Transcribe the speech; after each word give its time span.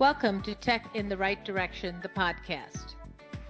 Welcome 0.00 0.42
to 0.42 0.56
Tech 0.56 0.88
in 0.96 1.08
the 1.08 1.16
Right 1.16 1.44
Direction, 1.44 2.00
the 2.02 2.08
podcast. 2.08 2.96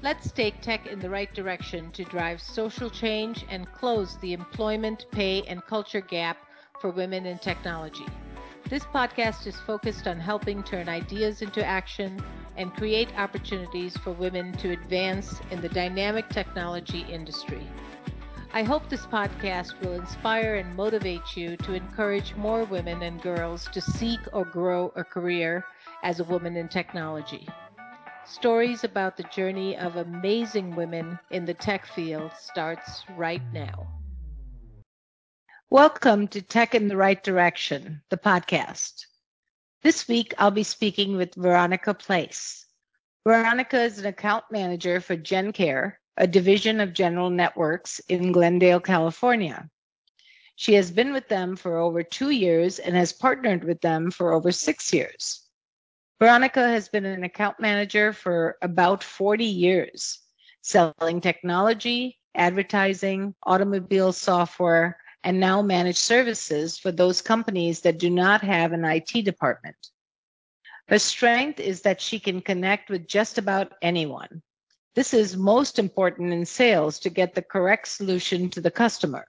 Let's 0.02 0.30
take 0.30 0.60
tech 0.60 0.86
in 0.86 0.98
the 0.98 1.08
right 1.08 1.32
direction 1.32 1.90
to 1.92 2.04
drive 2.04 2.42
social 2.42 2.90
change 2.90 3.46
and 3.48 3.72
close 3.72 4.18
the 4.18 4.34
employment, 4.34 5.06
pay, 5.10 5.40
and 5.44 5.64
culture 5.64 6.02
gap 6.02 6.36
for 6.82 6.90
women 6.90 7.24
in 7.24 7.38
technology. 7.38 8.04
This 8.68 8.84
podcast 8.84 9.46
is 9.46 9.58
focused 9.60 10.06
on 10.06 10.20
helping 10.20 10.62
turn 10.62 10.86
ideas 10.86 11.40
into 11.40 11.64
action 11.64 12.22
and 12.58 12.74
create 12.74 13.08
opportunities 13.18 13.96
for 13.96 14.12
women 14.12 14.52
to 14.58 14.72
advance 14.72 15.40
in 15.50 15.62
the 15.62 15.70
dynamic 15.70 16.28
technology 16.28 17.06
industry. 17.08 17.66
I 18.52 18.64
hope 18.64 18.90
this 18.90 19.06
podcast 19.06 19.80
will 19.80 19.94
inspire 19.94 20.56
and 20.56 20.76
motivate 20.76 21.38
you 21.38 21.56
to 21.56 21.72
encourage 21.72 22.34
more 22.36 22.64
women 22.64 23.00
and 23.02 23.22
girls 23.22 23.66
to 23.72 23.80
seek 23.80 24.20
or 24.34 24.44
grow 24.44 24.92
a 24.94 25.02
career 25.02 25.64
as 26.04 26.20
a 26.20 26.24
woman 26.24 26.54
in 26.56 26.68
technology. 26.68 27.48
Stories 28.26 28.84
about 28.84 29.16
the 29.16 29.22
journey 29.24 29.74
of 29.76 29.96
amazing 29.96 30.76
women 30.76 31.18
in 31.30 31.46
the 31.46 31.54
tech 31.54 31.86
field 31.86 32.30
starts 32.38 33.04
right 33.16 33.42
now. 33.54 33.88
Welcome 35.70 36.28
to 36.28 36.42
Tech 36.42 36.74
in 36.74 36.88
the 36.88 36.96
Right 36.96 37.24
Direction, 37.24 38.02
the 38.10 38.18
podcast. 38.18 39.06
This 39.82 40.06
week 40.06 40.34
I'll 40.36 40.50
be 40.50 40.62
speaking 40.62 41.16
with 41.16 41.34
Veronica 41.36 41.94
Place. 41.94 42.66
Veronica 43.26 43.80
is 43.80 43.98
an 43.98 44.04
account 44.04 44.44
manager 44.50 45.00
for 45.00 45.16
GenCare, 45.16 45.94
a 46.18 46.26
division 46.26 46.80
of 46.80 46.92
General 46.92 47.30
Networks 47.30 47.98
in 48.10 48.30
Glendale, 48.30 48.80
California. 48.80 49.70
She 50.56 50.74
has 50.74 50.90
been 50.90 51.14
with 51.14 51.28
them 51.28 51.56
for 51.56 51.78
over 51.78 52.02
two 52.02 52.28
years 52.28 52.78
and 52.78 52.94
has 52.94 53.14
partnered 53.14 53.64
with 53.64 53.80
them 53.80 54.10
for 54.10 54.34
over 54.34 54.52
six 54.52 54.92
years. 54.92 55.43
Veronica 56.24 56.66
has 56.66 56.88
been 56.88 57.04
an 57.04 57.22
account 57.22 57.60
manager 57.60 58.10
for 58.10 58.56
about 58.62 59.04
40 59.04 59.44
years, 59.44 60.20
selling 60.62 61.20
technology, 61.20 62.18
advertising, 62.34 63.34
automobile 63.42 64.10
software, 64.10 64.96
and 65.22 65.38
now 65.38 65.60
managed 65.60 65.98
services 65.98 66.78
for 66.78 66.90
those 66.90 67.20
companies 67.20 67.80
that 67.80 67.98
do 67.98 68.08
not 68.08 68.40
have 68.40 68.72
an 68.72 68.86
IT 68.86 69.22
department. 69.22 69.76
Her 70.88 70.98
strength 70.98 71.60
is 71.60 71.82
that 71.82 72.00
she 72.00 72.18
can 72.18 72.40
connect 72.40 72.88
with 72.88 73.06
just 73.06 73.36
about 73.36 73.74
anyone, 73.82 74.40
this 74.94 75.12
is 75.12 75.36
most 75.36 75.78
important 75.78 76.32
in 76.32 76.46
sales 76.46 76.98
to 77.00 77.10
get 77.10 77.34
the 77.34 77.42
correct 77.42 77.86
solution 77.86 78.48
to 78.48 78.62
the 78.62 78.70
customer. 78.70 79.26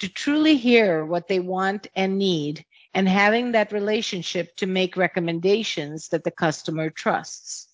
To 0.00 0.08
truly 0.08 0.56
hear 0.56 1.06
what 1.06 1.28
they 1.28 1.38
want 1.38 1.86
and 1.94 2.18
need, 2.18 2.64
and 2.94 3.08
having 3.08 3.52
that 3.52 3.72
relationship 3.72 4.54
to 4.56 4.66
make 4.66 4.96
recommendations 4.96 6.08
that 6.08 6.22
the 6.22 6.30
customer 6.30 6.90
trusts. 6.90 7.68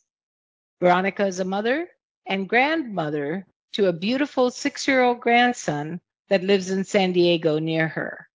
Veronica 0.80 1.26
is 1.26 1.40
a 1.40 1.44
mother 1.44 1.88
and 2.26 2.48
grandmother 2.48 3.46
to 3.74 3.86
a 3.86 3.92
beautiful 3.92 4.50
six 4.50 4.88
year 4.88 5.02
old 5.02 5.20
grandson 5.20 6.00
that 6.30 6.42
lives 6.42 6.70
in 6.70 6.84
San 6.84 7.12
Diego 7.12 7.58
near 7.58 7.86
her. 7.86 8.28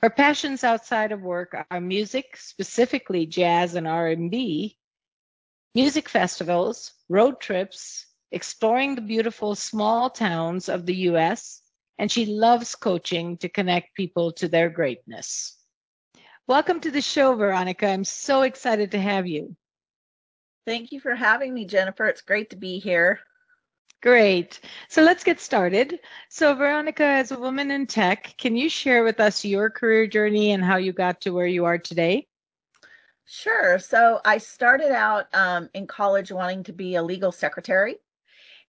Her 0.00 0.10
passions 0.10 0.64
outside 0.64 1.12
of 1.12 1.20
work 1.20 1.54
are 1.70 1.80
music, 1.80 2.36
specifically 2.36 3.26
jazz 3.26 3.74
and 3.74 3.86
R&B, 3.86 4.78
music 5.74 6.08
festivals, 6.08 6.92
road 7.08 7.38
trips, 7.38 8.06
exploring 8.32 8.94
the 8.94 9.02
beautiful 9.02 9.54
small 9.54 10.10
towns 10.10 10.68
of 10.68 10.86
the 10.86 10.96
US, 11.10 11.62
and 11.98 12.10
she 12.10 12.26
loves 12.26 12.74
coaching 12.74 13.36
to 13.38 13.48
connect 13.48 13.94
people 13.94 14.32
to 14.32 14.48
their 14.48 14.70
greatness. 14.70 15.61
Welcome 16.48 16.80
to 16.80 16.90
the 16.90 17.00
show, 17.00 17.36
Veronica. 17.36 17.86
I'm 17.86 18.02
so 18.02 18.42
excited 18.42 18.90
to 18.90 19.00
have 19.00 19.28
you. 19.28 19.54
Thank 20.66 20.90
you 20.90 20.98
for 20.98 21.14
having 21.14 21.54
me, 21.54 21.66
Jennifer. 21.66 22.06
It's 22.06 22.20
great 22.20 22.50
to 22.50 22.56
be 22.56 22.80
here. 22.80 23.20
Great. 24.02 24.58
So 24.88 25.02
let's 25.02 25.22
get 25.22 25.38
started. 25.38 26.00
So, 26.28 26.52
Veronica, 26.56 27.04
as 27.04 27.30
a 27.30 27.38
woman 27.38 27.70
in 27.70 27.86
tech, 27.86 28.34
can 28.38 28.56
you 28.56 28.68
share 28.68 29.04
with 29.04 29.20
us 29.20 29.44
your 29.44 29.70
career 29.70 30.08
journey 30.08 30.50
and 30.50 30.64
how 30.64 30.78
you 30.78 30.92
got 30.92 31.20
to 31.20 31.30
where 31.30 31.46
you 31.46 31.64
are 31.64 31.78
today? 31.78 32.26
Sure. 33.24 33.78
So 33.78 34.20
I 34.24 34.38
started 34.38 34.90
out 34.90 35.32
um, 35.32 35.68
in 35.74 35.86
college 35.86 36.32
wanting 36.32 36.64
to 36.64 36.72
be 36.72 36.96
a 36.96 37.02
legal 37.04 37.30
secretary. 37.30 37.98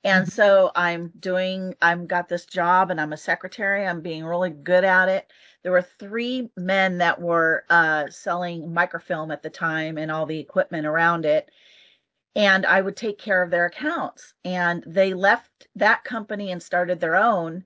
And 0.04 0.28
mm-hmm. 0.28 0.32
so 0.32 0.72
I'm 0.76 1.12
doing, 1.20 1.74
I've 1.82 2.08
got 2.08 2.30
this 2.30 2.46
job 2.46 2.92
and 2.92 3.02
I'm 3.02 3.14
a 3.14 3.18
secretary. 3.18 3.84
I'm 3.88 4.02
being 4.02 4.24
really 4.24 4.52
good 4.52 4.84
at 4.84 5.10
it. 5.10 5.32
There 5.64 5.72
were 5.72 5.82
three 5.82 6.52
men 6.58 6.98
that 6.98 7.22
were 7.22 7.64
uh, 7.70 8.10
selling 8.10 8.74
microfilm 8.74 9.32
at 9.32 9.42
the 9.42 9.50
time 9.50 9.98
and 9.98 10.12
all 10.12 10.26
the 10.26 10.40
equipment 10.40 10.86
around 10.86 11.26
it. 11.26 11.50
And 12.36 12.66
I 12.66 12.82
would 12.82 12.98
take 12.98 13.18
care 13.18 13.42
of 13.42 13.50
their 13.50 13.66
accounts. 13.66 14.34
And 14.44 14.84
they 14.86 15.14
left 15.14 15.68
that 15.76 16.04
company 16.04 16.52
and 16.52 16.62
started 16.62 17.00
their 17.00 17.16
own. 17.16 17.66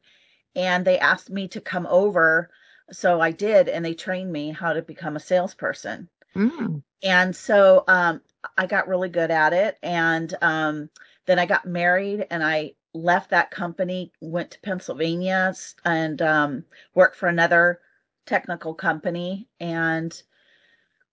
And 0.55 0.85
they 0.85 0.99
asked 0.99 1.29
me 1.29 1.47
to 1.49 1.61
come 1.61 1.87
over. 1.87 2.51
So 2.91 3.19
I 3.19 3.31
did. 3.31 3.67
And 3.67 3.83
they 3.83 3.95
trained 3.95 4.31
me 4.31 4.51
how 4.51 4.73
to 4.73 4.81
become 4.81 5.15
a 5.15 5.21
salesperson. 5.21 6.07
Mm. 6.35 6.83
And 7.01 7.35
so 7.35 7.83
um, 7.87 8.21
I 8.57 8.67
got 8.67 8.87
really 8.87 9.09
good 9.09 9.31
at 9.31 9.53
it. 9.53 9.77
And 9.81 10.35
um, 10.41 10.89
then 11.25 11.39
I 11.39 11.47
got 11.47 11.65
married 11.65 12.27
and 12.29 12.43
I 12.43 12.73
left 12.93 13.31
that 13.31 13.51
company, 13.51 14.11
went 14.21 14.51
to 14.51 14.61
Pennsylvania 14.61 15.53
and 15.85 16.21
um, 16.21 16.65
worked 16.93 17.15
for 17.15 17.27
another 17.27 17.79
technical 18.27 18.73
company 18.73 19.47
and 19.59 20.21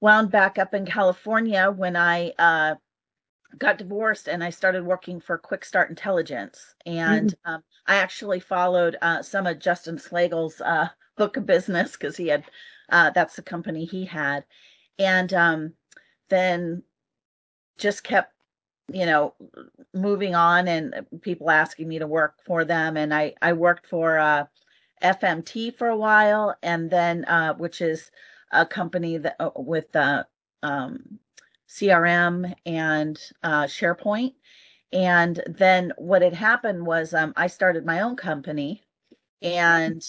wound 0.00 0.30
back 0.30 0.58
up 0.58 0.74
in 0.74 0.84
California 0.84 1.70
when 1.70 1.96
I 1.96 2.32
uh, 2.38 2.74
got 3.58 3.78
divorced 3.78 4.28
and 4.28 4.44
I 4.44 4.50
started 4.50 4.84
working 4.84 5.20
for 5.20 5.38
Quick 5.38 5.64
Start 5.64 5.88
Intelligence. 5.88 6.74
And 6.84 7.30
mm-hmm. 7.30 7.54
um, 7.54 7.64
I 7.86 7.96
actually 7.96 8.40
followed 8.40 8.96
uh, 9.00 9.22
some 9.22 9.46
of 9.46 9.58
Justin 9.58 9.96
Slagle's 9.96 10.60
uh, 10.60 10.88
book 11.16 11.36
of 11.36 11.46
business 11.46 11.92
because 11.92 12.16
he 12.16 12.28
had, 12.28 12.44
uh, 12.90 13.10
that's 13.10 13.36
the 13.36 13.42
company 13.42 13.84
he 13.84 14.04
had 14.04 14.44
and 14.98 15.32
um, 15.34 15.72
then 16.28 16.82
just 17.78 18.04
kept 18.04 18.32
you 18.92 19.06
know 19.06 19.34
moving 19.94 20.34
on 20.34 20.68
and 20.68 21.06
people 21.22 21.50
asking 21.50 21.88
me 21.88 21.98
to 21.98 22.06
work 22.06 22.34
for 22.44 22.66
them 22.66 22.98
and 22.98 23.14
i 23.14 23.32
i 23.40 23.52
worked 23.52 23.86
for 23.86 24.18
uh, 24.18 24.44
fmt 25.04 25.76
for 25.76 25.88
a 25.88 25.96
while 25.96 26.56
and 26.62 26.90
then 26.90 27.24
uh, 27.26 27.54
which 27.54 27.80
is 27.80 28.10
a 28.52 28.64
company 28.64 29.18
that 29.18 29.36
uh, 29.40 29.50
with 29.56 29.94
uh, 29.94 30.24
um, 30.62 31.18
crm 31.68 32.52
and 32.66 33.20
uh, 33.42 33.64
sharepoint 33.64 34.34
and 34.92 35.42
then 35.46 35.92
what 35.98 36.22
had 36.22 36.34
happened 36.34 36.84
was 36.84 37.14
um, 37.14 37.32
i 37.36 37.46
started 37.46 37.84
my 37.84 38.00
own 38.00 38.16
company 38.16 38.82
and 39.42 40.04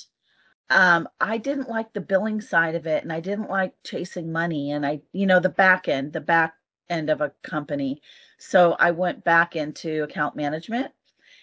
um, 0.69 1.07
I 1.21 1.37
didn't 1.37 1.69
like 1.69 1.93
the 1.93 2.01
billing 2.01 2.41
side 2.41 2.75
of 2.75 2.87
it 2.87 3.03
and 3.03 3.13
I 3.13 3.19
didn't 3.19 3.49
like 3.49 3.73
chasing 3.83 4.31
money 4.31 4.71
and 4.71 4.85
I, 4.85 5.01
you 5.13 5.27
know, 5.27 5.39
the 5.39 5.49
back 5.49 5.87
end, 5.87 6.13
the 6.13 6.21
back 6.21 6.55
end 6.89 7.09
of 7.09 7.21
a 7.21 7.31
company. 7.43 8.01
So 8.39 8.75
I 8.79 8.91
went 8.91 9.23
back 9.23 9.55
into 9.55 10.03
account 10.03 10.35
management. 10.35 10.87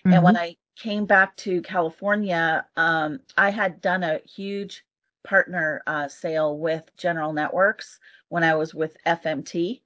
Mm-hmm. 0.04 0.12
And 0.12 0.24
when 0.24 0.34
mm-hmm. 0.34 0.42
I 0.42 0.56
came 0.76 1.06
back 1.06 1.36
to 1.36 1.62
California, 1.62 2.66
um, 2.76 3.20
I 3.36 3.50
had 3.50 3.80
done 3.80 4.02
a 4.02 4.20
huge 4.26 4.84
partner 5.24 5.82
uh, 5.86 6.08
sale 6.08 6.58
with 6.58 6.84
General 6.96 7.32
Networks 7.32 7.98
when 8.28 8.44
I 8.44 8.54
was 8.54 8.74
with 8.74 8.96
FMT. 9.06 9.80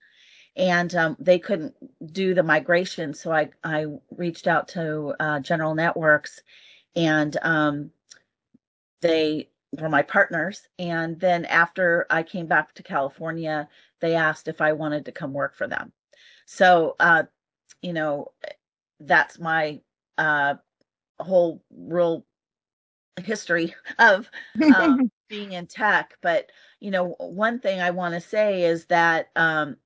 And 0.57 0.95
um, 0.95 1.17
they 1.19 1.39
couldn't 1.39 1.75
do 2.13 2.33
the 2.33 2.43
migration. 2.43 3.13
So 3.13 3.31
I, 3.31 3.51
I 3.63 3.87
reached 4.11 4.47
out 4.47 4.69
to 4.69 5.15
uh, 5.21 5.41
General 5.41 5.75
Networks 5.75 6.41
and 6.95 7.37
um, 7.43 7.91
they 9.03 9.51
were 9.79 9.91
my 9.91 10.03
partners. 10.03 10.63
And 10.79 11.21
then 11.21 11.45
after 11.45 12.07
I 12.09 12.23
came 12.23 12.47
back 12.47 12.75
to 12.75 12.83
California, 12.83 13.69
they 14.01 14.15
asked 14.15 14.49
if 14.49 14.63
I 14.63 14.73
wanted 14.73 15.05
to 15.05 15.13
come 15.13 15.35
work 15.35 15.55
for 15.55 15.67
them. 15.67 15.93
So, 16.47 16.97
uh, 17.01 17.25
you 17.83 17.93
know, 17.93 18.33
that's 19.01 19.39
my 19.39 19.81
uh, 20.17 20.55
whole 21.19 21.63
real 21.71 22.25
history 23.21 23.75
of 23.99 24.31
um, 24.75 25.11
being 25.29 25.53
in 25.53 25.67
tech. 25.67 26.17
But, 26.23 26.51
you 26.81 26.91
know, 26.91 27.15
one 27.19 27.61
thing 27.61 27.81
I 27.81 27.91
want 27.91 28.15
to 28.15 28.21
say 28.21 28.65
is 28.65 28.87
that 28.87 29.29
um, 29.37 29.77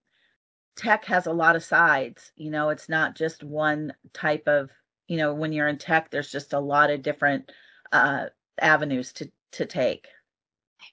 tech 0.77 1.05
has 1.07 1.27
a 1.27 1.33
lot 1.33 1.57
of 1.57 1.65
sides. 1.65 2.33
You 2.37 2.51
know, 2.51 2.71
it's 2.71 2.89
not 2.89 3.15
just 3.15 3.43
one 3.43 3.93
type 4.13 4.49
of, 4.49 4.71
you 5.09 5.17
know, 5.17 5.35
when 5.35 5.53
you're 5.53 5.69
in 5.69 5.79
tech, 5.79 6.11
there's 6.11 6.31
just 6.31 6.53
a 6.53 6.61
lot 6.61 6.91
of 6.91 7.03
different 7.03 7.53
uh, 7.93 8.27
avenues 8.61 9.13
to 9.15 9.31
to 9.53 9.67
take. 9.67 10.07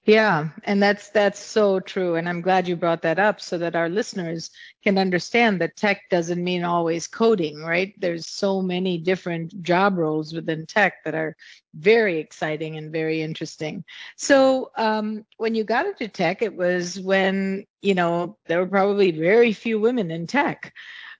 Yeah, 0.04 0.48
and 0.64 0.82
that's 0.82 1.10
that's 1.10 1.38
so 1.38 1.80
true 1.80 2.14
and 2.16 2.28
I'm 2.28 2.40
glad 2.40 2.66
you 2.66 2.76
brought 2.76 3.02
that 3.02 3.18
up 3.18 3.40
so 3.40 3.58
that 3.58 3.76
our 3.76 3.88
listeners 3.90 4.50
can 4.82 4.96
understand 4.96 5.60
that 5.60 5.76
tech 5.76 6.02
doesn't 6.10 6.42
mean 6.42 6.64
always 6.64 7.06
coding, 7.06 7.62
right? 7.62 7.92
There's 7.98 8.26
so 8.26 8.62
many 8.62 8.98
different 8.98 9.62
job 9.62 9.98
roles 9.98 10.32
within 10.32 10.66
tech 10.66 11.04
that 11.04 11.14
are 11.14 11.36
very 11.74 12.18
exciting 12.18 12.76
and 12.76 12.90
very 12.90 13.20
interesting. 13.20 13.84
So, 14.16 14.70
um, 14.76 15.26
when 15.36 15.54
you 15.54 15.64
got 15.64 15.86
into 15.86 16.08
tech, 16.08 16.40
it 16.42 16.56
was 16.56 16.98
when, 17.00 17.66
you 17.82 17.94
know, 17.94 18.38
there 18.46 18.60
were 18.60 18.66
probably 18.68 19.10
very 19.10 19.52
few 19.52 19.78
women 19.78 20.10
in 20.10 20.26
tech. 20.26 20.72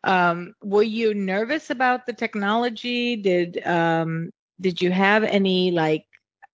Um, 0.05 0.55
were 0.63 0.83
you 0.83 1.13
nervous 1.15 1.71
about 1.71 2.07
the 2.07 2.13
technology? 2.13 3.17
Did 3.17 3.61
um, 3.67 4.31
did 4.61 4.81
you 4.81 4.91
have 4.91 5.25
any 5.25 5.71
like 5.73 6.05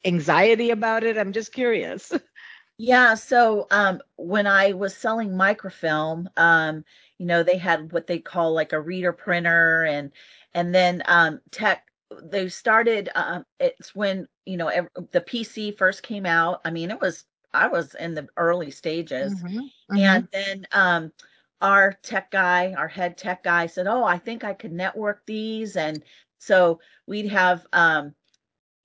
anxiety 0.04 0.70
about 0.70 1.04
it? 1.04 1.16
I'm 1.18 1.32
just 1.32 1.52
curious. 1.52 2.12
Yeah, 2.78 3.14
so 3.14 3.66
um, 3.70 4.00
when 4.16 4.46
I 4.46 4.72
was 4.72 4.96
selling 4.96 5.36
microfilm, 5.36 6.28
um, 6.36 6.84
you 7.18 7.26
know, 7.26 7.42
they 7.42 7.56
had 7.58 7.92
what 7.92 8.06
they 8.06 8.18
call 8.18 8.52
like 8.52 8.72
a 8.72 8.80
reader 8.80 9.12
printer, 9.12 9.84
and 9.84 10.10
and 10.54 10.74
then 10.74 11.02
um, 11.06 11.40
tech. 11.52 11.86
They 12.22 12.48
started. 12.48 13.10
Um, 13.14 13.44
it's 13.60 13.94
when 13.94 14.28
you 14.44 14.56
know 14.56 14.68
ev- 14.68 14.88
the 15.12 15.20
PC 15.20 15.70
first 15.72 16.02
came 16.02 16.26
out. 16.26 16.60
I 16.64 16.70
mean, 16.70 16.90
it 16.90 17.00
was 17.00 17.24
I 17.52 17.68
was 17.68 17.94
in 17.94 18.14
the 18.14 18.28
early 18.36 18.70
stages, 18.72 19.44
Mm-hmm, 19.44 19.68
mm-hmm, 19.90 20.20
and 20.20 20.28
then 20.32 20.66
um, 20.72 21.12
our 21.60 21.92
tech 22.02 22.30
guy, 22.32 22.72
our 22.74 22.88
head 22.88 23.16
tech 23.18 23.44
guy, 23.44 23.66
said, 23.66 23.86
"Oh, 23.86 24.04
I 24.04 24.18
think 24.18 24.42
I 24.44 24.54
could 24.54 24.72
network 24.72 25.24
these," 25.26 25.76
and 25.76 26.02
so 26.38 26.80
we'd 27.06 27.28
have 27.30 27.66
um, 27.72 28.14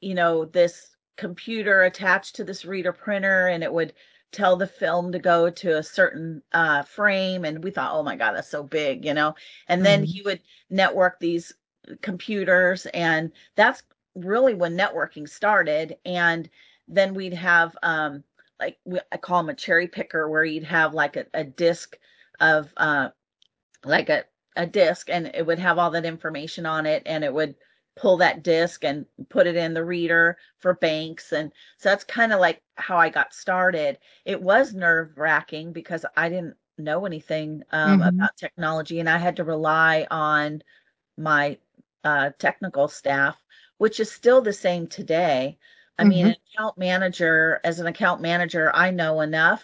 you 0.01 0.13
know, 0.15 0.45
this 0.45 0.95
computer 1.19 1.83
attached 1.83 2.35
to 2.37 2.43
this 2.45 2.63
reader 2.63 2.93
printer 2.93 3.47
and 3.47 3.61
it 3.63 3.73
would 3.73 3.93
tell 4.31 4.55
the 4.55 4.67
film 4.67 5.11
to 5.11 5.19
go 5.19 5.49
to 5.49 5.77
a 5.77 5.83
certain 5.83 6.41
uh, 6.53 6.81
frame. 6.83 7.43
And 7.43 7.63
we 7.63 7.71
thought, 7.71 7.93
oh 7.93 8.03
my 8.03 8.15
God, 8.15 8.33
that's 8.33 8.49
so 8.49 8.63
big, 8.63 9.03
you 9.03 9.13
know. 9.13 9.35
And 9.67 9.85
then 9.85 10.01
mm-hmm, 10.01 10.11
he 10.11 10.21
would 10.21 10.39
network 10.69 11.19
these 11.19 11.51
computers. 12.01 12.85
And 12.93 13.31
that's 13.55 13.83
really 14.15 14.53
when 14.53 14.77
networking 14.77 15.27
started. 15.27 15.97
And 16.05 16.49
then 16.87 17.13
we'd 17.13 17.33
have, 17.33 17.75
um, 17.83 18.23
like, 18.59 18.77
we, 18.85 18.99
I 19.11 19.17
call 19.17 19.41
them 19.41 19.49
a 19.49 19.55
cherry 19.55 19.87
picker, 19.87 20.29
where 20.29 20.45
you'd 20.45 20.63
have 20.63 20.93
like 20.93 21.17
a, 21.17 21.25
a 21.33 21.43
disc 21.43 21.97
of, 22.39 22.71
uh, 22.77 23.09
like 23.83 24.09
a, 24.09 24.23
a 24.55 24.65
disc, 24.65 25.09
and 25.09 25.31
it 25.33 25.45
would 25.45 25.59
have 25.59 25.77
all 25.77 25.91
that 25.91 26.05
information 26.05 26.65
on 26.65 26.85
it. 26.85 27.03
And 27.05 27.23
it 27.23 27.33
would, 27.33 27.55
pull 27.99 28.17
that 28.17 28.43
disc 28.43 28.85
and 28.85 29.05
put 29.27 29.45
it 29.45 29.57
in 29.57 29.73
the 29.73 29.83
reader 29.83 30.37
for 30.59 30.73
banks. 30.75 31.33
And 31.33 31.51
so 31.77 31.89
that's 31.89 32.05
kind 32.05 32.31
of 32.31 32.39
like 32.39 32.61
how 32.75 32.97
I 32.97 33.09
got 33.09 33.33
started. 33.33 33.97
It 34.23 34.41
was 34.41 34.73
nerve 34.73 35.17
wracking 35.17 35.73
because 35.73 36.05
I 36.15 36.29
didn't 36.29 36.55
know 36.77 37.05
anything 37.05 37.63
um, 37.73 37.99
mm-hmm, 37.99 38.09
about 38.09 38.37
technology 38.37 39.01
and 39.01 39.09
I 39.09 39.17
had 39.17 39.35
to 39.35 39.43
rely 39.43 40.07
on 40.09 40.63
my 41.17 41.57
uh, 42.05 42.29
technical 42.39 42.87
staff, 42.87 43.35
which 43.79 43.99
is 43.99 44.09
still 44.09 44.41
the 44.41 44.53
same 44.53 44.87
today. 44.87 45.57
I 45.97 46.05
mean, 46.05 46.19
mm-hmm, 46.19 46.29
an 46.29 46.35
account 46.55 46.77
manager, 46.77 47.59
as 47.65 47.81
an 47.81 47.87
account 47.87 48.21
manager, 48.21 48.71
I 48.73 48.91
know 48.91 49.19
enough 49.19 49.63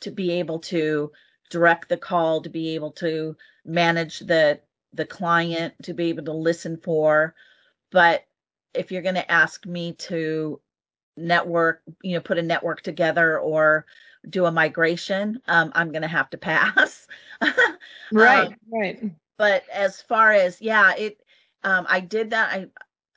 to 0.00 0.10
be 0.10 0.30
able 0.32 0.60
to 0.60 1.12
direct 1.50 1.90
the 1.90 1.98
call, 1.98 2.40
to 2.40 2.48
be 2.48 2.74
able 2.74 2.92
to 2.92 3.36
manage 3.66 4.20
the 4.20 4.60
the 4.94 5.04
client, 5.04 5.74
to 5.82 5.92
be 5.92 6.08
able 6.08 6.24
to 6.24 6.32
listen 6.32 6.78
for 6.78 7.34
but 7.94 8.26
if 8.74 8.90
you're 8.90 9.02
going 9.02 9.14
to 9.14 9.30
ask 9.32 9.66
me 9.66 9.94
to 9.94 10.60
network, 11.16 11.82
you 12.02 12.14
know, 12.14 12.20
put 12.20 12.38
a 12.38 12.42
network 12.42 12.82
together 12.82 13.38
or 13.38 13.86
do 14.28 14.46
a 14.46 14.52
migration, 14.52 15.40
um, 15.46 15.70
I'm 15.76 15.92
going 15.92 16.02
to 16.02 16.08
have 16.08 16.28
to 16.30 16.38
pass. 16.38 17.06
right, 18.10 18.48
um, 18.48 18.56
right. 18.72 19.00
but 19.38 19.62
as 19.72 20.02
far 20.02 20.32
as, 20.32 20.60
yeah, 20.60 20.92
it, 20.96 21.22
um, 21.62 21.86
I 21.88 22.00
did 22.00 22.30
that 22.30 22.52
I, 22.52 22.66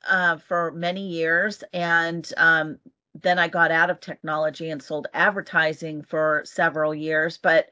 uh, 0.08 0.38
for 0.38 0.70
many 0.70 1.08
years. 1.08 1.64
And 1.72 2.32
um, 2.36 2.78
then 3.20 3.38
I 3.40 3.48
got 3.48 3.72
out 3.72 3.90
of 3.90 3.98
technology 3.98 4.70
and 4.70 4.80
sold 4.80 5.08
advertising 5.12 6.04
for 6.04 6.42
several 6.44 6.94
years. 6.94 7.36
But 7.36 7.70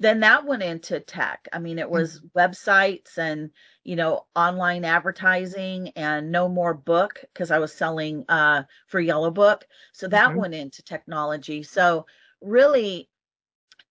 then 0.00 0.20
that 0.20 0.46
went 0.46 0.62
into 0.62 1.00
tech. 1.00 1.48
I 1.52 1.58
mean, 1.58 1.78
it 1.78 1.90
was 1.90 2.22
Mm-hmm, 2.22 2.26
websites 2.34 3.18
and, 3.18 3.50
you 3.86 3.94
know, 3.94 4.26
online 4.34 4.84
advertising 4.84 5.90
and 5.94 6.32
no 6.32 6.48
more 6.48 6.74
book 6.74 7.24
because 7.32 7.52
I 7.52 7.60
was 7.60 7.72
selling 7.72 8.24
uh, 8.28 8.64
for 8.88 8.98
Yellow 8.98 9.30
Book. 9.30 9.64
So 9.92 10.08
that 10.08 10.30
mm-hmm, 10.30 10.40
went 10.40 10.54
into 10.54 10.82
technology. 10.82 11.62
So 11.62 12.04
really, 12.40 13.08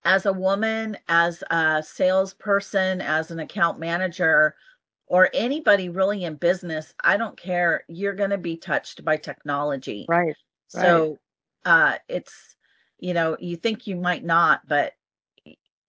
as 0.04 0.26
a 0.26 0.34
woman, 0.34 0.98
as 1.08 1.44
a 1.50 1.82
salesperson, 1.82 3.00
as 3.02 3.32
an 3.32 3.40
account 3.40 3.80
manager, 3.80 4.56
or 5.08 5.30
anybody 5.34 5.88
really 5.88 6.26
in 6.26 6.36
business, 6.36 6.94
I 7.02 7.16
don't 7.16 7.38
care. 7.38 7.86
You're 7.88 8.16
going 8.16 8.32
to 8.32 8.38
be 8.38 8.58
touched 8.58 9.06
by 9.06 9.16
technology. 9.16 10.06
right, 10.08 10.36
right. 10.74 11.06
So 11.08 11.20
uh, 11.64 11.96
it's, 12.10 12.58
you 13.00 13.14
know, 13.14 13.38
you 13.40 13.56
think 13.56 13.88
you 13.88 13.96
might 13.96 14.26
not, 14.26 14.68
but 14.68 14.94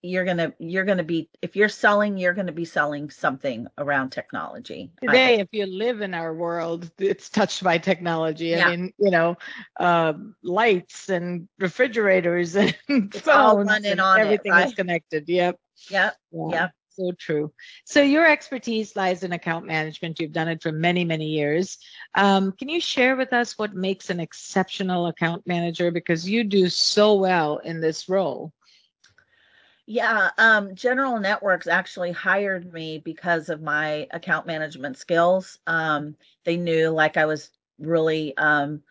you're 0.07 0.25
gonna 0.25 0.53
you're 0.59 0.85
gonna 0.85 1.03
be 1.03 1.29
if 1.41 1.55
you're 1.55 1.69
selling 1.69 2.17
you're 2.17 2.33
gonna 2.33 2.51
be 2.51 2.65
selling 2.65 3.09
something 3.09 3.67
around 3.77 4.09
technology 4.11 4.91
Today, 5.01 5.39
if 5.39 5.47
you 5.51 5.65
live 5.65 6.01
in 6.01 6.13
our 6.13 6.33
world, 6.33 6.89
it's 6.97 7.29
touched 7.29 7.63
by 7.63 7.77
technology. 7.77 8.55
I 8.55 8.61
mean, 8.61 8.93
you 8.97 9.11
know, 9.11 9.37
uh, 9.79 10.13
lights 10.43 11.09
and 11.09 11.47
refrigerators 11.59 12.55
and 12.89 13.13
phones 13.13 13.69
running 13.69 13.91
and 13.91 13.99
on 13.99 14.23
it 14.23 14.23
everything 14.23 14.53
is 14.59 14.73
connected. 14.73 15.27
Yep. 15.27 15.59
yep 15.89 16.15
Yeah. 16.31 16.47
yep 16.51 16.71
So 16.89 17.11
true. 17.19 17.53
So 17.85 18.01
your 18.01 18.25
expertise 18.25 18.95
lies 18.95 19.23
in 19.23 19.31
account 19.33 19.65
management. 19.67 20.19
You've 20.19 20.31
done 20.31 20.47
it 20.47 20.61
for 20.63 20.71
many, 20.71 21.05
many 21.05 21.27
years. 21.27 21.77
Um, 22.15 22.53
can 22.57 22.69
you 22.69 22.79
share 22.81 23.15
with 23.15 23.33
us 23.33 23.57
what 23.57 23.75
makes 23.75 24.09
an 24.09 24.19
exceptional 24.19 25.07
account 25.07 25.45
manager? 25.45 25.91
Because 25.91 26.27
you 26.29 26.43
do 26.43 26.69
so 26.69 27.15
well 27.15 27.57
in 27.59 27.81
this 27.81 28.09
role. 28.09 28.53
Yeah 29.87 30.29
um 30.37 30.75
general 30.75 31.19
networks 31.19 31.67
actually 31.67 32.11
hired 32.11 32.73
me 32.73 32.99
because 32.99 33.49
of 33.49 33.61
my 33.61 34.07
account 34.11 34.45
management 34.45 34.97
skills 34.97 35.59
um 35.67 36.15
they 36.43 36.57
knew 36.57 36.89
like 36.89 37.17
i 37.17 37.25
was 37.25 37.51
really 37.79 38.35
um 38.37 38.83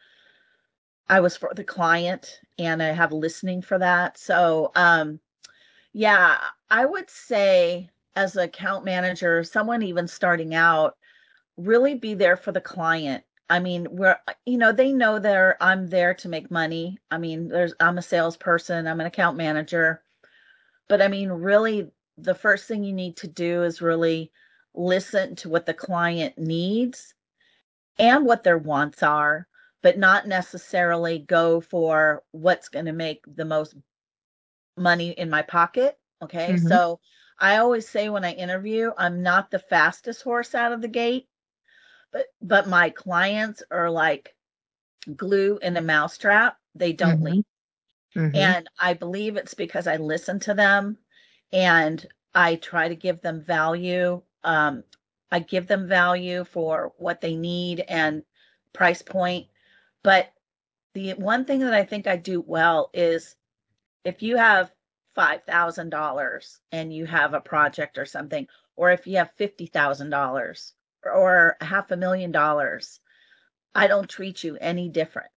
i 1.09 1.21
was 1.21 1.37
for 1.37 1.53
the 1.55 1.65
client 1.65 2.41
and 2.59 2.83
i 2.83 2.89
have 2.89 3.13
listening 3.13 3.63
for 3.63 3.79
that 3.79 4.19
so 4.19 4.73
um 4.75 5.21
yeah 5.93 6.39
i 6.71 6.87
would 6.87 7.11
say 7.11 7.89
as 8.17 8.37
an 8.37 8.45
account 8.45 8.85
manager 8.85 9.45
someone 9.45 9.83
even 9.83 10.09
starting 10.09 10.55
out 10.55 10.97
really 11.57 11.95
be 11.95 12.15
there 12.15 12.37
for 12.37 12.53
the 12.53 12.61
client. 12.61 13.25
I 13.49 13.61
mean, 13.61 13.87
we're, 13.91 14.19
you 14.45 14.59
know, 14.59 14.73
they 14.73 14.93
know 14.93 15.19
they're, 15.19 15.57
I'm 15.63 15.89
there 15.89 16.15
to 16.15 16.29
make 16.29 16.51
money. 16.51 16.99
I 17.11 17.19
mean, 17.19 17.49
there's, 17.49 17.75
I'm 17.81 17.99
a 17.99 18.03
salesperson, 18.03 18.87
I'm 18.87 19.01
an 19.01 19.07
account 19.07 19.37
manager. 19.37 20.03
But 20.89 21.03
I 21.03 21.09
mean, 21.09 21.31
really, 21.31 21.91
the 22.19 22.35
first 22.35 22.67
thing 22.67 22.85
you 22.85 22.93
need 22.93 23.17
to 23.19 23.29
do 23.29 23.63
is 23.63 23.83
really 23.83 24.33
listen 24.75 25.37
to 25.37 25.49
what 25.49 25.67
the 25.67 25.75
client 25.75 26.39
needs 26.39 27.15
and 27.99 28.25
what 28.25 28.45
their 28.45 28.59
wants 28.59 29.03
are, 29.03 29.47
but 29.83 29.99
not 29.99 30.27
necessarily 30.27 31.19
go 31.19 31.61
for 31.61 32.23
what's 32.33 32.69
going 32.69 32.87
to 32.87 32.93
make 32.93 33.25
the 33.27 33.45
most 33.45 33.75
money 34.77 35.11
in 35.11 35.31
my 35.31 35.43
pocket. 35.43 35.99
Okay. 36.23 36.53
Mm-hmm. 36.53 36.69
So 36.69 37.01
I 37.39 37.57
always 37.57 37.89
say 37.89 38.09
when 38.09 38.25
I 38.25 38.33
interview, 38.33 38.93
I'm 38.97 39.23
not 39.23 39.51
the 39.51 39.59
fastest 39.59 40.23
horse 40.23 40.55
out 40.55 40.73
of 40.73 40.83
the 40.83 40.89
gate 40.89 41.27
but 42.17 42.27
but 42.41 42.69
my 42.69 42.91
clients 42.91 43.63
are 43.71 43.91
like 43.91 44.35
glue 45.15 45.59
in 45.61 45.77
a 45.77 45.83
mousetrap. 45.83 46.57
They 46.75 46.93
don't 46.93 47.23
leave. 47.23 47.45
Mm-hmm. 48.17 48.35
And 48.35 48.71
I 48.81 48.95
believe 48.95 49.37
it's 49.37 49.55
because 49.55 49.87
I 49.87 49.97
listen 49.97 50.41
to 50.41 50.55
them 50.55 50.97
and 51.53 52.05
I 52.35 52.57
try 52.57 52.89
to 52.89 52.97
give 52.97 53.21
them 53.21 53.43
value. 53.43 54.23
Um, 54.43 54.85
I 55.31 55.41
give 55.41 55.67
them 55.67 55.87
value 55.87 56.45
for 56.45 56.93
what 56.97 57.21
they 57.21 57.37
need 57.37 57.81
and 57.81 58.23
price 58.73 59.03
point. 59.03 59.49
But 60.03 60.33
the 60.95 61.13
one 61.15 61.45
thing 61.45 61.61
that 61.61 61.75
I 61.75 61.85
think 61.85 62.07
I 62.07 62.17
do 62.17 62.41
well 62.41 62.91
is 62.95 63.37
if 64.05 64.23
you 64.23 64.37
have 64.37 64.73
$5,000 65.17 66.59
and 66.73 66.95
you 66.95 67.07
have 67.07 67.35
a 67.35 67.41
project 67.41 67.99
or 67.99 68.07
something, 68.07 68.47
or 68.77 68.91
if 68.93 69.07
you 69.07 69.17
have 69.17 69.31
$50,000 69.39 70.73
or 71.05 71.57
half 71.61 71.91
a 71.91 71.97
million 71.97 72.33
dollars, 72.33 73.01
I 73.75 73.89
don't 73.89 74.09
treat 74.09 74.43
you 74.43 74.57
any 74.61 74.89
different. 74.89 75.31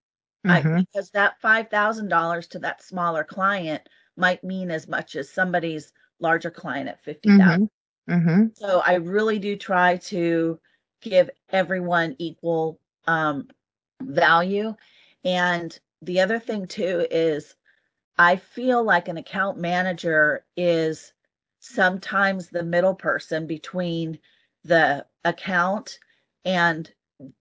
I 0.46 0.62
Mm-hmm. 0.62 0.80
because 0.80 1.10
that 1.12 1.42
$5,000 1.42 2.50
to 2.50 2.60
that 2.60 2.84
smaller 2.84 3.24
client 3.24 3.88
might 4.16 4.44
mean 4.44 4.72
as 4.72 4.88
much 4.88 5.16
as 5.16 5.30
somebody's 5.30 5.92
larger 6.20 6.52
client 6.52 6.90
at 6.90 7.04
50,000. 7.04 7.70
Mm-hmm. 8.10 8.14
Mm-hmm. 8.14 8.46
So 8.56 8.82
I 8.86 8.96
really 8.96 9.40
do 9.40 9.56
try 9.56 9.98
to 9.98 10.60
give 11.02 11.30
everyone 11.50 12.16
equal 12.20 12.80
um, 13.08 13.48
value. 14.02 14.76
And 15.24 15.78
the 16.02 16.22
other 16.22 16.40
thing 16.40 16.68
too 16.68 17.06
is 17.12 17.56
I 18.18 18.36
feel 18.38 18.84
like 18.84 19.08
an 19.08 19.18
account 19.18 19.58
manager 19.58 20.46
is 20.58 21.14
sometimes 21.60 22.50
the 22.50 22.64
middle 22.64 22.96
person 22.96 23.48
between 23.48 24.20
the 24.64 25.06
account 25.24 26.00
and 26.46 26.92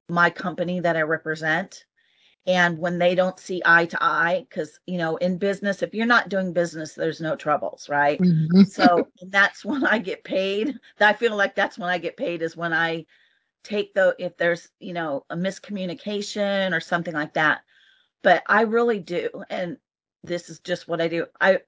my 0.09 0.31
company 0.31 0.81
that 0.81 0.97
I 0.97 1.03
represent. 1.03 1.85
And 2.47 2.79
when 2.79 2.99
they 2.99 3.15
don't 3.15 3.39
see 3.39 3.61
eye 3.65 3.87
to 3.87 4.03
eye, 4.03 4.47
because, 4.49 4.81
you 4.87 4.97
know, 4.99 5.17
in 5.17 5.39
business, 5.39 5.83
if 5.83 5.95
you're 5.95 6.07
not 6.07 6.31
doing 6.31 6.53
business, 6.53 6.95
there's 6.95 7.21
no 7.21 7.37
troubles, 7.37 7.89
right? 7.89 8.23
Mhm. 8.23 8.67
So 8.67 9.09
that's 9.23 9.65
when 9.65 9.85
I 9.87 9.99
get 9.99 10.25
paid. 10.25 10.79
I 11.01 11.13
feel 11.13 11.37
like 11.37 11.55
that's 11.55 11.79
when 11.79 11.91
I 11.91 11.99
get 11.99 12.17
paid 12.17 12.43
is 12.43 12.57
when 12.57 12.73
I 12.73 13.07
take 13.65 13.95
the, 13.95 14.15
if 14.19 14.37
there's, 14.37 14.71
you 14.81 14.93
know, 14.95 15.25
a 15.31 15.37
miscommunication 15.37 16.75
or 16.77 16.81
something 16.81 17.15
like 17.15 17.35
that. 17.35 17.63
But 18.23 18.43
I 18.49 18.63
really 18.63 19.01
do. 19.01 19.31
And 19.51 19.79
this 20.25 20.51
is 20.51 20.61
just 20.61 20.89
what 20.89 21.01
I 21.01 21.09
do. 21.09 21.27
I 21.41 21.61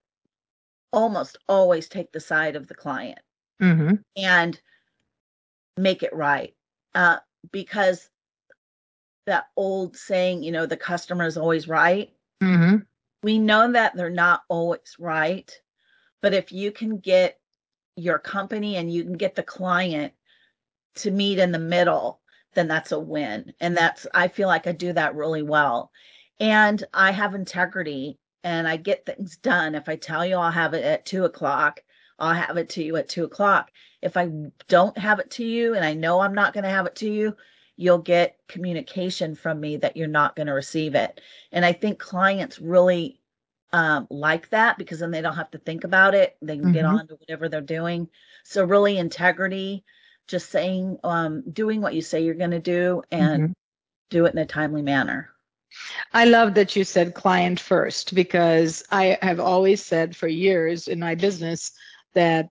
almost 0.93 1.37
always 1.49 1.89
take 1.89 2.13
the 2.13 2.21
side 2.21 2.57
of 2.57 2.67
the 2.69 2.75
client 2.75 3.21
Mhm. 3.61 4.05
and 4.17 4.61
make 5.77 6.03
it 6.03 6.15
right. 6.15 6.55
Uh, 6.95 7.19
because 7.53 8.11
that 9.31 9.47
old 9.57 9.97
saying, 9.97 10.43
you 10.43 10.53
know, 10.53 10.67
the 10.67 10.77
customer 10.77 11.27
is 11.27 11.37
always 11.37 11.67
right. 11.69 12.13
Mhm. 12.43 12.87
We 13.23 13.39
know 13.39 13.73
that 13.73 13.97
they're 13.97 14.11
not 14.11 14.43
always 14.49 14.97
right. 14.99 15.51
But 16.21 16.35
if 16.35 16.53
you 16.53 16.71
can 16.71 16.99
get 16.99 17.39
your 17.97 18.19
company 18.19 18.77
and 18.77 18.93
you 18.93 19.05
can 19.05 19.17
get 19.17 19.35
the 19.35 19.43
client 19.43 20.13
to 20.97 21.11
meet 21.11 21.39
in 21.39 21.53
the 21.53 21.59
middle, 21.59 22.21
then 22.55 22.69
that's 22.69 22.93
a 22.93 22.99
win. 22.99 23.53
And 23.61 23.77
that's, 23.77 24.07
I 24.13 24.29
feel 24.29 24.49
like 24.49 24.67
I 24.67 24.73
do 24.73 24.93
that 24.93 25.15
really 25.15 25.43
well. 25.43 25.93
And 26.39 26.83
I 26.93 27.13
have 27.13 27.35
integrity 27.35 28.19
and 28.43 28.67
I 28.67 28.77
get 28.77 29.07
things 29.07 29.37
done. 29.37 29.75
If 29.75 29.89
I 29.89 29.97
tell 29.97 30.25
you 30.25 30.37
I'll 30.37 30.51
have 30.51 30.75
it 30.75 30.85
at 30.85 31.07
two 31.07 31.25
o'clock, 31.25 31.81
I'll 32.19 32.35
have 32.35 32.57
it 32.57 32.71
to 32.71 32.83
you 32.83 32.97
at 32.97 33.09
two 33.09 33.25
o'clock. 33.25 33.71
If 34.03 34.17
I 34.17 34.31
don't 34.69 34.97
have 34.99 35.21
it 35.21 35.31
to 35.33 35.45
you 35.45 35.75
and 35.75 35.85
I 35.85 35.95
know 35.95 36.21
I'm 36.21 36.35
not 36.35 36.53
going 36.53 36.65
to 36.65 36.71
have 36.71 36.87
it 36.87 36.97
to 36.97 37.11
you, 37.11 37.37
you'll 37.81 37.99
get 37.99 38.37
communication 38.47 39.35
from 39.35 39.59
me 39.59 39.79
that 39.79 39.97
you're 39.97 40.07
not 40.07 40.37
going 40.37 40.47
to 40.47 40.53
receive 40.53 40.95
it. 40.95 41.21
And 41.51 41.65
I 41.65 41.73
think 41.73 41.99
clients 41.99 42.59
really 42.59 43.21
um, 43.73 44.07
like 44.11 44.51
that 44.51 44.77
because 44.77 44.99
then 44.99 45.11
they 45.11 45.23
don't 45.23 45.37
have 45.37 45.51
to 45.53 45.59
think 45.59 45.85
about 45.85 46.15
it. 46.15 46.37
They 46.43 46.57
can 46.57 46.73
get 46.73 46.85
Mhm. 46.85 46.99
on 46.99 47.09
to 47.09 47.15
whatever 47.15 47.49
they're 47.49 47.63
doing. 47.63 48.09
So 48.45 48.65
really 48.65 48.99
integrity, 48.99 49.85
just 50.27 50.51
saying, 50.51 50.99
um, 51.05 51.43
doing 51.51 51.81
what 51.81 51.95
you 51.95 52.03
say 52.03 52.23
you're 52.23 52.35
going 52.35 52.51
to 52.51 52.61
do 52.61 53.03
and 53.11 53.45
Mhm. 53.45 53.55
do 54.11 54.27
it 54.27 54.35
in 54.35 54.39
a 54.39 54.47
timely 54.47 54.83
manner. 54.83 55.31
I 56.13 56.25
love 56.27 56.55
that 56.55 56.77
you 56.77 56.85
said 56.85 57.15
client 57.15 57.61
first 57.61 58.15
because 58.15 58.85
I 58.91 59.19
have 59.23 59.41
always 59.41 59.83
said 59.83 60.15
for 60.17 60.29
years 60.29 60.89
in 60.89 60.99
my 60.99 61.15
business 61.15 61.73
that 62.15 62.49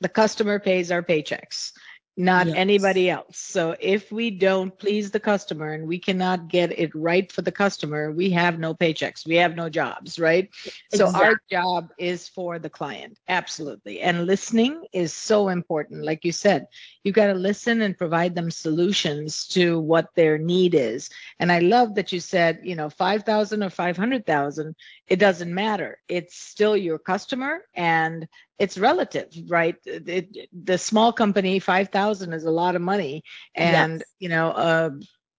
the 0.00 0.08
customer 0.08 0.58
pays 0.58 0.90
our 0.90 1.02
paychecks, 1.02 1.72
not 2.20 2.48
Yes. 2.48 2.54
anybody 2.54 3.08
else. 3.08 3.38
So 3.38 3.76
if 3.80 4.12
we 4.12 4.30
don't 4.30 4.76
please 4.78 5.10
the 5.10 5.20
customer 5.20 5.72
and 5.72 5.88
we 5.88 5.98
cannot 5.98 6.48
get 6.48 6.78
it 6.78 6.94
right 6.94 7.30
for 7.32 7.40
the 7.42 7.50
customer, 7.50 8.12
we 8.12 8.30
have 8.30 8.58
no 8.58 8.74
paychecks, 8.74 9.26
we 9.26 9.36
have 9.36 9.56
no 9.56 9.70
jobs, 9.70 10.18
right? 10.18 10.50
So 10.90 11.08
our 11.08 11.40
job 11.50 11.90
is 11.98 12.28
for 12.28 12.58
the 12.58 12.68
client, 12.68 13.18
absolutely. 13.28 14.00
And 14.00 14.26
listening 14.26 14.84
is 14.92 15.14
so 15.14 15.48
important. 15.48 16.04
Like 16.04 16.24
you 16.24 16.32
said, 16.32 16.66
you 17.04 17.12
got 17.12 17.28
to 17.28 17.34
listen 17.34 17.80
and 17.80 17.96
provide 17.96 18.34
them 18.34 18.50
solutions 18.50 19.46
to 19.48 19.80
what 19.80 20.14
their 20.14 20.38
need 20.38 20.74
is. 20.74 21.08
And 21.38 21.50
I 21.50 21.60
love 21.60 21.94
that 21.94 22.12
you 22.12 22.20
said, 22.20 22.60
you 22.62 22.76
know, 22.76 22.90
5,000 22.90 23.62
or 23.62 23.70
500,000, 23.70 24.76
it 25.10 25.18
doesn't 25.18 25.52
matter. 25.52 25.98
It's 26.08 26.36
still 26.36 26.76
your 26.76 26.98
customer 26.98 27.66
and 27.74 28.28
it's 28.58 28.78
relative, 28.78 29.28
right? 29.48 29.76
It, 29.84 30.48
the 30.52 30.78
small 30.78 31.12
company, 31.12 31.58
5,000 31.58 32.32
is 32.32 32.44
a 32.44 32.50
lot 32.50 32.76
of 32.76 32.82
money. 32.82 33.24
And, 33.54 34.02
Yes. 34.02 34.14
you 34.20 34.28
know, 34.30 34.50
a 34.52 34.92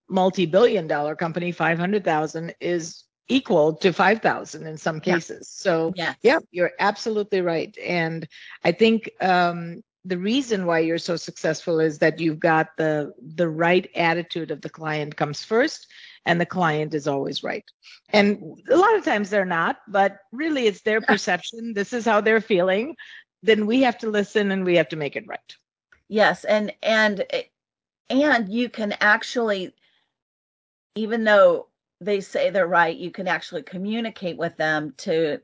multi 0.10 0.46
billion 0.46 0.88
dollar 0.88 1.16
company, 1.16 1.52
500,000 1.52 2.56
is 2.60 3.06
equal 3.30 3.76
to 3.78 3.94
5,000 3.94 4.68
in 4.68 4.78
some 4.78 5.00
Yeah. 5.06 5.20
cases. 5.20 5.50
So, 5.50 5.96
Yes. 5.96 6.18
yeah, 6.22 6.40
you're 6.52 6.72
absolutely 6.80 7.42
right. 7.42 7.76
And 7.80 8.28
I 8.64 8.74
think 8.74 9.10
um, 9.22 9.82
the 10.06 10.18
reason 10.18 10.66
why 10.66 10.80
you're 10.80 10.98
so 10.98 11.16
successful 11.16 11.80
is 11.80 12.00
that 12.00 12.20
you've 12.20 12.40
got 12.40 12.76
the 12.78 13.14
the 13.36 13.48
right 13.50 13.90
attitude 13.96 14.52
of 14.52 14.62
the 14.62 14.70
client 14.70 15.16
comes 15.16 15.44
first 15.44 15.88
and 16.26 16.40
the 16.40 16.46
client 16.46 16.94
is 16.94 17.08
always 17.08 17.44
right. 17.44 17.66
And 18.14 18.58
a 18.70 18.78
lot 18.78 18.96
of 18.96 19.04
times 19.04 19.30
they're 19.30 19.46
not, 19.46 19.78
but 19.88 20.18
really 20.32 20.68
it's 20.68 20.82
their 20.82 21.02
perception. 21.02 21.74
This 21.74 21.94
is 21.94 22.06
how 22.06 22.22
they're 22.22 22.42
feeling. 22.42 22.96
Then 23.44 23.66
we 23.66 23.82
have 23.82 23.98
to 24.00 24.10
listen 24.10 24.52
and 24.52 24.64
we 24.66 24.76
have 24.78 24.90
to 24.90 24.96
make 24.96 25.16
it 25.16 25.28
right. 25.28 25.40
Yes, 26.08 26.44
and 26.44 26.74
and 26.84 27.26
and 28.10 28.50
you 28.50 28.70
can 28.70 28.94
actually 29.02 29.74
even 30.96 31.24
though 31.24 31.68
they 32.02 32.20
say 32.20 32.50
they're 32.50 32.68
right, 32.68 32.96
you 32.98 33.12
can 33.12 33.28
actually 33.28 33.64
communicate 33.64 34.38
with 34.38 34.58
them 34.58 34.94
to 34.98 35.40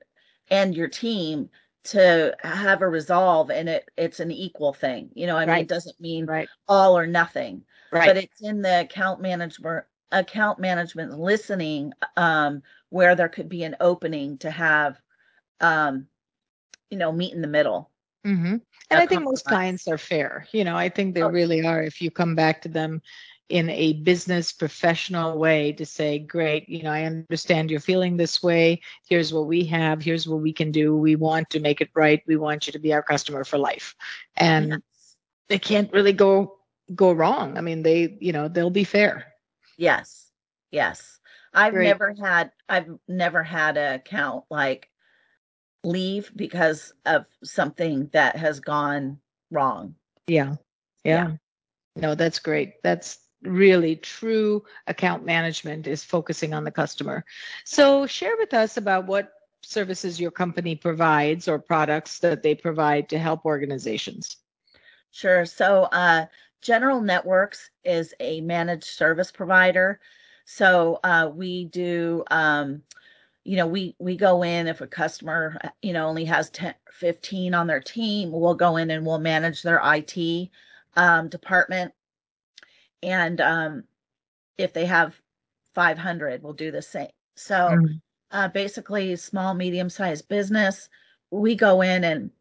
and 0.49 0.75
your 0.75 0.87
team 0.87 1.49
to 1.85 2.35
have 2.43 2.81
a 2.81 2.87
resolve 2.87 3.49
and 3.49 3.69
it 3.69 3.89
it's 3.97 4.19
an 4.19 4.31
equal 4.31 4.73
thing. 4.73 5.09
You 5.15 5.27
know, 5.27 5.37
I 5.37 5.41
mean 5.41 5.49
Right. 5.49 5.61
it 5.61 5.69
doesn't 5.69 5.99
mean 5.99 6.25
Right. 6.25 6.49
all 6.67 6.97
or 6.97 7.07
nothing, 7.07 7.63
Right. 7.91 8.07
but 8.07 8.17
it's 8.17 8.41
in 8.41 8.61
the 8.61 8.81
account 8.81 9.21
management 9.21 9.85
account 10.11 10.59
management 10.59 11.17
listening 11.19 11.91
um 12.15 12.61
where 12.89 13.15
there 13.15 13.29
could 13.29 13.49
be 13.49 13.63
an 13.63 13.75
opening 13.79 14.37
to 14.37 14.49
have 14.49 14.99
um 15.61 16.07
you 16.89 16.97
know 16.97 17.11
meet 17.11 17.33
in 17.33 17.41
the 17.41 17.47
middle. 17.47 17.91
hmm 18.25 18.55
And 18.89 18.99
I 18.99 19.05
think 19.07 19.23
most 19.23 19.45
clients 19.45 19.87
are 19.87 19.97
fair. 19.97 20.47
You 20.51 20.63
know, 20.63 20.75
I 20.75 20.89
think 20.89 21.13
they 21.13 21.23
Oh. 21.23 21.27
really 21.27 21.65
are. 21.65 21.81
If 21.81 22.01
you 22.01 22.11
come 22.11 22.35
back 22.35 22.61
to 22.63 22.69
them 22.69 23.01
in 23.49 23.69
a 23.69 23.93
business 23.93 24.51
professional 24.51 25.37
way 25.37 25.73
to 25.73 25.85
say, 25.85 26.19
great, 26.19 26.67
you 26.69 26.83
know, 26.83 26.91
I 26.91 27.03
understand 27.05 27.57
you're 27.57 27.67
feeling 27.67 28.05
this 28.05 28.29
way. 28.29 28.67
Here's 28.93 29.21
what 29.21 29.33
we 29.35 29.55
have. 29.55 29.91
Here's 29.91 30.17
what 30.17 30.31
we 30.31 30.51
can 30.51 30.71
do. 30.71 30.95
We 30.95 31.15
want 31.15 31.49
to 31.51 31.59
make 31.59 31.79
it 31.81 31.89
right. 31.95 32.21
We 32.27 32.35
want 32.35 32.65
you 32.67 32.71
to 32.73 32.79
be 32.79 32.93
our 32.93 33.01
customer 33.01 33.43
for 33.43 33.57
life. 33.57 33.95
And 34.35 34.81
Yes. 34.81 35.17
they 35.49 35.59
can't 35.59 35.91
really 35.93 36.13
go 36.13 36.57
go 36.95 37.11
wrong. 37.11 37.57
I 37.57 37.61
mean, 37.61 37.83
they, 37.83 38.17
you 38.19 38.33
know, 38.33 38.47
they'll 38.47 38.69
be 38.69 38.83
fair. 38.83 39.33
Yes. 39.77 40.31
Yes. 40.71 41.19
I've 41.53 41.73
Great. 41.73 41.85
never 41.85 42.13
had 42.13 42.51
I've 42.67 42.99
never 43.07 43.43
had 43.43 43.77
a 43.77 43.95
account 43.95 44.45
like 44.49 44.89
leave 45.83 46.31
because 46.35 46.93
of 47.05 47.25
something 47.43 48.09
that 48.13 48.35
has 48.35 48.59
gone 48.59 49.19
wrong. 49.51 49.95
Yeah. 50.27 50.55
Yeah. 51.03 51.27
Yeah. 51.29 51.31
No, 51.95 52.15
that's 52.15 52.39
great. 52.39 52.81
That's 52.83 53.19
really 53.43 53.95
true 53.95 54.63
account 54.87 55.25
management 55.25 55.87
is 55.87 56.03
focusing 56.03 56.53
on 56.53 56.63
the 56.63 56.71
customer. 56.71 57.23
So 57.65 58.05
share 58.07 58.35
with 58.37 58.53
us 58.53 58.77
about 58.77 59.07
what 59.07 59.31
services 59.63 60.19
your 60.19 60.31
company 60.31 60.75
provides 60.75 61.47
or 61.47 61.59
products 61.59 62.19
that 62.19 62.43
they 62.43 62.55
provide 62.55 63.09
to 63.09 63.19
help 63.19 63.45
organizations. 63.45 64.37
Sure. 65.11 65.45
So 65.45 65.83
uh 65.83 66.25
General 66.61 67.01
Networks 67.01 67.69
is 67.83 68.13
a 68.19 68.41
managed 68.41 68.85
service 68.85 69.31
provider. 69.31 69.99
So 70.45 70.99
uh 71.03 71.31
we 71.33 71.65
do 71.65 72.23
um 72.31 72.83
you 73.43 73.55
know, 73.57 73.67
we 73.67 73.95
we 73.99 74.17
go 74.17 74.43
in 74.43 74.67
if 74.67 74.81
a 74.81 74.87
customer, 74.87 75.57
you 75.81 75.93
know, 75.93 76.07
only 76.07 76.25
has 76.25 76.49
10 76.51 76.75
15 76.91 77.53
on 77.53 77.67
their 77.67 77.79
team, 77.81 78.31
we'll 78.31 78.55
go 78.55 78.77
in 78.77 78.91
and 78.91 79.05
we'll 79.05 79.19
manage 79.19 79.63
their 79.63 79.81
IT 79.83 80.49
um 80.95 81.29
department 81.29 81.93
and 83.03 83.39
um 83.41 83.83
if 84.57 84.73
they 84.73 84.85
have 84.85 85.21
500 85.75 86.43
we'll 86.43 86.53
do 86.53 86.71
the 86.71 86.81
same 86.81 87.09
so 87.35 87.75
Mhm. 87.75 88.01
uh, 88.31 88.47
basically 88.49 89.15
small 89.15 89.53
medium 89.53 89.89
sized 89.89 90.27
business 90.27 90.89
we 91.31 91.55
go 91.55 91.81
in 91.81 92.03
and 92.03 92.31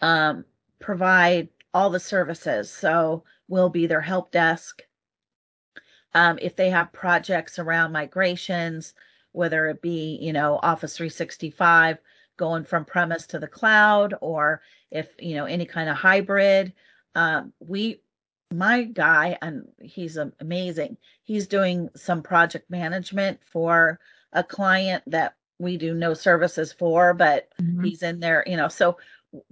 um, 0.00 0.44
provide 0.80 1.48
all 1.74 1.90
the 1.90 2.00
services 2.00 2.70
so 2.70 3.24
we'll 3.48 3.70
be 3.70 3.86
their 3.86 4.00
help 4.00 4.30
desk 4.30 4.82
um, 6.14 6.38
if 6.42 6.56
they 6.56 6.70
have 6.70 6.92
projects 6.92 7.58
around 7.58 7.92
migrations 7.92 8.94
whether 9.32 9.68
it 9.68 9.80
be 9.80 10.18
you 10.20 10.32
know 10.32 10.58
office 10.62 10.96
365 10.96 11.98
going 12.36 12.64
from 12.64 12.84
premise 12.84 13.26
to 13.26 13.38
the 13.38 13.46
cloud 13.46 14.14
or 14.20 14.60
if 14.90 15.08
you 15.18 15.34
know 15.34 15.44
any 15.44 15.64
kind 15.66 15.88
of 15.88 15.96
hybrid 15.96 16.72
um, 17.14 17.52
we 17.60 18.00
my 18.52 18.82
guy 18.82 19.38
and 19.42 19.68
he's 19.80 20.16
amazing 20.40 20.96
he's 21.22 21.46
doing 21.46 21.88
some 21.94 22.22
project 22.22 22.68
management 22.70 23.38
for 23.44 24.00
a 24.32 24.42
client 24.42 25.02
that 25.06 25.34
we 25.60 25.76
do 25.76 25.94
no 25.94 26.14
services 26.14 26.72
for 26.72 27.14
but 27.14 27.48
Mhm. 27.60 27.84
he's 27.84 28.02
in 28.02 28.18
there 28.18 28.42
you 28.46 28.56
know 28.56 28.68
so 28.68 28.96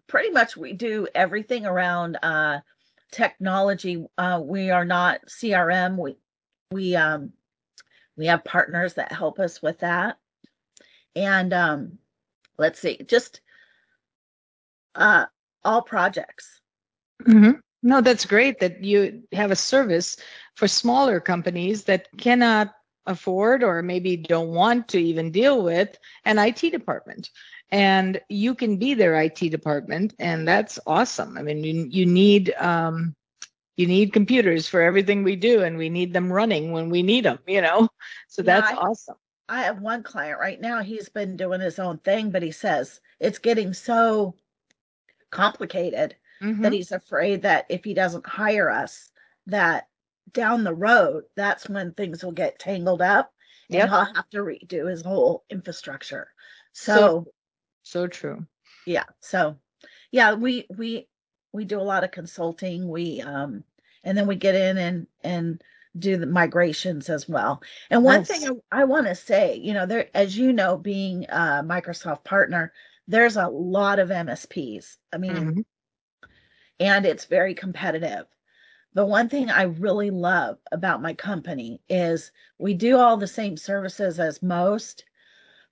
pretty 0.06 0.30
much 0.30 0.56
we 0.56 0.72
do 0.72 1.06
everything 1.14 1.66
around 1.66 2.16
uh 2.22 2.58
technology 3.10 4.04
uh 4.18 4.40
we 4.42 4.70
are 4.70 4.84
not 4.84 5.20
crm 5.26 5.96
we 5.96 6.16
we 6.72 6.96
um 6.96 7.32
we 8.16 8.26
have 8.26 8.44
partners 8.44 8.94
that 8.94 9.12
help 9.12 9.38
us 9.38 9.62
with 9.62 9.78
that 9.78 10.18
and 11.14 11.52
um 11.52 11.98
let's 12.58 12.80
see, 12.80 12.98
just 13.06 13.40
uh, 14.94 15.26
all 15.64 15.82
projects. 15.82 16.60
Mm-hmm. 17.22 17.52
No, 17.82 18.00
that's 18.00 18.26
great 18.26 18.58
that 18.60 18.82
you 18.82 19.22
have 19.32 19.52
a 19.52 19.56
service 19.56 20.16
for 20.56 20.66
smaller 20.66 21.20
companies 21.20 21.84
that 21.84 22.08
cannot 22.18 22.74
afford 23.08 23.64
or 23.64 23.82
maybe 23.82 24.16
don't 24.16 24.50
want 24.50 24.88
to 24.90 24.98
even 24.98 25.32
deal 25.32 25.62
with 25.64 25.98
an 26.24 26.38
IT 26.38 26.70
department. 26.70 27.30
And 27.70 28.20
you 28.28 28.54
can 28.54 28.78
be 28.78 28.94
their 28.94 29.20
IT 29.22 29.50
department, 29.50 30.14
and 30.20 30.48
that's 30.48 30.78
awesome. 30.86 31.38
I 31.38 31.42
mean, 31.42 31.64
you, 31.64 31.86
you 31.90 32.06
need 32.06 32.54
um, 32.58 33.16
you 33.76 33.86
need 33.86 34.12
computers 34.12 34.68
for 34.68 34.82
everything 34.82 35.24
we 35.24 35.36
do, 35.36 35.62
and 35.62 35.78
we 35.78 35.90
need 35.90 36.12
them 36.14 36.32
running 36.32 36.72
when 36.72 36.90
we 36.90 37.02
need 37.02 37.24
them. 37.26 37.40
You 37.46 37.62
know, 37.62 37.88
so 38.28 38.42
Yeah, 38.42 38.60
that's 38.60 38.72
I, 38.72 38.78
awesome. 38.78 39.16
I 39.48 39.62
have 39.64 39.80
one 39.80 40.02
client 40.02 40.40
right 40.40 40.60
now. 40.60 40.82
He's 40.82 41.08
been 41.08 41.36
doing 41.36 41.60
his 41.60 41.78
own 41.78 41.98
thing, 41.98 42.30
but 42.30 42.42
he 42.42 42.52
says 42.52 43.00
it's 43.20 43.38
getting 43.38 43.74
so 43.74 44.36
complicated 45.30 46.16
that 46.60 46.72
Mm-hmm. 46.72 46.72
he's 46.72 46.92
afraid 46.92 47.42
that 47.42 47.66
if 47.68 47.84
he 47.84 47.94
doesn't 47.94 48.26
hire 48.26 48.70
us, 48.70 49.10
that 49.46 49.87
down 50.32 50.64
the 50.64 50.74
road, 50.74 51.24
that's 51.36 51.68
when 51.68 51.92
things 51.94 52.24
will 52.24 52.32
get 52.32 52.58
tangled 52.58 53.02
up 53.02 53.32
and 53.72 53.88
he'll 53.88 54.04
have 54.14 54.28
to 54.30 54.38
redo 54.38 54.88
his 54.90 55.02
whole 55.02 55.44
infrastructure. 55.50 56.28
So 56.72 57.00
So, 57.00 57.26
so 57.82 58.06
true. 58.08 58.46
yeah. 58.84 59.04
So, 59.20 59.58
yeah, 60.10 60.34
we 60.34 60.66
we 60.76 61.08
we 61.52 61.64
do 61.64 61.80
a 61.80 61.82
lot 61.82 62.04
of 62.04 62.10
consulting. 62.10 62.88
We 62.88 63.20
um 63.22 63.64
and 64.04 64.16
then 64.16 64.26
we 64.26 64.36
get 64.36 64.54
in 64.54 64.78
and 64.78 65.06
and 65.22 65.62
do 65.98 66.16
the 66.16 66.26
migrations 66.26 67.10
as 67.10 67.28
well. 67.28 67.62
And 67.90 68.04
one 68.04 68.24
thing 68.24 68.46
I, 68.72 68.82
I 68.82 68.84
want 68.84 69.06
to 69.06 69.14
say, 69.14 69.56
you 69.56 69.74
know, 69.74 69.86
there 69.86 70.08
as 70.14 70.36
you 70.38 70.52
know, 70.52 70.76
being 70.78 71.24
a 71.26 71.62
Microsoft 71.64 72.24
partner, 72.24 72.72
there's 73.08 73.36
a 73.36 73.48
lot 73.48 73.98
of 73.98 74.10
MSPs. 74.10 74.98
I 75.12 75.18
mean, 75.18 75.48
Mm-hmm. 75.48 75.60
and 76.80 77.06
it's 77.06 77.24
very 77.26 77.54
competitive. 77.54 78.26
The 78.92 79.06
one 79.06 79.28
thing 79.30 79.48
I 79.50 79.62
really 79.62 80.10
love 80.10 80.58
about 80.72 81.00
my 81.00 81.14
company 81.14 81.80
is 81.88 82.32
we 82.58 82.74
do 82.74 82.98
all 82.98 83.16
the 83.16 83.26
same 83.26 83.56
services 83.56 84.20
as 84.20 84.42
most, 84.42 85.04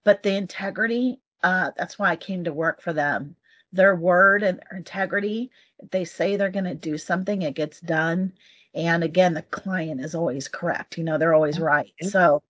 but 0.05 0.23
the 0.23 0.35
integrity, 0.37 1.21
uh, 1.43 1.73
that's 1.77 1.99
why 1.99 2.11
I 2.11 2.17
came 2.17 2.45
to 2.45 2.53
work 2.55 2.81
for 2.83 2.93
them. 2.93 3.37
Their 3.73 3.97
word 3.97 4.43
and 4.43 4.59
their 4.61 4.79
integrity, 4.79 5.51
if 5.81 5.91
they 5.91 6.05
say 6.05 6.37
they're 6.37 6.51
going 6.51 6.65
to 6.67 6.75
do 6.75 6.99
something, 6.99 7.43
it 7.43 7.55
gets 7.55 7.81
done. 7.81 8.35
And 8.75 9.05
again, 9.05 9.35
the 9.35 9.43
client 9.43 10.01
is 10.01 10.15
always 10.15 10.49
correct. 10.49 10.99
You 10.99 11.05
know, 11.05 11.19
they're 11.19 11.35
always 11.35 11.61
right. 11.61 11.95
So 12.01 12.43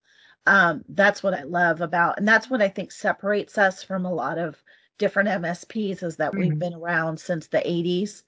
um, 0.47 0.85
that's 0.89 1.23
what 1.23 1.35
I 1.35 1.43
love 1.43 1.81
about, 1.81 2.19
and 2.19 2.29
that's 2.29 2.49
what 2.51 2.63
I 2.63 2.69
think 2.69 2.93
separates 2.93 3.59
us 3.59 3.83
from 3.83 4.05
a 4.07 4.13
lot 4.15 4.39
of 4.39 4.63
different 4.99 5.29
MSPs 5.29 6.03
is 6.03 6.17
that 6.17 6.37
we've 6.37 6.59
Mhm. 6.59 6.59
been 6.59 6.75
around 6.75 7.19
since 7.21 7.49
the 7.49 7.67
80s. 7.69 8.23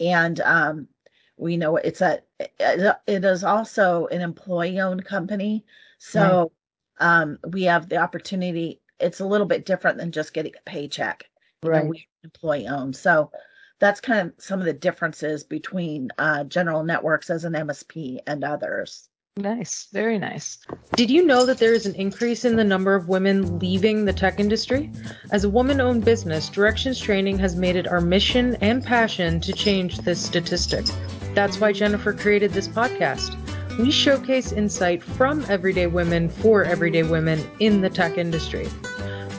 And 0.00 0.40
um, 0.40 0.88
we 1.36 1.56
know 1.56 1.76
it's 1.76 2.00
a, 2.00 2.20
it 2.38 2.96
it 3.06 3.24
is 3.24 3.44
also 3.44 4.06
an 4.06 4.20
employee 4.20 4.80
owned 4.80 5.04
company. 5.04 5.64
So 5.98 6.52
um, 6.98 7.38
we 7.46 7.64
have 7.64 7.88
the 7.88 7.96
opportunity. 7.96 8.80
It's 9.00 9.20
a 9.20 9.26
little 9.26 9.46
bit 9.46 9.66
different 9.66 9.98
than 9.98 10.12
just 10.12 10.34
getting 10.34 10.54
a 10.54 10.70
paycheck. 10.70 11.24
Right. 11.62 11.86
we 11.86 12.06
employee 12.22 12.66
owned. 12.66 12.94
So 12.94 13.30
that's 13.78 14.00
kind 14.00 14.28
of 14.28 14.34
some 14.38 14.60
of 14.60 14.66
the 14.66 14.72
differences 14.72 15.44
between 15.44 16.10
uh, 16.18 16.44
General 16.44 16.84
Networks 16.84 17.30
as 17.30 17.44
an 17.44 17.54
MSP 17.54 18.18
and 18.26 18.44
others. 18.44 19.08
Nice. 19.36 19.88
Very 19.92 20.16
nice. 20.16 20.58
Did 20.94 21.10
you 21.10 21.26
know 21.26 21.44
that 21.44 21.58
there 21.58 21.74
is 21.74 21.86
an 21.86 21.94
increase 21.96 22.44
in 22.44 22.54
the 22.54 22.62
number 22.62 22.94
of 22.94 23.08
women 23.08 23.58
leaving 23.58 24.04
the 24.04 24.12
tech 24.12 24.38
industry? 24.38 24.92
As 25.32 25.42
a 25.42 25.50
woman 25.50 25.80
owned 25.80 26.04
business, 26.04 26.48
Directions 26.48 27.00
Training 27.00 27.38
has 27.40 27.56
made 27.56 27.74
it 27.74 27.88
our 27.88 28.00
mission 28.00 28.54
and 28.60 28.84
passion 28.84 29.40
to 29.40 29.52
change 29.52 29.98
this 29.98 30.24
statistic. 30.24 30.86
That's 31.34 31.60
why 31.60 31.72
Jennifer 31.72 32.12
created 32.12 32.52
this 32.52 32.68
podcast. 32.68 33.36
We 33.78 33.90
showcase 33.90 34.52
insight 34.52 35.02
from 35.02 35.44
everyday 35.48 35.88
women 35.88 36.28
for 36.28 36.64
everyday 36.64 37.02
women 37.02 37.44
in 37.58 37.80
the 37.80 37.90
tech 37.90 38.18
industry. 38.18 38.68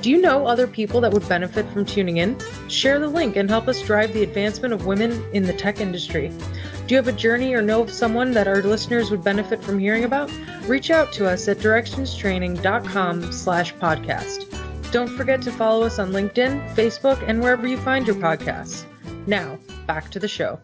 Do 0.01 0.11
you 0.11 0.21
know 0.21 0.45
other 0.45 0.67
people 0.67 1.01
that 1.01 1.11
would 1.13 1.27
benefit 1.27 1.67
from 1.69 1.85
tuning 1.85 2.17
in? 2.17 2.37
Share 2.69 2.99
the 2.99 3.07
link 3.07 3.37
and 3.37 3.49
help 3.49 3.67
us 3.67 3.81
drive 3.81 4.13
the 4.13 4.21
advancement 4.21 4.73
of 4.73 4.85
women 4.85 5.23
in 5.33 5.43
the 5.43 5.53
tech 5.53 5.79
industry. 5.79 6.27
Do 6.85 6.93
you 6.93 6.97
have 6.97 7.07
a 7.07 7.11
journey 7.11 7.55
or 7.55 7.63
know 7.63 7.81
of 7.81 7.91
someone 7.91 8.31
that 8.33 8.47
our 8.47 8.61
listeners 8.61 9.10
would 9.10 9.23
benefit 9.23 9.63
from 9.63 9.79
hearing 9.79 10.03
about? 10.03 10.31
Reach 10.67 10.91
out 10.91 11.12
to 11.13 11.27
us 11.27 11.47
at 11.47 11.58
directionstraining.com 11.58 13.31
slash 13.31 13.73
podcast. 13.75 14.91
Don't 14.91 15.08
forget 15.08 15.41
to 15.41 15.51
follow 15.51 15.86
us 15.86 15.97
on 15.97 16.12
LinkedIn, 16.12 16.75
Facebook, 16.75 17.23
and 17.27 17.41
wherever 17.41 17.65
you 17.65 17.77
find 17.77 18.05
your 18.05 18.17
podcasts. 18.17 18.86
Now, 19.25 19.58
back 19.88 20.12
to 20.12 20.19
the 20.19 20.27
show. 20.27 20.60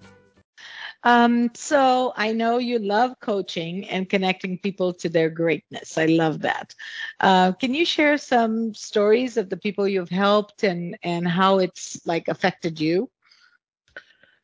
Um, 1.03 1.49
so 1.55 2.13
I 2.15 2.31
know 2.31 2.59
you 2.59 2.77
love 2.79 3.19
coaching 3.19 3.89
and 3.89 4.09
connecting 4.09 4.57
people 4.59 4.93
to 4.95 5.09
their 5.09 5.29
greatness. 5.29 5.97
I 5.97 6.05
love 6.05 6.41
that. 6.41 6.75
Uh, 7.19 7.53
can 7.53 7.73
you 7.73 7.85
share 7.85 8.17
some 8.17 8.73
stories 8.73 9.37
of 9.37 9.49
the 9.49 9.57
people 9.57 9.87
you've 9.87 10.09
helped 10.09 10.63
and 10.63 10.97
and 11.03 11.27
how 11.27 11.59
it's 11.59 12.05
like 12.05 12.27
affected 12.27 12.79
you? 12.79 13.09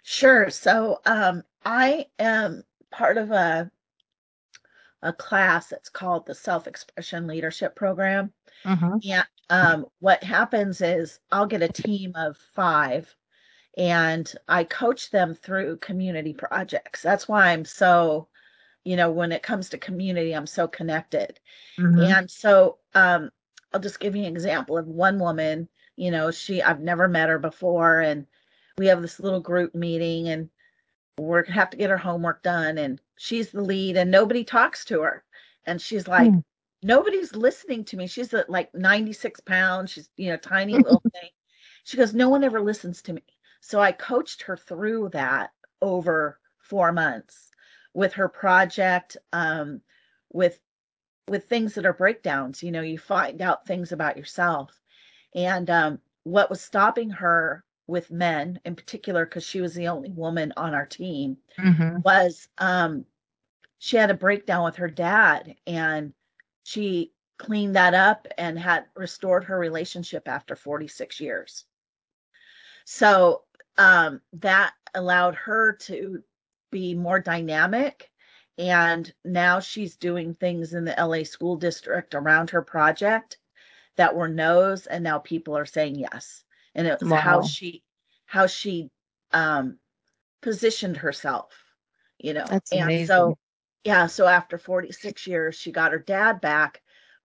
Sure. 0.03 0.49
So 0.49 1.01
um, 1.05 1.43
I 1.65 2.07
am 2.17 2.63
part 2.91 3.17
of 3.17 3.31
a 3.31 3.69
a 5.03 5.13
class 5.13 5.67
that's 5.67 5.89
called 5.89 6.25
the 6.25 6.33
Self-Expression 6.33 7.27
Leadership 7.27 7.75
Program. 7.75 8.33
Mm-hmm. 8.65 8.97
Yeah. 9.01 9.23
Um, 9.49 9.85
what 9.99 10.23
happens 10.23 10.81
is 10.81 11.19
I'll 11.31 11.45
get 11.45 11.61
a 11.61 11.67
team 11.67 12.13
of 12.15 12.35
five 12.55 13.15
and 13.77 14.33
I 14.47 14.63
coach 14.63 15.11
them 15.11 15.35
through 15.35 15.77
community 15.77 16.33
projects. 16.33 17.01
That's 17.03 17.27
why 17.27 17.49
I'm 17.49 17.63
so, 17.63 18.27
you 18.83 18.95
know, 18.95 19.11
when 19.11 19.31
it 19.31 19.43
comes 19.43 19.69
to 19.69 19.77
community, 19.77 20.33
I'm 20.33 20.47
so 20.47 20.67
connected. 20.67 21.39
Mm-hmm. 21.79 22.01
And 22.01 22.31
so 22.31 22.79
um, 22.95 23.29
I'll 23.71 23.79
just 23.79 23.99
give 23.99 24.15
you 24.15 24.23
an 24.23 24.33
example 24.33 24.77
of 24.79 24.87
one 24.87 25.19
woman, 25.19 25.69
you 25.95 26.09
know, 26.09 26.31
she, 26.31 26.61
I've 26.61 26.79
never 26.79 27.07
met 27.07 27.29
her 27.29 27.37
before, 27.37 27.99
and 27.99 28.25
we 28.79 28.87
have 28.87 29.01
this 29.01 29.19
little 29.19 29.39
group 29.39 29.75
meeting, 29.75 30.29
and 30.29 30.49
we're 31.19 31.43
going 31.43 31.53
to 31.53 31.59
have 31.59 31.69
to 31.71 31.77
get 31.77 31.91
her 31.91 31.97
homework 31.97 32.41
done, 32.41 32.79
and 32.79 32.99
she's 33.17 33.51
the 33.51 33.61
lead, 33.61 33.95
and 33.97 34.09
nobody 34.09 34.43
talks 34.43 34.85
to 34.85 35.01
her. 35.01 35.23
And 35.65 35.81
she's 35.81 36.07
like, 36.07 36.31
Mm. 36.31 36.43
nobody's 36.81 37.35
listening 37.35 37.83
to 37.85 37.97
me. 37.97 38.07
She's 38.07 38.33
like 38.47 38.73
96 38.73 39.39
pounds. 39.41 39.91
She's, 39.91 40.09
you 40.17 40.29
know, 40.29 40.37
tiny 40.37 40.73
little 40.73 41.01
thing. 41.13 41.29
She 41.83 41.97
goes, 41.97 42.13
no 42.13 42.29
one 42.29 42.43
ever 42.43 42.61
listens 42.61 43.01
to 43.03 43.13
me. 43.13 43.23
So 43.61 43.79
I 43.79 43.91
coached 43.91 44.43
her 44.43 44.57
through 44.57 45.09
that 45.09 45.51
over 45.81 46.39
four 46.59 46.91
months 46.91 47.51
with 47.93 48.13
her 48.13 48.29
project, 48.29 49.17
um, 49.33 49.81
with 50.31 50.59
with 51.27 51.45
things 51.45 51.75
that 51.75 51.85
are 51.85 51.93
breakdowns. 51.93 52.63
You 52.63 52.71
know, 52.71 52.81
you 52.81 52.97
find 52.97 53.41
out 53.41 53.65
things 53.65 53.91
about 53.91 54.17
yourself. 54.17 54.79
And 55.35 55.69
um, 55.69 55.99
what 56.23 56.49
was 56.49 56.61
stopping 56.61 57.09
her 57.11 57.63
with 57.87 58.11
men 58.11 58.59
in 58.65 58.75
particular, 58.75 59.25
because 59.25 59.43
she 59.45 59.61
was 59.61 59.73
the 59.73 59.87
only 59.89 60.11
woman 60.11 60.53
on 60.57 60.73
our 60.73 60.85
team, 60.85 61.37
Mm-hmm. 61.57 61.99
was 62.03 62.47
um, 62.57 63.05
she 63.79 63.97
had 63.97 64.11
a 64.11 64.15
breakdown 64.15 64.63
with 64.65 64.77
her 64.77 64.89
dad 64.89 65.55
and 65.65 66.13
she 66.63 67.13
cleaned 67.37 67.75
that 67.75 67.93
up 67.93 68.27
and 68.37 68.57
had 68.59 68.85
restored 68.95 69.45
her 69.45 69.57
relationship 69.57 70.27
after 70.27 70.55
46 70.55 71.19
years. 71.19 71.65
So 72.85 73.43
um, 73.77 74.21
that 74.33 74.73
allowed 74.95 75.35
her 75.35 75.73
to 75.73 76.23
be 76.71 76.93
more 76.95 77.19
dynamic. 77.19 78.09
And 78.57 79.11
now 79.23 79.59
she's 79.59 79.97
doing 79.97 80.33
things 80.33 80.73
in 80.73 80.85
the 80.85 80.95
LA 80.97 81.23
school 81.23 81.57
district 81.57 82.15
around 82.15 82.49
her 82.51 82.61
project 82.61 83.37
that 83.97 84.15
were 84.15 84.27
no's, 84.27 84.87
and 84.87 85.03
now 85.03 85.19
people 85.19 85.57
are 85.57 85.65
saying 85.65 85.95
yes. 85.95 86.43
And 86.75 86.87
it's 86.87 87.11
how 87.11 87.41
she 87.41 87.83
how 88.25 88.47
she 88.47 88.89
um, 89.31 89.77
positioned 90.41 90.97
herself, 90.97 91.53
you 92.19 92.33
know. 92.33 92.45
That's 92.49 92.71
And 92.71 92.83
amazing. 92.83 93.15
so 93.15 93.37
yeah, 93.83 94.07
so 94.07 94.27
after 94.27 94.57
46 94.57 95.27
years, 95.27 95.55
she 95.55 95.71
got 95.71 95.91
her 95.91 95.99
dad 95.99 96.41
back. 96.41 96.81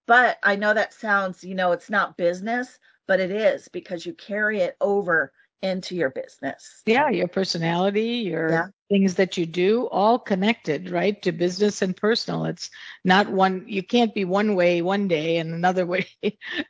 But 0.07 0.39
I 0.43 0.57
know 0.57 0.75
that 0.75 0.93
sounds, 0.93 1.45
you 1.45 1.55
know, 1.55 1.73
it's 1.73 1.91
not 1.91 2.17
business, 2.17 2.79
but 3.07 3.21
it 3.21 3.31
is 3.31 3.69
because 3.69 4.05
you 4.05 4.15
carry 4.15 4.61
it 4.61 4.77
over 4.81 5.33
into 5.63 5.95
your 5.95 6.11
business. 6.11 6.83
Yeah, 6.87 7.09
your 7.11 7.29
personality, 7.29 8.25
your 8.27 8.51
Yeah. 8.51 8.67
things 8.89 9.15
that 9.15 9.37
you 9.37 9.47
do, 9.47 9.89
all 9.89 10.19
connected, 10.19 10.91
right, 10.91 11.21
to 11.23 11.33
business 11.33 11.81
and 11.83 11.97
personal. 11.97 12.45
It's 12.47 12.71
not 13.05 13.31
one, 13.31 13.65
you 13.67 13.83
can't 13.83 14.15
be 14.15 14.25
one 14.25 14.55
way 14.55 14.83
one 14.83 15.09
day 15.09 15.39
and 15.39 15.55
another 15.55 15.87
way 15.93 16.07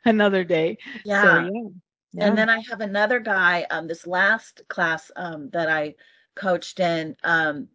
another 0.05 0.45
day. 0.45 0.79
So, 1.03 1.03
Yeah. 1.05 1.41
yeah. 1.41 1.51
Yeah. 2.15 2.27
And 2.29 2.37
then 2.39 2.51
I 2.51 2.61
have 2.69 2.81
another 2.83 3.21
guy, 3.21 3.67
um, 3.71 3.87
this 3.89 4.07
last 4.07 4.63
class 4.69 5.11
um, 5.17 5.49
that 5.51 5.71
I 5.71 5.95
coached 6.35 6.79
in, 6.79 7.17
um, 7.25 7.69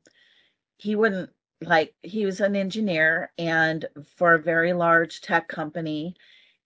he 0.77 0.95
wouldn't 0.95 1.31
like, 1.61 1.95
he 2.03 2.25
was 2.25 2.39
an 2.39 2.55
engineer 2.55 3.31
and 3.39 3.85
for 4.15 4.35
a 4.35 4.39
very 4.39 4.73
large 4.73 5.21
tech 5.21 5.47
company. 5.47 6.15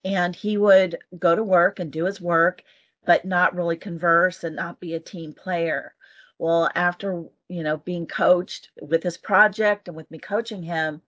And 0.03 0.35
he 0.35 0.57
would 0.57 0.97
go 1.17 1.35
to 1.35 1.43
work 1.43 1.79
and 1.79 1.91
do 1.91 2.05
his 2.05 2.19
work. 2.19 2.63
But 3.05 3.25
not 3.25 3.55
really 3.55 3.77
converse 3.77 4.43
and 4.43 4.55
not 4.55 4.79
be 4.79 4.93
a 4.93 4.99
team 4.99 5.33
player. 5.33 5.93
Well, 6.37 6.69
after, 6.75 7.23
you 7.49 7.63
know, 7.63 7.77
being 7.77 8.07
coached 8.07 8.69
with 8.81 9.01
this 9.01 9.17
project 9.17 9.87
and 9.87 9.97
with 9.97 10.09
me 10.09 10.17
coaching 10.17 10.63
him, 10.63 11.01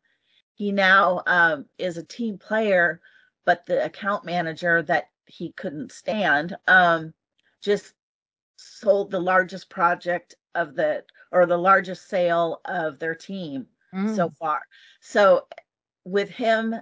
he 0.55 0.71
now 0.71 1.23
um, 1.25 1.65
is 1.77 1.97
a 1.97 2.03
team 2.03 2.37
player, 2.37 3.01
but 3.45 3.65
the 3.65 3.83
account 3.83 4.25
manager 4.25 4.81
that 4.83 5.09
he 5.25 5.51
couldn't 5.53 5.91
stand 5.91 6.55
um, 6.67 7.13
just 7.61 7.93
sold 8.57 9.09
the 9.09 9.19
largest 9.19 9.69
project 9.69 10.35
of 10.55 10.75
the 10.75 11.03
or 11.31 11.45
the 11.47 11.57
largest 11.57 12.07
sale 12.07 12.61
of 12.65 12.99
their 12.99 13.15
team 13.15 13.65
mm. 13.93 14.15
so 14.15 14.29
far. 14.39 14.61
So 15.01 15.47
with 16.05 16.29
him 16.29 16.75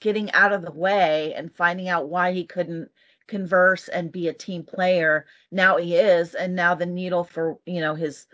getting 0.00 0.32
out 0.32 0.52
of 0.52 0.62
the 0.62 0.72
way 0.72 1.34
and 1.34 1.54
finding 1.54 1.88
out 1.88 2.08
why 2.08 2.32
he 2.32 2.44
couldn't 2.44 2.90
converse 3.26 3.88
and 3.88 4.12
be 4.12 4.28
a 4.28 4.32
team 4.32 4.64
player, 4.64 5.26
now 5.50 5.76
he 5.76 5.96
is 5.96 6.34
and 6.34 6.54
now 6.54 6.74
the 6.74 6.86
needle 6.86 7.24
for, 7.24 7.58
you 7.66 7.80
know, 7.80 7.94
his 7.94 8.26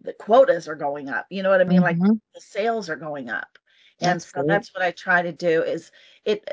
the 0.00 0.12
quotas 0.12 0.68
are 0.68 0.74
going 0.74 1.08
up. 1.08 1.26
You 1.30 1.42
know 1.42 1.50
what 1.50 1.60
I 1.60 1.64
mean? 1.64 1.82
Mm-hmm. 1.82 2.02
Like 2.02 2.20
the 2.34 2.40
sales 2.40 2.90
are 2.90 2.96
going 2.96 3.30
up. 3.30 3.58
And 4.00 4.16
that's 4.16 4.26
so 4.26 4.40
great. 4.40 4.48
that's 4.48 4.74
what 4.74 4.82
I 4.82 4.90
try 4.90 5.22
to 5.22 5.32
do 5.32 5.62
is 5.62 5.90
it 6.24 6.48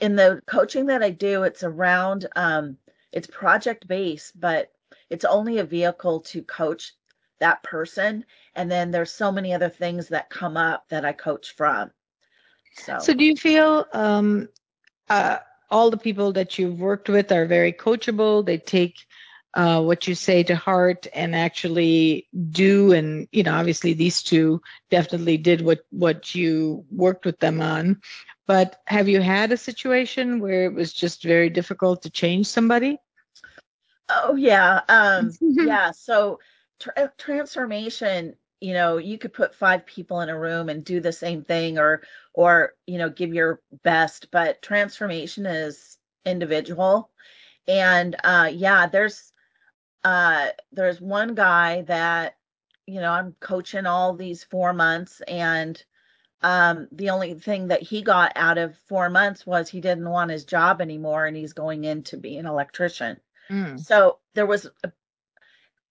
in 0.00 0.16
the 0.16 0.40
coaching 0.46 0.86
that 0.86 1.02
I 1.02 1.10
do, 1.10 1.42
it's 1.42 1.62
around 1.62 2.26
um 2.36 2.78
it's 3.12 3.26
project 3.26 3.86
based, 3.86 4.38
but 4.38 4.72
it's 5.10 5.24
only 5.24 5.58
a 5.58 5.64
vehicle 5.64 6.20
to 6.20 6.42
coach 6.42 6.94
that 7.40 7.62
person. 7.62 8.24
And 8.54 8.70
then 8.70 8.90
there's 8.90 9.10
so 9.10 9.30
many 9.30 9.52
other 9.52 9.68
things 9.68 10.08
that 10.08 10.30
come 10.30 10.56
up 10.56 10.88
that 10.88 11.04
I 11.04 11.12
coach 11.12 11.54
from. 11.56 11.90
So, 12.76 12.98
so 12.98 13.14
do 13.14 13.24
you 13.24 13.36
feel 13.36 13.86
um, 13.92 14.48
uh, 15.08 15.38
all 15.70 15.90
the 15.90 15.96
people 15.96 16.32
that 16.32 16.58
you've 16.58 16.78
worked 16.78 17.08
with 17.08 17.32
are 17.32 17.46
very 17.46 17.72
coachable? 17.72 18.44
They 18.44 18.58
take 18.58 18.96
uh, 19.54 19.80
what 19.82 20.08
you 20.08 20.14
say 20.14 20.42
to 20.42 20.56
heart 20.56 21.06
and 21.14 21.34
actually 21.34 22.28
do. 22.50 22.92
And 22.92 23.28
you 23.32 23.42
know, 23.42 23.54
obviously, 23.54 23.92
these 23.92 24.22
two 24.22 24.60
definitely 24.90 25.36
did 25.36 25.60
what 25.60 25.80
what 25.90 26.34
you 26.34 26.84
worked 26.90 27.24
with 27.24 27.38
them 27.40 27.60
on. 27.60 28.00
But 28.46 28.82
have 28.86 29.08
you 29.08 29.20
had 29.20 29.52
a 29.52 29.56
situation 29.56 30.40
where 30.40 30.64
it 30.66 30.74
was 30.74 30.92
just 30.92 31.22
very 31.22 31.48
difficult 31.48 32.02
to 32.02 32.10
change 32.10 32.46
somebody? 32.46 32.98
Oh 34.08 34.36
yeah, 34.36 34.82
um, 34.88 35.30
yeah. 35.40 35.92
So 35.92 36.40
tra- 36.78 37.12
transformation 37.16 38.34
you 38.64 38.72
know 38.72 38.96
you 38.96 39.18
could 39.18 39.34
put 39.34 39.54
five 39.54 39.84
people 39.84 40.22
in 40.22 40.30
a 40.30 40.38
room 40.38 40.70
and 40.70 40.86
do 40.86 40.98
the 40.98 41.12
same 41.12 41.44
thing 41.44 41.78
or 41.78 42.00
or 42.32 42.72
you 42.86 42.96
know 42.96 43.10
give 43.10 43.34
your 43.34 43.60
best 43.82 44.28
but 44.30 44.62
transformation 44.62 45.44
is 45.44 45.98
individual 46.24 47.10
and 47.68 48.16
uh 48.24 48.48
yeah 48.50 48.86
there's 48.86 49.34
uh 50.02 50.46
there's 50.72 50.98
one 50.98 51.34
guy 51.34 51.82
that 51.82 52.36
you 52.86 53.00
know 53.02 53.10
i'm 53.10 53.36
coaching 53.38 53.84
all 53.84 54.14
these 54.14 54.44
four 54.44 54.72
months 54.72 55.20
and 55.28 55.84
um 56.40 56.88
the 56.90 57.10
only 57.10 57.34
thing 57.34 57.68
that 57.68 57.82
he 57.82 58.00
got 58.00 58.32
out 58.34 58.56
of 58.56 58.74
four 58.88 59.10
months 59.10 59.46
was 59.46 59.68
he 59.68 59.82
didn't 59.82 60.08
want 60.08 60.30
his 60.30 60.46
job 60.46 60.80
anymore 60.80 61.26
and 61.26 61.36
he's 61.36 61.52
going 61.52 61.84
in 61.84 62.02
to 62.02 62.16
be 62.16 62.38
an 62.38 62.46
electrician 62.46 63.20
mm. 63.50 63.78
so 63.78 64.18
there 64.32 64.46
was 64.46 64.66
a 64.84 64.92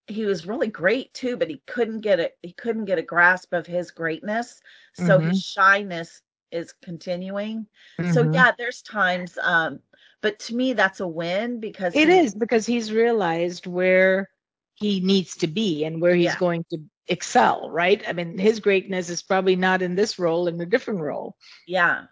he 0.08 0.26
was 0.26 0.46
really 0.46 0.68
great 0.68 1.14
too, 1.14 1.38
but 1.38 1.50
he 1.50 1.62
couldn't 1.66 2.02
get 2.02 2.20
it. 2.20 2.38
He 2.42 2.52
couldn't 2.54 2.86
get 2.86 3.00
a 3.00 3.04
grasp 3.04 3.54
of 3.54 3.66
his 3.66 3.92
greatness. 3.92 4.62
So 4.94 5.18
mm-hmm. 5.18 5.30
his 5.30 5.44
shyness 5.44 6.22
is 6.52 6.74
continuing. 6.84 7.68
Mm-hmm. 8.00 8.12
So 8.12 8.30
yeah, 8.32 8.52
there's 8.58 8.82
times. 8.82 9.38
Um, 9.42 9.80
but 10.22 10.40
to 10.40 10.56
me, 10.56 10.74
that's 10.74 11.00
a 11.00 11.08
win 11.08 11.60
because 11.60 11.96
it 11.96 12.10
he, 12.10 12.18
is 12.18 12.36
because 12.36 12.66
he's 12.66 12.92
realized 12.92 13.68
where 13.68 14.30
he 14.76 15.00
needs 15.00 15.38
to 15.38 15.48
be 15.48 15.86
and 15.86 16.02
where 16.02 16.16
he's 16.16 16.26
yeah. 16.26 16.40
going 16.40 16.66
to 16.72 16.80
excel. 17.08 17.70
Right. 17.70 18.04
I 18.08 18.14
mean, 18.14 18.38
his 18.38 18.60
greatness 18.60 19.10
is 19.10 19.22
probably 19.22 19.56
not 19.56 19.82
in 19.82 19.96
this 19.96 20.20
role, 20.20 20.48
in 20.48 20.60
a 20.60 20.66
different 20.66 21.00
role. 21.00 21.38
Yeah. 21.68 22.06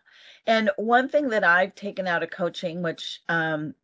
And 0.47 0.71
one 0.77 1.08
thing 1.08 1.30
that 1.30 1.43
I've 1.43 1.75
taken 1.75 2.08
out 2.08 2.23
of 2.23 2.32
coaching, 2.32 2.82
which 2.82 3.21
um, 3.30 3.75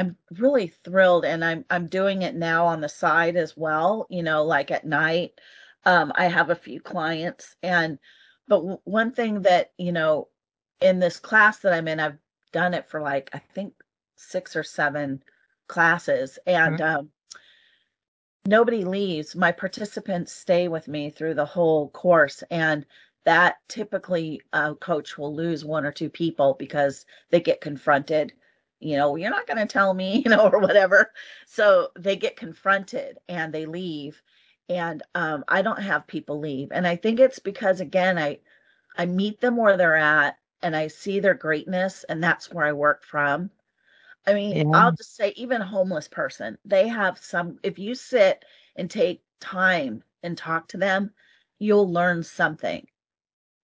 I'm 0.00 0.16
really 0.38 0.68
thrilled 0.68 1.26
and 1.26 1.44
I'm 1.44 1.66
I'm 1.68 1.86
doing 1.86 2.22
it 2.22 2.34
now 2.34 2.64
on 2.64 2.80
the 2.80 2.88
side 2.88 3.36
as 3.36 3.54
well, 3.54 4.06
you 4.08 4.22
know, 4.22 4.44
like 4.44 4.70
at 4.70 4.86
night. 4.86 5.38
Um, 5.84 6.10
I 6.16 6.24
have 6.26 6.48
a 6.48 6.54
few 6.54 6.80
clients 6.80 7.54
and 7.62 7.98
but 8.48 8.56
w- 8.60 8.80
one 8.84 9.12
thing 9.12 9.42
that, 9.42 9.72
you 9.76 9.92
know, 9.92 10.28
in 10.80 11.00
this 11.00 11.20
class 11.20 11.58
that 11.58 11.74
I'm 11.74 11.86
in, 11.86 12.00
I've 12.00 12.16
done 12.50 12.72
it 12.72 12.88
for 12.88 13.02
like 13.02 13.28
I 13.34 13.38
think 13.38 13.74
six 14.16 14.56
or 14.56 14.62
seven 14.62 15.22
classes 15.68 16.38
and 16.46 16.78
mm-hmm. 16.78 16.96
um, 17.00 17.10
nobody 18.46 18.84
leaves. 18.86 19.36
My 19.36 19.52
participants 19.52 20.32
stay 20.32 20.68
with 20.68 20.88
me 20.88 21.10
through 21.10 21.34
the 21.34 21.44
whole 21.44 21.90
course 21.90 22.42
and 22.50 22.86
that 23.24 23.56
typically 23.68 24.40
a 24.54 24.74
coach 24.76 25.18
will 25.18 25.34
lose 25.34 25.62
one 25.62 25.84
or 25.84 25.92
two 25.92 26.08
people 26.08 26.56
because 26.58 27.04
they 27.28 27.40
get 27.40 27.60
confronted 27.60 28.32
you 28.80 28.96
know, 28.96 29.14
you're 29.16 29.30
not 29.30 29.46
going 29.46 29.58
to 29.58 29.66
tell 29.66 29.94
me, 29.94 30.22
you 30.24 30.30
know, 30.30 30.48
or 30.48 30.58
whatever. 30.58 31.12
So 31.46 31.88
they 31.96 32.16
get 32.16 32.36
confronted 32.36 33.18
and 33.28 33.52
they 33.52 33.66
leave. 33.66 34.20
And 34.68 35.02
um, 35.14 35.44
I 35.48 35.62
don't 35.62 35.82
have 35.82 36.06
people 36.06 36.38
leave. 36.40 36.68
And 36.72 36.86
I 36.86 36.96
think 36.96 37.20
it's 37.20 37.38
because, 37.38 37.80
again, 37.80 38.18
I, 38.18 38.38
I 38.96 39.06
meet 39.06 39.40
them 39.40 39.56
where 39.56 39.76
they're 39.76 39.96
at 39.96 40.38
and 40.62 40.76
I 40.76 40.88
see 40.88 41.20
their 41.20 41.34
greatness, 41.34 42.04
and 42.04 42.22
that's 42.22 42.52
where 42.52 42.66
I 42.66 42.72
work 42.72 43.02
from. 43.02 43.50
I 44.26 44.34
mean, 44.34 44.54
yeah. 44.54 44.78
I'll 44.78 44.92
just 44.92 45.16
say, 45.16 45.32
even 45.36 45.62
a 45.62 45.66
homeless 45.66 46.06
person, 46.06 46.58
they 46.66 46.86
have 46.86 47.16
some, 47.18 47.58
if 47.62 47.78
you 47.78 47.94
sit 47.94 48.44
and 48.76 48.90
take 48.90 49.22
time 49.40 50.04
and 50.22 50.36
talk 50.36 50.68
to 50.68 50.76
them, 50.76 51.12
you'll 51.58 51.90
learn 51.90 52.22
something. 52.22 52.86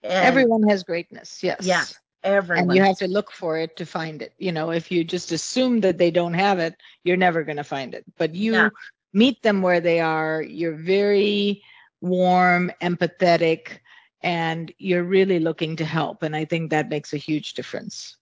And, 0.03 0.27
Everyone 0.27 0.67
has 0.69 0.85
greatness. 0.85 1.45
Yes. 1.45 1.59
Yeah 1.61 1.85
everyone. 2.27 2.71
And 2.71 2.77
you 2.77 2.83
have 2.83 2.99
to 2.99 3.09
look 3.09 3.31
for 3.31 3.57
it 3.57 3.77
to 3.77 3.87
find 3.87 4.21
it. 4.21 4.35
You 4.39 4.53
know, 4.53 4.71
if 4.71 4.91
you 4.91 5.05
just 5.05 5.33
assume 5.33 5.81
that 5.81 5.99
they 5.99 6.11
don't 6.11 6.35
have 6.35 6.59
it, 6.59 6.75
you're 7.05 7.17
never 7.17 7.43
going 7.43 7.57
to 7.57 7.65
find 7.65 7.95
it. 7.95 8.05
But 8.19 8.35
you 8.35 8.53
yeah. 8.53 8.69
meet 9.13 9.43
them 9.43 9.63
where 9.63 9.81
they 9.81 10.01
are. 10.01 10.43
You're 10.43 10.77
very 10.77 11.63
warm, 12.01 12.71
empathetic, 12.83 13.79
and 14.23 14.73
you're 14.79 15.05
really 15.05 15.39
looking 15.39 15.77
to 15.77 15.85
help. 15.85 16.23
And 16.23 16.35
I 16.35 16.45
think 16.45 16.71
that 16.71 16.89
makes 16.89 17.13
a 17.13 17.19
huge 17.19 17.55
difference. 17.55 18.17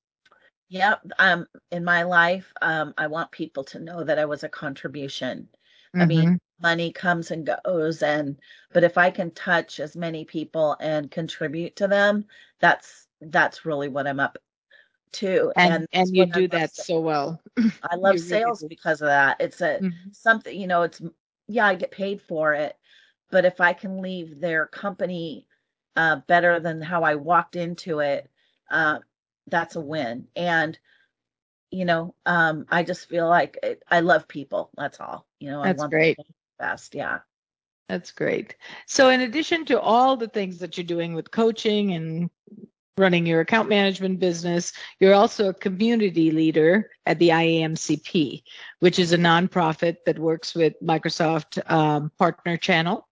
Yep. 0.69 1.03
Um, 1.19 1.47
in 1.71 1.85
my 1.85 2.03
life, 2.03 2.53
um, 2.62 2.95
I 2.99 3.07
want 3.07 3.31
people 3.31 3.64
to 3.64 3.79
know 3.79 4.05
that 4.05 4.19
I 4.19 4.25
was 4.25 4.45
a 4.45 4.49
contribution. 4.49 5.49
Mm-hmm. 5.95 6.01
I 6.01 6.07
mean, 6.07 6.25
mm-hmm. 6.25 6.62
money 6.62 6.93
comes 6.93 7.31
and 7.31 7.49
goes, 7.64 8.03
and 8.03 8.37
but 8.73 8.83
if 8.85 8.99
I 8.99 9.11
can 9.11 9.31
touch 9.31 9.79
as 9.79 9.95
many 9.95 10.25
people 10.25 10.77
and 10.81 11.11
contribute 11.11 11.77
to 11.77 11.87
them, 11.87 12.25
that's 12.61 13.04
that's 13.20 13.64
really 13.64 13.88
what 13.88 14.07
I'm 14.07 14.20
up 14.20 14.38
to. 15.12 15.53
And 15.57 15.74
and, 15.74 15.88
and 15.92 16.16
you 16.16 16.27
do 16.27 16.48
that 16.48 16.74
so 16.74 17.00
well. 17.00 17.40
I 17.83 17.96
love 17.96 18.18
sales 18.18 18.62
really 18.62 18.74
because 18.74 19.00
of 19.00 19.09
that. 19.09 19.40
It's 19.40 19.61
a 19.61 19.79
mm-hmm. 19.79 20.11
something, 20.12 20.59
you 20.59 20.66
know, 20.66 20.83
it's 20.83 21.00
yeah, 21.46 21.66
I 21.66 21.74
get 21.74 21.90
paid 21.90 22.22
for 22.22 22.55
it, 22.55 22.77
but 23.31 23.44
if 23.44 23.61
I 23.61 23.72
can 23.72 24.00
leave 24.00 24.40
their 24.40 24.66
company 24.66 25.46
uh, 25.96 26.16
better 26.27 26.61
than 26.61 26.81
how 26.81 27.03
I 27.03 27.14
walked 27.16 27.57
into 27.57 28.00
it, 28.00 28.31
uh, 28.70 28.98
that's 29.46 29.77
a 29.77 29.81
win. 29.81 30.29
And 30.37 30.79
you 31.70 31.85
know, 31.85 32.14
um, 32.24 32.66
I 32.70 32.85
just 32.85 33.09
feel 33.09 33.29
like 33.29 33.59
it, 33.62 33.83
I 33.90 34.00
love 34.00 34.29
people. 34.29 34.70
That's 34.77 35.00
all. 35.00 35.27
You 35.40 35.50
know, 35.50 35.64
that's 35.64 35.81
I 35.81 35.83
want 35.83 35.92
great. 35.92 36.18
best. 36.59 36.94
Yeah. 36.94 37.18
That's 37.88 38.12
great. 38.12 38.57
So, 38.87 39.11
in 39.11 39.20
addition 39.20 39.66
to 39.66 39.81
all 39.81 40.16
the 40.16 40.29
things 40.29 40.59
that 40.61 40.79
you're 40.79 40.87
doing 40.87 41.14
with 41.14 41.31
coaching 41.31 41.92
and 41.92 42.31
running 42.97 43.27
your 43.27 43.41
account 43.41 43.69
management 43.69 44.21
business. 44.21 44.73
You're 45.01 45.15
also 45.15 45.49
a 45.49 45.55
community 45.55 46.31
leader 46.31 46.91
at 47.07 47.19
the 47.19 47.31
IAMCP, 47.31 48.43
which 48.81 48.99
is 48.99 49.13
a 49.13 49.19
nonprofit 49.19 49.97
that 50.07 50.19
works 50.19 50.55
with 50.55 50.75
Microsoft 50.83 51.59
um, 51.71 52.11
Partner 52.19 52.57
Channel. 52.57 53.07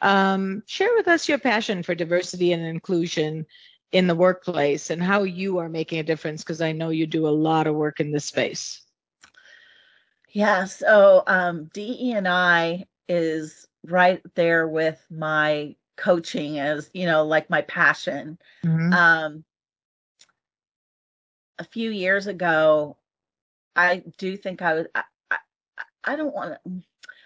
Um, 0.00 0.62
share 0.66 0.94
with 0.94 1.08
us 1.08 1.28
your 1.28 1.38
passion 1.38 1.82
for 1.82 1.94
diversity 1.94 2.52
and 2.52 2.64
inclusion 2.64 3.46
in 3.92 4.06
the 4.06 4.14
workplace 4.14 4.90
and 4.90 5.02
how 5.02 5.22
you 5.22 5.58
are 5.58 5.68
making 5.68 5.98
a 5.98 6.04
difference, 6.04 6.42
because 6.42 6.60
I 6.60 6.72
know 6.72 6.90
you 6.90 7.06
do 7.06 7.26
a 7.26 7.30
lot 7.30 7.66
of 7.66 7.74
work 7.74 7.98
in 7.98 8.12
this 8.12 8.26
space. 8.26 8.82
Yeah, 10.30 10.66
so 10.66 11.22
um, 11.26 11.70
DE 11.72 12.12
and 12.12 12.28
I 12.28 12.84
is 13.08 13.66
right 13.84 14.20
there 14.34 14.68
with 14.68 15.02
my 15.10 15.74
coaching 15.96 16.58
as 16.58 16.90
you 16.92 17.06
know 17.06 17.24
like 17.24 17.50
my 17.50 17.62
passion 17.62 18.38
mm-hmm. 18.64 18.92
um 18.92 19.44
a 21.58 21.64
few 21.64 21.90
years 21.90 22.26
ago 22.26 22.96
i 23.74 24.02
do 24.18 24.36
think 24.36 24.62
i 24.62 24.74
was 24.74 24.86
i, 24.94 25.02
I, 25.30 25.36
I 26.04 26.16
don't 26.16 26.34
want 26.34 26.58
to 26.64 26.72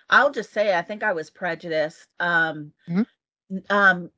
i'll 0.08 0.30
just 0.30 0.52
say 0.52 0.76
i 0.76 0.82
think 0.82 1.02
i 1.02 1.12
was 1.12 1.30
prejudiced 1.30 2.06
um 2.20 2.72
mm-hmm. 2.88 3.58
um 3.70 4.10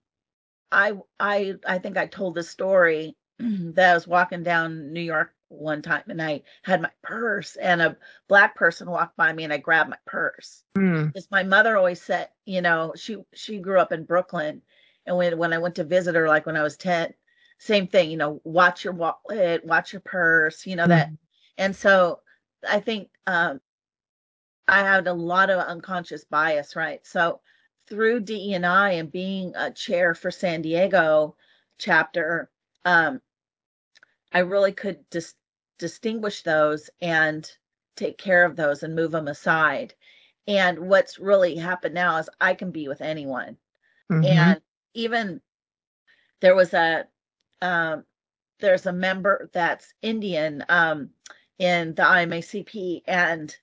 i 0.70 0.92
i 1.18 1.54
i 1.66 1.78
think 1.78 1.96
i 1.96 2.06
told 2.06 2.34
the 2.34 2.42
story 2.42 3.16
that 3.38 3.90
i 3.90 3.94
was 3.94 4.06
walking 4.06 4.42
down 4.42 4.92
new 4.92 5.00
york 5.00 5.34
one 5.52 5.82
time 5.82 6.02
and 6.08 6.20
I 6.20 6.42
had 6.62 6.82
my 6.82 6.90
purse 7.02 7.56
and 7.56 7.82
a 7.82 7.96
black 8.28 8.56
person 8.56 8.90
walked 8.90 9.16
by 9.16 9.32
me 9.32 9.44
and 9.44 9.52
I 9.52 9.58
grabbed 9.58 9.90
my 9.90 9.98
purse. 10.06 10.64
Mm. 10.76 11.08
Because 11.08 11.30
my 11.30 11.42
mother 11.42 11.76
always 11.76 12.00
said, 12.00 12.28
you 12.44 12.62
know, 12.62 12.92
she 12.96 13.18
she 13.34 13.58
grew 13.58 13.78
up 13.78 13.92
in 13.92 14.04
Brooklyn 14.04 14.62
and 15.06 15.16
when 15.16 15.38
when 15.38 15.52
I 15.52 15.58
went 15.58 15.76
to 15.76 15.84
visit 15.84 16.14
her 16.14 16.28
like 16.28 16.46
when 16.46 16.56
I 16.56 16.62
was 16.62 16.76
10, 16.76 17.12
same 17.58 17.86
thing, 17.86 18.10
you 18.10 18.16
know, 18.16 18.40
watch 18.44 18.84
your 18.84 18.94
wallet, 18.94 19.64
watch 19.64 19.92
your 19.92 20.00
purse, 20.00 20.66
you 20.66 20.76
know 20.76 20.86
that. 20.86 21.10
Mm. 21.10 21.18
And 21.58 21.76
so 21.76 22.20
I 22.68 22.80
think 22.80 23.08
um 23.26 23.60
I 24.66 24.80
had 24.80 25.06
a 25.06 25.12
lot 25.12 25.50
of 25.50 25.58
unconscious 25.58 26.24
bias, 26.24 26.76
right? 26.76 27.04
So 27.06 27.40
through 27.88 28.20
DE&I 28.20 28.92
and 28.92 29.10
being 29.10 29.52
a 29.56 29.70
chair 29.70 30.14
for 30.14 30.30
San 30.30 30.62
Diego 30.62 31.36
chapter, 31.78 32.50
um, 32.84 33.20
I 34.32 34.40
really 34.40 34.72
could 34.72 35.08
dis- 35.10 35.34
distinguish 35.82 36.42
those 36.44 36.88
and 37.00 37.50
take 37.96 38.16
care 38.16 38.44
of 38.44 38.54
those 38.54 38.84
and 38.84 38.94
move 38.94 39.10
them 39.10 39.26
aside. 39.26 39.94
And 40.46 40.78
what's 40.78 41.18
really 41.18 41.56
happened 41.56 41.94
now 41.94 42.18
is 42.18 42.30
I 42.40 42.54
can 42.54 42.70
be 42.70 42.86
with 42.86 43.00
anyone. 43.00 43.58
Mhm. 44.08 44.24
And 44.24 44.62
even 44.94 45.42
there 46.40 46.54
was 46.54 46.72
a 46.72 47.08
um, 47.60 48.04
there's 48.60 48.86
a 48.86 48.92
member 48.92 49.50
that's 49.52 49.92
Indian 50.02 50.64
um, 50.68 51.10
in 51.58 51.94
the 51.94 52.02
IAMCP, 52.02 53.02
and 53.08 53.56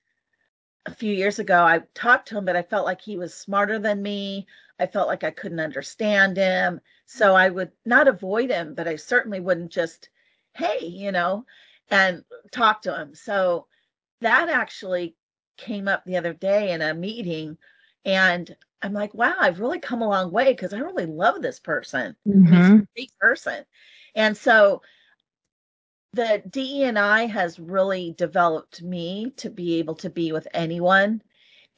a 0.84 0.94
few 0.94 1.12
years 1.14 1.38
ago 1.38 1.62
I 1.62 1.80
talked 1.94 2.28
to 2.28 2.38
him, 2.38 2.44
but 2.44 2.56
I 2.56 2.62
felt 2.62 2.84
like 2.86 3.00
he 3.00 3.16
was 3.16 3.34
smarter 3.34 3.78
than 3.78 4.02
me. 4.02 4.46
I 4.78 4.86
felt 4.86 5.08
like 5.08 5.24
I 5.24 5.30
couldn't 5.30 5.60
understand 5.60 6.36
him, 6.36 6.80
so 7.06 7.34
I 7.34 7.48
would 7.48 7.72
not 7.86 8.08
avoid 8.08 8.50
him, 8.50 8.74
but 8.74 8.88
I 8.88 8.96
certainly 8.96 9.40
wouldn't 9.40 9.72
just, 9.72 10.10
hey, 10.54 10.84
you 10.84 11.12
know, 11.12 11.46
and 11.90 12.24
talk 12.50 12.82
to 12.82 12.94
him. 12.94 13.14
So 13.14 13.66
that 14.20 14.48
actually 14.48 15.16
came 15.56 15.88
up 15.88 16.04
the 16.04 16.16
other 16.16 16.32
day 16.32 16.72
in 16.72 16.82
a 16.82 16.94
meeting, 16.94 17.58
and 18.04 18.54
I'm 18.82 18.92
like, 18.92 19.12
wow, 19.14 19.34
I've 19.38 19.60
really 19.60 19.78
come 19.78 20.02
a 20.02 20.08
long 20.08 20.30
way 20.30 20.52
because 20.52 20.72
I 20.72 20.78
really 20.78 21.06
love 21.06 21.42
this 21.42 21.60
person. 21.60 22.16
Mean, 22.24 22.44
he's 22.46 22.54
a 22.54 22.86
great 22.96 23.12
person. 23.20 23.64
And 24.14 24.36
so 24.36 24.82
the 26.12 26.42
DE&I 26.48 27.26
has 27.26 27.60
really 27.60 28.14
developed 28.16 28.82
me 28.82 29.32
to 29.36 29.50
be 29.50 29.78
able 29.78 29.94
to 29.96 30.10
be 30.10 30.32
with 30.32 30.48
anyone 30.52 31.22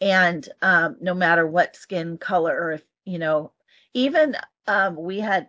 and 0.00 0.48
um, 0.62 0.96
no 1.00 1.14
matter 1.14 1.46
what 1.46 1.76
skin 1.76 2.18
color 2.18 2.58
or 2.58 2.72
if 2.72 2.82
you 3.04 3.18
know 3.18 3.52
even 3.94 4.36
um, 4.66 4.96
we 4.96 5.20
had 5.20 5.48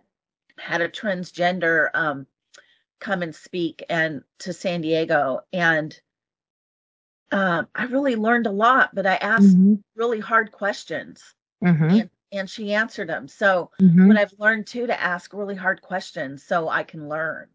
had 0.58 0.80
a 0.80 0.88
transgender 0.88 1.88
um, 1.94 2.26
come 3.04 3.20
and 3.22 3.34
speak 3.34 3.84
and 3.90 4.22
to 4.38 4.54
San 4.54 4.80
Diego 4.80 5.40
and 5.52 6.00
um, 7.30 7.68
I 7.74 7.84
really 7.84 8.16
learned 8.16 8.46
a 8.46 8.50
lot 8.50 8.94
but 8.94 9.06
I 9.06 9.16
asked 9.16 9.58
Mhm. 9.58 9.82
really 9.94 10.20
hard 10.20 10.50
questions 10.52 11.22
Mhm. 11.62 12.00
and 12.00 12.10
and 12.32 12.50
she 12.50 12.72
answered 12.72 13.08
them 13.10 13.28
so 13.28 13.70
Mhm. 13.78 14.08
but 14.08 14.16
I've 14.16 14.32
learned 14.38 14.66
too 14.66 14.86
to 14.86 15.00
ask 15.00 15.34
really 15.34 15.54
hard 15.54 15.82
questions 15.82 16.42
so 16.42 16.68
I 16.70 16.82
can 16.82 17.06
learn 17.10 17.48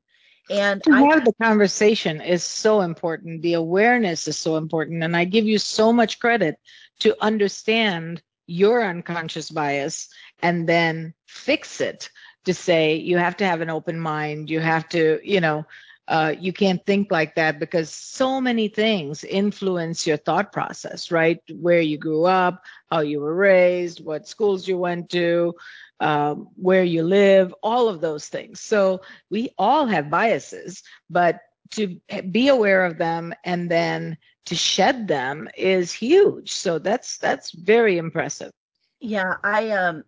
and 0.51 0.83
to 0.83 0.93
I 0.93 1.01
have 1.13 1.25
the 1.25 1.33
conversation 1.41 2.21
is 2.21 2.43
so 2.43 2.81
important 2.81 3.41
the 3.41 3.53
awareness 3.53 4.27
is 4.27 4.37
so 4.37 4.55
important 4.57 5.03
and 5.03 5.15
i 5.17 5.25
give 5.25 5.45
you 5.45 5.57
so 5.57 5.91
much 5.91 6.19
credit 6.19 6.59
to 6.99 7.15
understand 7.23 8.21
your 8.45 8.83
unconscious 8.83 9.49
bias 9.49 10.09
and 10.41 10.67
then 10.69 11.13
fix 11.27 11.81
it 11.81 12.09
to 12.45 12.53
say 12.53 12.95
you 12.95 13.17
have 13.17 13.35
to 13.37 13.45
have 13.45 13.61
an 13.61 13.69
open 13.69 13.99
mind 13.99 14.49
you 14.49 14.59
have 14.59 14.87
to 14.89 15.19
you 15.23 15.39
know 15.39 15.65
uh, 16.07 16.33
you 16.39 16.51
can't 16.51 16.85
think 16.85 17.11
like 17.11 17.35
that 17.35 17.59
because 17.59 17.89
so 17.89 18.41
many 18.41 18.67
things 18.67 19.23
influence 19.23 20.05
your 20.07 20.17
thought 20.17 20.51
process 20.51 21.11
right 21.11 21.39
where 21.59 21.81
you 21.81 21.97
grew 21.97 22.25
up 22.25 22.61
how 22.89 22.99
you 22.99 23.19
were 23.19 23.35
raised 23.35 24.03
what 24.03 24.27
schools 24.27 24.67
you 24.67 24.77
went 24.77 25.09
to 25.09 25.53
um, 25.99 26.47
where 26.55 26.83
you 26.83 27.03
live 27.03 27.53
all 27.61 27.87
of 27.87 28.01
those 28.01 28.27
things 28.27 28.59
so 28.59 29.01
we 29.29 29.49
all 29.57 29.85
have 29.87 30.09
biases, 30.09 30.83
but 31.09 31.39
to 31.71 31.99
be 32.31 32.47
aware 32.47 32.85
of 32.85 32.97
them 32.97 33.33
and 33.43 33.69
then 33.69 34.17
to 34.45 34.55
shed 34.55 35.07
them 35.07 35.47
is 35.57 35.91
huge. 35.93 36.51
So 36.51 36.79
that's 36.79 37.17
that's 37.17 37.51
very 37.51 37.97
impressive. 37.97 38.51
yeah 38.99 39.35
I 39.43 39.69
um 39.71 40.03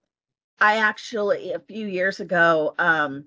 I 0.62 0.78
actually 0.78 1.54
a 1.54 1.60
few 1.60 1.88
years 1.88 2.22
ago 2.22 2.76
um 2.80 3.26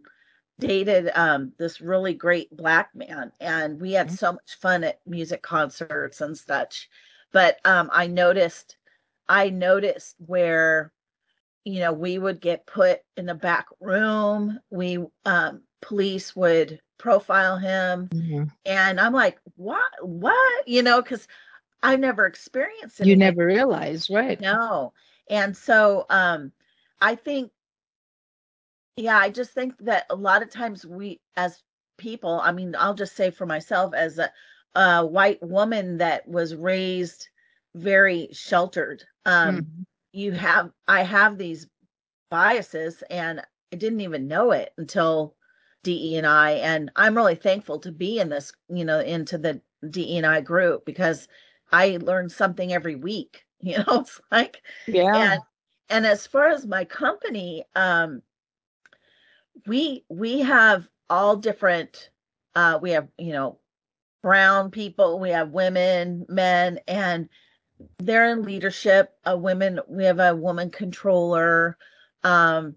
dated 0.60 1.10
um 1.14 1.52
this 1.58 1.80
really 1.80 2.14
great 2.14 2.56
black 2.56 2.94
man 2.94 3.32
and 3.40 3.80
we 3.80 3.92
had 3.94 4.10
Mhm. 4.10 4.18
so 4.18 4.32
much 4.34 4.56
fun 4.60 4.84
at 4.84 5.00
music 5.06 5.42
concerts 5.42 6.14
and 6.14 6.30
such. 6.30 6.82
But 7.32 7.52
um 7.58 7.90
I 7.92 8.06
noticed 8.06 8.76
I 9.28 9.50
noticed 9.50 10.16
where 10.26 10.92
you 11.64 11.80
know 11.80 11.92
we 11.92 12.18
would 12.18 12.40
get 12.40 12.66
put 12.66 13.00
in 13.16 13.26
the 13.26 13.34
back 13.34 13.66
room, 13.80 14.60
we 14.70 14.98
um 15.26 15.62
police 15.82 16.34
would 16.36 16.80
profile 16.98 17.58
him 17.58 18.10
Mhm. 18.12 18.50
and 18.66 19.00
I'm 19.00 19.12
like, 19.14 19.38
"What 19.56 19.82
what?" 20.02 20.68
You 20.68 20.82
know, 20.82 21.02
cuz 21.02 21.28
I 21.82 21.96
never 21.96 22.26
experienced 22.26 23.00
it. 23.00 23.10
You 23.10 23.16
never 23.16 23.46
realize, 23.46 24.10
right? 24.10 24.40
No. 24.40 24.92
And 25.28 25.56
so 25.56 26.06
um 26.10 26.52
I 27.04 27.14
think 27.14 27.52
Yeah, 28.96 29.18
I 29.18 29.30
just 29.30 29.52
think 29.52 29.76
that 29.80 30.06
a 30.10 30.14
lot 30.14 30.42
of 30.42 30.50
times 30.50 30.86
we, 30.86 31.20
as 31.36 31.62
people, 31.98 32.40
I 32.40 32.52
mean, 32.52 32.74
I'll 32.78 32.94
just 32.94 33.16
say 33.16 33.30
for 33.30 33.46
myself, 33.46 33.92
as 33.94 34.18
a, 34.18 34.32
a 34.74 35.04
white 35.04 35.42
woman 35.42 35.98
that 35.98 36.26
was 36.28 36.54
raised 36.54 37.28
very 37.74 38.28
sheltered, 38.32 39.04
um, 39.26 39.66
Mhm. 39.66 39.84
you 40.12 40.32
have, 40.32 40.70
I 40.86 41.02
have 41.02 41.38
these 41.38 41.68
biases, 42.30 43.02
and 43.10 43.40
I 43.72 43.76
didn't 43.76 44.00
even 44.02 44.28
know 44.28 44.52
it 44.52 44.72
until 44.78 45.36
DE 45.82 46.16
and 46.18 46.26
I, 46.26 46.52
and 46.52 46.90
I'm 46.96 47.16
really 47.16 47.34
thankful 47.36 47.80
to 47.80 47.92
be 47.92 48.20
in 48.20 48.28
this, 48.30 48.52
you 48.68 48.84
know, 48.84 49.00
into 49.00 49.38
the 49.38 49.62
DE 49.90 50.18
and 50.18 50.26
I 50.26 50.40
group 50.42 50.84
because 50.86 51.28
I 51.72 51.98
learn 52.02 52.28
something 52.28 52.72
every 52.72 52.96
week. 52.96 53.44
You 53.64 53.78
know, 53.78 54.00
it's 54.02 54.20
like, 54.30 54.62
Yeah. 54.86 55.04
and 55.14 55.40
and 55.88 56.06
as 56.06 56.26
far 56.26 56.48
as 56.48 56.66
my 56.66 56.84
company, 56.84 57.64
um, 57.76 58.22
we 59.66 60.04
we 60.08 60.40
have 60.40 60.88
all 61.10 61.36
different 61.36 62.10
uh 62.54 62.78
we 62.80 62.90
have 62.90 63.08
you 63.18 63.32
know 63.32 63.58
brown 64.22 64.70
people 64.70 65.20
we 65.20 65.30
have 65.30 65.50
women 65.50 66.24
men 66.28 66.78
and 66.88 67.28
they're 67.98 68.30
in 68.30 68.42
leadership 68.42 69.12
a 69.24 69.36
women 69.36 69.80
we 69.88 70.04
have 70.04 70.20
a 70.20 70.34
woman 70.34 70.70
controller 70.70 71.76
um 72.24 72.74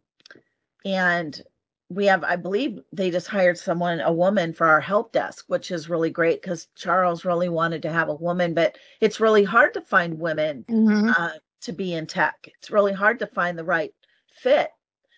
and 0.86 1.42
we 1.90 2.06
have 2.06 2.24
i 2.24 2.36
believe 2.36 2.80
they 2.94 3.10
just 3.12 3.28
hired 3.28 3.58
someone 3.58 4.00
a 4.02 4.12
woman 4.12 4.54
for 4.54 4.68
our 4.68 4.82
help 4.82 5.12
desk 5.14 5.46
which 5.48 5.72
is 5.72 5.90
really 5.90 6.10
great 6.10 6.42
because 6.42 6.68
charles 6.76 7.26
really 7.26 7.50
wanted 7.50 7.82
to 7.82 7.92
have 7.92 8.10
a 8.10 8.16
woman 8.16 8.54
but 8.54 8.78
it's 9.02 9.20
really 9.20 9.44
hard 9.44 9.74
to 9.74 9.82
find 9.82 10.20
women 10.20 10.66
Mhm. 10.70 11.16
uh, 11.18 11.32
to 11.62 11.72
be 11.74 11.94
in 11.94 12.06
tech 12.08 12.48
it's 12.58 12.72
really 12.72 12.94
hard 12.94 13.20
to 13.20 13.28
find 13.28 13.58
the 13.58 13.64
right 13.64 13.94
fit 14.32 14.70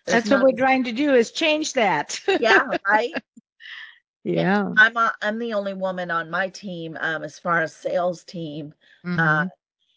there's 0.06 0.24
That's 0.24 0.30
what 0.30 0.42
we're 0.52 0.56
trying 0.58 0.84
to 0.84 0.92
do 0.92 1.14
is 1.14 1.30
change 1.30 1.74
that. 1.74 2.20
yeah 2.40 2.66
right 2.88 3.12
yeah. 4.24 4.68
I'm 4.76 4.96
a, 4.96 5.12
I'm 5.22 5.38
the 5.38 5.54
only 5.54 5.74
woman 5.74 6.10
on 6.10 6.30
my 6.30 6.48
team 6.48 6.96
um, 7.00 7.22
as 7.22 7.38
far 7.38 7.62
as 7.62 7.74
sales 7.74 8.24
team, 8.24 8.74
uh, 9.04 9.44
Mhm. 9.44 9.50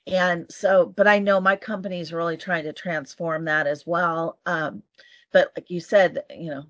and 0.07 0.51
so 0.51 0.85
but 0.87 1.07
I 1.07 1.19
know 1.19 1.39
my 1.39 1.55
company 1.55 1.99
is 1.99 2.13
really 2.13 2.37
trying 2.37 2.63
to 2.65 2.73
transform 2.73 3.45
that 3.45 3.67
as 3.67 3.85
well. 3.87 4.39
Um, 4.45 4.83
but 5.31 5.51
like 5.55 5.69
you 5.69 5.79
said, 5.79 6.23
you 6.29 6.49
know, 6.51 6.63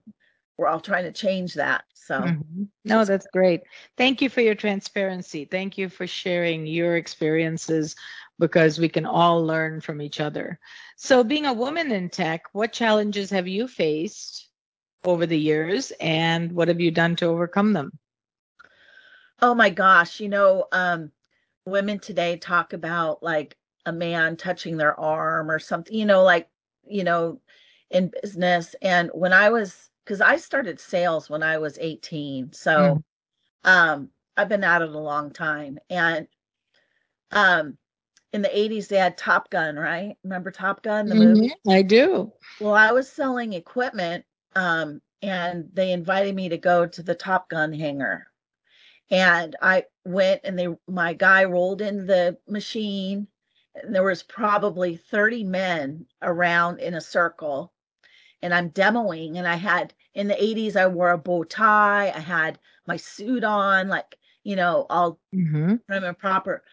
we're 0.58 0.68
all 0.68 0.80
trying 0.80 1.04
to 1.06 1.12
change 1.12 1.54
that. 1.56 1.84
So 1.94 2.34
Mhm. 2.34 2.70
No, 2.86 3.06
that's 3.06 3.28
great. 3.28 3.62
Thank 3.98 4.22
you 4.22 4.30
for 4.30 4.42
your 4.42 4.56
transparency. 4.56 5.46
Thank 5.46 5.78
you 5.78 5.90
for 5.90 6.06
sharing 6.08 6.66
your 6.68 6.96
experiences 6.98 7.96
because 8.40 8.80
we 8.80 8.90
can 8.90 9.06
all 9.06 9.44
learn 9.46 9.82
from 9.82 10.02
each 10.02 10.20
other. 10.20 10.60
So, 10.98 11.24
being 11.24 11.46
a 11.46 11.54
woman 11.54 11.92
in 11.92 12.10
tech, 12.10 12.44
what 12.54 12.72
challenges 12.74 13.30
have 13.32 13.48
you 13.48 13.68
faced 13.68 14.50
over 15.04 15.26
the 15.26 15.40
years 15.40 15.92
and 16.00 16.52
what 16.54 16.68
have 16.68 16.80
you 16.82 16.92
done 16.92 17.16
to 17.18 17.26
overcome 17.28 17.74
them? 17.74 18.00
oh 19.42 19.54
my 19.54 19.70
gosh, 19.70 20.20
you 20.20 20.30
know, 20.30 20.66
um, 20.72 21.12
women 21.66 22.00
today 22.00 22.38
talk 22.38 22.74
about 22.74 23.24
like 23.24 23.58
a 23.86 23.92
man 23.94 24.38
touching 24.38 24.78
their 24.78 25.00
arm 25.00 25.50
or 25.52 25.60
something, 25.60 25.96
you 25.96 26.06
know, 26.06 26.24
like 26.24 26.50
you 26.88 27.04
know, 27.04 27.40
in 27.90 28.12
business. 28.22 28.76
And 28.82 29.10
when 29.14 29.34
I 29.34 29.50
was 29.50 29.90
because 30.06 30.22
I 30.22 30.38
started 30.38 30.80
sales 30.80 31.30
when 31.30 31.44
I 31.44 31.58
was 31.58 31.78
18, 31.80 32.54
so 32.54 32.96
Mhm. 32.96 33.04
Um, 33.66 34.12
I've 34.38 34.50
been 34.50 34.64
at 34.64 34.82
it 34.84 34.90
a 34.90 35.00
long 35.00 35.32
time. 35.34 35.80
And 35.90 36.28
um, 37.32 37.78
in 38.34 38.42
the 38.42 38.58
80s, 38.58 38.88
they 38.88 38.98
had 38.98 39.18
Top 39.18 39.50
Gun, 39.50 39.76
right? 39.78 40.18
Remember 40.24 40.52
Top 40.52 40.84
Gun, 40.84 41.10
the 41.10 41.16
Mhm. 41.16 41.16
movie? 41.16 41.54
I 41.68 41.82
do. 41.82 42.34
Well, 42.60 42.74
I 42.74 42.92
was 42.92 43.12
selling 43.12 43.54
equipment, 43.54 44.26
um, 44.56 45.02
and 45.22 45.70
they 45.74 45.92
invited 45.92 46.36
me 46.36 46.50
to 46.50 46.58
go 46.58 46.86
to 46.88 47.04
the 47.04 47.16
Top 47.16 47.50
Gun 47.50 47.74
hangar. 47.74 48.28
and 49.12 49.56
I 49.62 49.86
went 50.06 50.42
and 50.46 50.58
they 50.60 50.68
my 50.88 51.14
guy 51.14 51.44
rolled 51.46 51.82
in 51.82 52.08
the 52.08 52.38
machine 52.48 53.28
and 53.76 53.94
there 53.96 54.04
was 54.04 54.24
probably 54.24 54.98
30 54.98 55.44
men 55.44 56.08
around 56.22 56.80
in 56.80 56.94
a 56.96 57.02
circle 57.02 57.74
and 58.44 58.54
I'm 58.54 58.70
demoing 58.70 59.38
and 59.38 59.48
I 59.48 59.56
had 59.56 59.94
in 60.14 60.28
the 60.28 60.36
80s 60.36 60.76
I 60.76 60.86
wore 60.88 61.12
a 61.12 61.18
bow 61.18 61.44
tie, 61.46 62.12
I 62.16 62.20
had 62.20 62.60
my 62.86 62.98
suit 62.98 63.44
on 63.44 63.88
like, 63.88 64.18
you 64.44 64.56
know, 64.56 64.86
all 64.90 65.20
Mm-hmm. 65.34 65.78
prim 65.88 66.04
and 66.04 66.18
proper. 66.18 66.64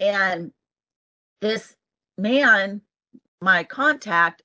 And 0.00 0.52
this 1.40 1.74
man, 2.18 2.82
my 3.40 3.64
contact, 3.64 4.42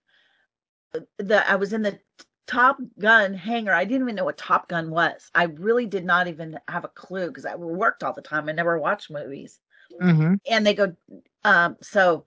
the 1.17 1.49
I 1.49 1.55
was 1.55 1.73
in 1.73 1.81
the 1.81 1.99
Top 2.47 2.77
Gun 2.99 3.33
hangar. 3.33 3.73
I 3.73 3.85
didn't 3.85 4.03
even 4.03 4.15
know 4.15 4.25
what 4.25 4.37
Top 4.37 4.67
Gun 4.69 4.91
was. 4.91 5.31
I 5.33 5.43
really 5.45 5.85
did 5.85 6.05
not 6.05 6.27
even 6.27 6.59
have 6.67 6.83
a 6.85 6.89
clue 6.89 7.27
because 7.27 7.45
I 7.45 7.55
worked 7.55 8.03
all 8.03 8.13
the 8.13 8.21
time. 8.21 8.49
I 8.49 8.51
never 8.51 8.77
watched 8.77 9.09
movies. 9.09 9.59
Mm-hmm. 10.01 10.35
And 10.49 10.65
they 10.65 10.73
go, 10.73 10.95
um, 11.43 11.77
so 11.81 12.25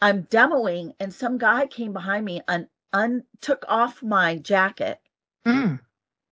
I'm 0.00 0.24
demoing, 0.24 0.92
and 1.00 1.12
some 1.12 1.38
guy 1.38 1.66
came 1.66 1.92
behind 1.92 2.24
me 2.24 2.40
and 2.48 2.68
un 2.92 3.24
took 3.40 3.64
off 3.68 4.02
my 4.02 4.36
jacket. 4.36 5.00
Mm. 5.46 5.80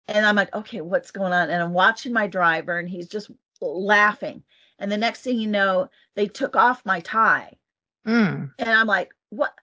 And 0.07 0.25
I'm 0.25 0.35
like, 0.35 0.53
okay, 0.53 0.81
what's 0.81 1.11
going 1.11 1.33
on? 1.33 1.49
And 1.49 1.61
I'm 1.61 1.73
watching 1.73 2.13
my 2.13 2.27
driver, 2.27 2.77
and 2.77 2.89
he's 2.89 3.07
just 3.07 3.31
laughing. 3.61 4.43
And 4.79 4.91
the 4.91 4.97
next 4.97 5.21
thing 5.21 5.39
you 5.39 5.47
know, 5.47 5.89
they 6.15 6.27
took 6.27 6.55
off 6.55 6.85
my 6.85 6.99
tie. 7.01 7.57
Mm. 8.05 8.51
And 8.57 8.69
I'm 8.69 8.87
like, 8.87 9.13
what? 9.29 9.53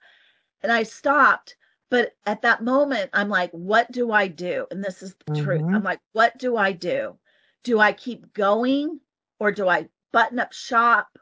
And 0.63 0.73
I 0.73 0.85
stopped. 0.85 1.57
But 1.91 2.13
at 2.27 2.43
that 2.43 2.63
moment, 2.63 3.11
I'm 3.15 3.31
like, 3.31 3.51
what 3.53 3.91
do 3.91 4.13
I 4.13 4.29
do? 4.29 4.67
And 4.71 4.85
this 4.85 5.03
is 5.03 5.15
the 5.27 5.43
truth. 5.43 5.63
Mhm. 5.63 5.75
I'm 5.75 5.83
like, 5.83 6.01
what 6.13 6.37
do 6.39 6.57
I 6.57 6.73
do? 6.73 7.19
Do 7.65 7.81
I 7.81 7.93
keep 7.93 8.33
going 8.35 9.01
or 9.41 9.53
do 9.53 9.69
I 9.69 9.89
button 10.13 10.39
up 10.39 10.53
shop 10.53 11.19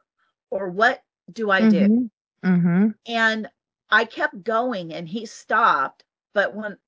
or 0.51 0.69
what 0.71 1.03
do 1.33 1.51
I 1.51 1.69
do? 1.69 1.89
Mhm. 1.89 2.11
Mhm. 2.45 2.95
And 3.07 3.49
I 3.91 4.05
kept 4.05 4.43
going 4.45 4.93
and 4.95 5.09
he 5.09 5.27
stopped. 5.27 6.05
But 6.35 6.55
when 6.55 6.79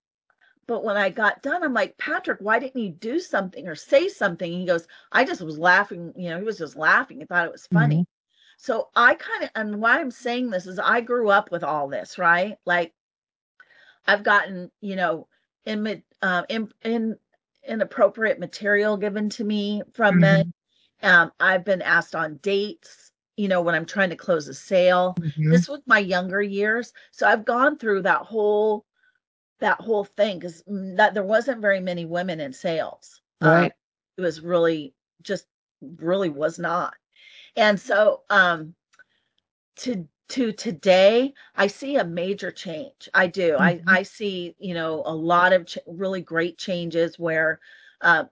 but 0.67 0.85
when 0.85 0.97
I 0.97 1.11
got 1.11 1.43
done, 1.43 1.65
I'm 1.65 1.75
like, 1.75 1.97
Patrick, 1.99 2.41
why 2.41 2.59
didn't 2.59 2.81
you 2.83 2.91
do 2.91 3.19
something 3.21 3.67
or 3.69 3.75
say 3.75 4.09
something? 4.09 4.51
And 4.51 4.61
he 4.61 4.67
goes, 4.67 4.87
I 5.11 5.25
just 5.25 5.41
was 5.41 5.59
laughing. 5.59 6.13
You 6.17 6.31
know, 6.31 6.39
he 6.39 6.45
was 6.45 6.59
just 6.59 6.77
laughing. 6.77 7.21
He 7.21 7.25
thought 7.27 7.47
it 7.47 7.53
was 7.53 7.67
funny. 7.67 8.07
So 8.59 8.89
I 8.95 9.15
kind 9.15 9.45
of, 9.45 9.51
and 9.55 9.81
why 9.81 9.99
I'm 10.01 10.11
saying 10.11 10.51
this 10.51 10.67
is 10.67 10.79
I 10.79 11.01
grew 11.01 11.31
up 11.31 11.51
with 11.51 11.65
all 11.65 11.89
this, 11.89 12.19
right? 12.19 12.57
Like 12.67 12.93
I've 14.07 14.25
gotten, 14.25 14.71
you 14.81 14.97
know, 14.97 15.29
in, 15.65 16.03
uh, 16.23 16.43
in, 16.49 16.71
in 16.83 17.19
inappropriate 17.67 18.39
material 18.39 18.97
given 18.97 19.31
to 19.31 19.45
me 19.45 19.83
from 19.95 20.17
Mhm. 20.17 20.21
men. 20.21 20.53
Um, 21.03 21.33
I've 21.41 21.65
been 21.65 21.83
asked 21.83 22.15
on 22.15 22.39
dates, 22.39 23.08
you 23.39 23.49
know, 23.49 23.63
when 23.63 23.75
I'm 23.77 23.87
trying 23.87 24.11
to 24.11 24.17
close 24.17 24.49
a 24.49 24.55
sale. 24.55 25.21
Mhm. 25.21 25.51
This 25.51 25.69
was 25.69 25.81
my 25.87 25.99
younger 26.01 26.43
years. 26.43 26.93
So 27.13 27.27
I've 27.29 27.45
gone 27.47 27.79
through 27.79 28.03
that 28.03 28.23
whole, 28.23 28.87
that 29.61 29.81
whole 29.81 30.05
thing 30.05 30.39
because 30.39 30.63
that 30.69 31.15
there 31.15 31.25
wasn't 31.25 31.61
very 31.63 31.81
many 31.81 32.05
women 32.07 32.41
in 32.41 32.53
sales. 32.53 33.21
Um, 33.43 33.65
Right. 33.65 33.73
it 34.19 34.23
was 34.23 34.41
really 34.41 34.95
just 35.23 35.47
really 35.83 36.29
was 36.31 36.59
not. 36.59 36.95
And 37.57 37.81
so 37.81 38.25
um 38.31 38.75
to 39.77 40.07
to 40.29 40.53
today 40.53 41.33
I 41.55 41.67
see 41.69 41.97
a 41.97 42.05
major 42.05 42.51
change. 42.51 43.09
I 43.15 43.27
do. 43.29 43.57
Mhm. 43.59 43.69
I 43.69 43.81
I 43.87 44.03
see, 44.03 44.55
you 44.59 44.75
know, 44.75 45.03
a 45.07 45.15
lot 45.15 45.53
of 45.53 45.67
ch- 45.67 45.79
really 45.87 46.21
great 46.21 46.59
changes 46.59 47.19
where 47.19 47.61
uh 48.03 48.25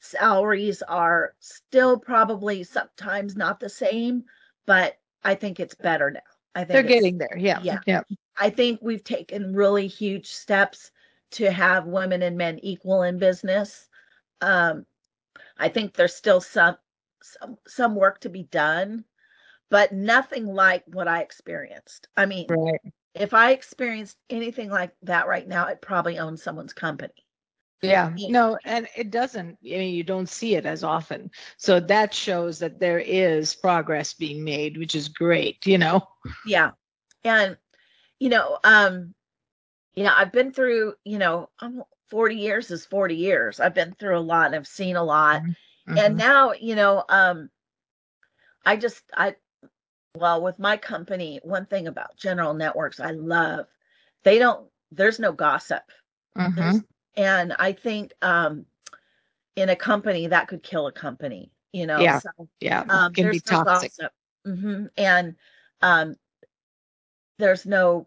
salaries 0.00 0.82
are 0.82 1.34
still 1.40 1.98
probably 1.98 2.62
sometimes 2.64 3.36
not 3.36 3.60
the 3.60 3.68
same, 3.68 4.24
but 4.66 4.98
I 5.24 5.34
think 5.34 5.60
it's 5.60 5.74
better 5.74 6.10
now. 6.10 6.20
I 6.54 6.60
think 6.60 6.68
They're 6.72 6.82
getting 6.82 7.18
there. 7.18 7.36
Yeah. 7.36 7.60
yeah. 7.62 7.80
Yeah. 7.86 8.02
I 8.36 8.50
think 8.50 8.80
we've 8.82 9.04
taken 9.04 9.54
really 9.54 9.86
huge 9.86 10.28
steps 10.28 10.90
to 11.32 11.50
have 11.50 11.86
women 11.86 12.22
and 12.22 12.36
men 12.36 12.58
equal 12.62 13.02
in 13.02 13.18
business. 13.18 13.88
Um, 14.40 14.86
I 15.58 15.68
think 15.68 15.94
there's 15.94 16.14
still 16.14 16.40
some 16.40 16.76
some 17.22 17.58
some 17.66 17.94
work 17.94 18.20
to 18.20 18.30
be 18.30 18.44
done, 18.44 19.04
but 19.68 19.92
nothing 19.92 20.46
like 20.46 20.84
what 20.86 21.06
I 21.06 21.20
experienced. 21.20 22.08
I 22.16 22.26
mean, 22.26 22.46
Right. 22.48 22.80
if 23.14 23.34
I 23.34 23.52
experienced 23.52 24.16
anything 24.30 24.70
like 24.70 24.92
that 25.02 25.28
right 25.28 25.46
now, 25.46 25.66
I'd 25.66 25.82
probably 25.82 26.18
own 26.18 26.36
someone's 26.36 26.72
company. 26.72 27.26
Yeah. 27.82 28.10
No, 28.28 28.58
and 28.64 28.86
it 28.96 29.10
doesn't. 29.10 29.58
I 29.64 29.68
mean, 29.78 29.94
you 29.94 30.02
don't 30.02 30.28
see 30.28 30.54
it 30.54 30.66
as 30.66 30.82
often. 30.84 31.30
So 31.56 31.80
that 31.80 32.12
shows 32.14 32.58
that 32.58 32.78
there 32.80 32.98
is 32.98 33.54
progress 33.54 34.12
being 34.14 34.44
made, 34.44 34.76
which 34.78 34.94
is 34.94 35.08
great. 35.08 35.66
You 35.66 35.78
know. 35.78 36.06
Yeah. 36.44 36.70
And 37.24 37.56
you 38.18 38.28
know, 38.28 38.58
um, 38.64 39.14
you 39.94 40.04
know, 40.04 40.12
I've 40.16 40.32
been 40.32 40.52
through, 40.52 40.94
you 41.04 41.18
know, 41.18 41.50
I'm 41.60 41.82
40 42.08 42.36
years 42.36 42.70
is 42.70 42.84
40 42.86 43.16
years. 43.16 43.60
I've 43.60 43.74
been 43.74 43.92
through 43.94 44.18
a 44.18 44.20
lot 44.20 44.46
and 44.46 44.56
I've 44.56 44.66
seen 44.68 44.96
a 44.96 45.04
lot. 45.04 45.42
and 45.96 46.16
Mhm. 46.16 46.18
now 46.18 46.52
you 46.52 46.74
know 46.76 47.04
um 47.08 47.50
i 48.64 48.76
just 48.76 49.04
i 49.16 49.34
well 50.16 50.42
with 50.42 50.58
my 50.58 50.76
company 50.76 51.40
one 51.42 51.66
thing 51.66 51.86
about 51.86 52.16
general 52.16 52.54
networks 52.54 53.00
i 53.00 53.10
love 53.10 53.66
they 54.24 54.38
don't 54.38 54.68
there's 54.92 55.18
no 55.18 55.32
gossip 55.32 55.82
there's, 56.54 56.80
Mhm. 56.80 56.84
And 57.16 57.54
i 57.58 57.72
think 57.72 58.12
um 58.22 58.64
in 59.56 59.68
a 59.68 59.76
company 59.76 60.26
that 60.28 60.48
could 60.48 60.62
kill 60.62 60.86
a 60.86 60.92
company 60.92 61.52
you 61.72 61.86
know 61.86 62.06
Yeah. 62.06 62.20
so 62.20 62.28
Yeah. 62.60 62.84
um 62.88 63.12
it 63.14 63.14
can 63.14 63.28
be 63.30 63.40
toxic. 63.40 63.92
gossip 63.98 64.12
hmm 64.44 64.86
and 64.96 65.34
um 65.82 66.16
there's 67.38 67.66
no 67.66 68.06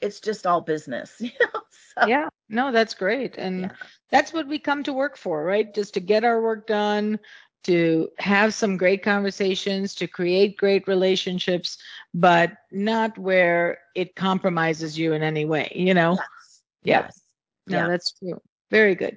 it's 0.00 0.20
just 0.20 0.46
all 0.46 0.60
business 0.60 1.16
you 1.20 1.30
know 1.40 1.60
so 1.96 2.06
Yeah. 2.06 2.28
No, 2.48 2.72
that's 2.72 2.94
great. 2.94 3.36
And 3.36 3.70
yeah 3.70 3.72
that's 4.10 4.32
what 4.32 4.46
we 4.48 4.58
come 4.58 4.82
to 4.84 4.92
work 4.92 5.16
for, 5.16 5.44
right? 5.44 5.72
Just 5.74 5.94
to 5.94 6.00
get 6.00 6.24
our 6.24 6.40
work 6.42 6.66
done, 6.66 7.18
to 7.64 8.08
have 8.18 8.54
some 8.54 8.76
great 8.76 9.02
conversations, 9.02 9.94
to 9.96 10.06
create 10.06 10.56
great 10.56 10.86
relationships, 10.86 11.78
but 12.14 12.52
not 12.70 13.16
where 13.18 13.78
it 13.94 14.14
compromises 14.16 14.98
you 14.98 15.12
in 15.12 15.22
any 15.22 15.44
way, 15.44 15.72
you 15.74 15.94
know? 15.94 16.18
yes 16.18 16.62
yes 16.84 17.23
No, 17.66 17.78
yeah 17.78 17.88
that's 17.88 18.12
true. 18.12 18.40
Very 18.70 18.94
good. 18.94 19.16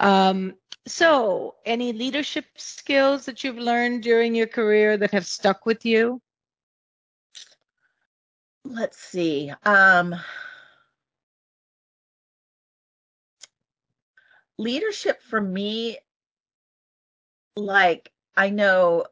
Um, 0.00 0.54
so, 0.86 1.56
any 1.64 1.92
leadership 1.92 2.44
skills 2.56 3.24
that 3.26 3.42
you've 3.42 3.58
learned 3.58 4.02
during 4.02 4.34
your 4.34 4.46
career 4.46 4.96
that 4.96 5.10
have 5.12 5.26
stuck 5.26 5.66
with 5.66 5.84
you? 5.84 6.20
let's 8.66 8.98
see 8.98 9.52
um 9.64 10.14
leadership 14.56 15.20
for 15.22 15.40
me 15.40 15.98
like 17.56 18.10
I 18.36 18.50
know 18.50 19.04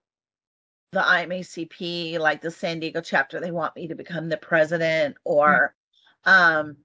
the 0.93 1.01
IAMCP, 1.01 2.19
like 2.19 2.43
the 2.43 2.51
San 2.51 2.81
Diego 2.81 3.01
chapter, 3.01 3.41
they 3.41 3.51
want 3.51 3.77
me 3.77 3.89
to 3.89 3.95
become 3.95 4.29
the 4.29 4.37
president 4.37 5.17
or 5.25 5.75
um 6.25 6.77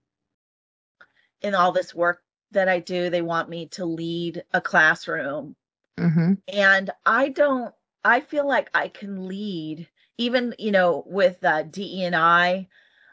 in 1.42 1.56
all 1.56 1.72
this 1.72 1.94
work 1.94 2.22
that 2.52 2.70
I 2.70 2.80
do, 2.80 3.10
they 3.10 3.22
want 3.22 3.50
me 3.50 3.68
to 3.70 3.86
lead 3.86 4.44
a 4.54 4.62
classroom. 4.62 5.56
Mm-hmm. 6.00 6.34
And 6.48 6.92
I 7.06 7.30
don't 7.30 7.74
I 8.04 8.22
feel 8.22 8.48
like 8.48 8.70
I 8.74 8.88
can 8.88 9.28
lead 9.28 9.88
even, 10.18 10.56
you 10.58 10.72
know, 10.72 11.04
with 11.06 11.44
uh, 11.44 11.64
DE 11.64 12.04
and 12.04 12.16
I. 12.16 12.68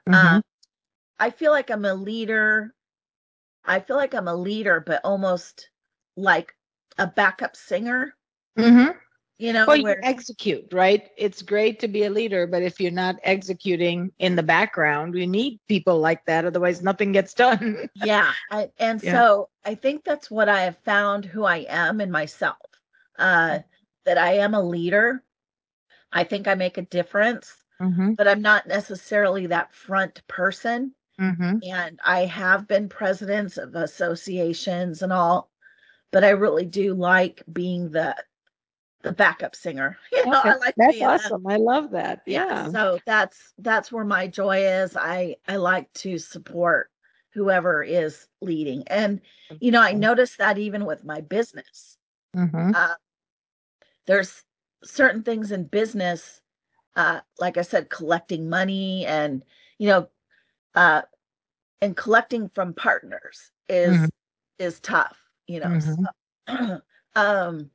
Mm-hmm. 0.09 0.37
Uh, 0.37 0.41
I 1.19 1.31
feel 1.31 1.51
like 1.51 1.71
I'm 1.71 1.85
a 1.85 1.95
leader. 1.95 2.75
I 3.65 3.81
feel 3.81 3.97
like 3.97 4.15
I'm 4.15 4.29
a 4.29 4.37
leader, 4.37 4.83
but 4.87 5.01
almost 5.05 5.71
like 6.17 6.55
a 6.99 7.07
backup 7.07 7.57
singer, 7.57 8.15
Mm-hmm. 8.59 8.97
You 9.39 9.53
know, 9.53 9.67
Well, 9.67 9.77
you 9.77 9.97
execute, 10.03 10.73
right? 10.73 11.11
It's 11.17 11.43
great 11.43 11.81
to 11.81 11.89
be 11.89 12.05
a 12.05 12.11
leader, 12.11 12.47
but 12.47 12.63
if 12.63 12.81
you're 12.81 12.91
not 12.91 13.17
executing 13.23 14.13
in 14.19 14.37
the 14.37 14.43
background, 14.43 15.15
we 15.15 15.27
need 15.27 15.61
people 15.69 15.99
like 15.99 16.25
that. 16.27 16.45
Otherwise, 16.45 16.83
nothing 16.83 17.13
gets 17.13 17.35
done. 17.35 17.89
yeah 17.95 18.35
I, 18.51 18.71
and 18.79 19.01
Yeah. 19.01 19.03
so 19.03 19.49
i 19.65 19.75
think 19.75 20.05
that's 20.05 20.31
what 20.31 20.49
i 20.49 20.63
have 20.63 20.79
found 20.79 21.25
who 21.25 21.45
i 21.45 21.67
am 21.69 22.01
in 22.01 22.11
myself 22.11 22.59
uh 23.19 23.61
that 24.05 24.19
i 24.19 24.35
am 24.35 24.55
a 24.55 24.63
leader 24.63 25.23
i 26.13 26.25
think 26.25 26.49
i 26.49 26.55
make 26.55 26.79
a 26.79 26.83
difference 26.83 27.57
Mm-hmm. 27.81 28.15
but 28.17 28.29
i'm 28.29 28.43
not 28.43 28.67
necessarily 28.67 29.47
that 29.49 29.75
front 29.75 30.27
person 30.29 30.93
Mm-hmm. 31.21 31.59
and 31.63 31.99
i 32.05 32.21
have 32.27 32.67
been 32.69 32.89
presidents 32.89 33.59
of 33.59 33.75
associations 33.75 35.03
and 35.03 35.13
all 35.13 35.51
but 36.13 36.25
i 36.25 36.31
really 36.31 36.65
do 36.67 36.95
like 36.95 37.43
being 37.53 37.91
the 37.91 38.15
the 39.05 39.13
backup 39.13 39.57
singer 39.57 39.99
you 40.13 40.25
know 40.31 40.41
Okay. 40.41 40.51
i 40.51 40.57
like 40.57 40.77
That's 40.77 41.01
that 41.01 41.03
awesome. 41.03 41.47
I 41.47 41.57
love 41.57 41.91
that. 41.93 42.23
yeah 42.27 42.45
Yeah. 42.51 42.73
so 42.73 43.01
that's 43.07 43.55
that's 43.59 43.93
where 43.93 44.05
my 44.05 44.27
joy 44.29 44.59
is 44.67 44.97
i 44.97 45.37
i 45.49 45.57
like 45.57 45.93
to 45.95 46.19
support 46.19 46.91
whoever 47.35 47.83
is 47.83 48.29
leading 48.43 48.85
and 48.89 49.21
you 49.61 49.73
know 49.73 49.83
i 49.83 49.93
noticed 49.93 50.39
that 50.39 50.59
even 50.59 50.85
with 50.87 51.05
my 51.05 51.21
business 51.23 51.99
Mm-hmm. 52.37 52.73
uh, 52.75 52.95
there's 54.07 54.45
certain 54.85 55.23
things 55.23 55.53
in 55.53 55.65
business, 55.65 56.43
uh, 56.97 57.21
like 57.39 57.59
I 57.59 57.63
said, 57.63 57.91
collecting 57.91 58.49
money 58.49 59.07
and 59.07 59.45
you 59.79 59.89
know, 59.89 60.09
uh, 60.75 61.03
and 61.83 61.97
collecting 61.97 62.49
from 62.51 62.75
partners 62.75 63.51
is 63.69 64.09
Mhm. 64.09 64.11
is 64.59 64.81
tough. 64.81 65.19
You 65.49 65.61
know, 65.61 65.77
Mhm. 65.77 66.09
so, 66.49 66.81
um, 67.17 67.71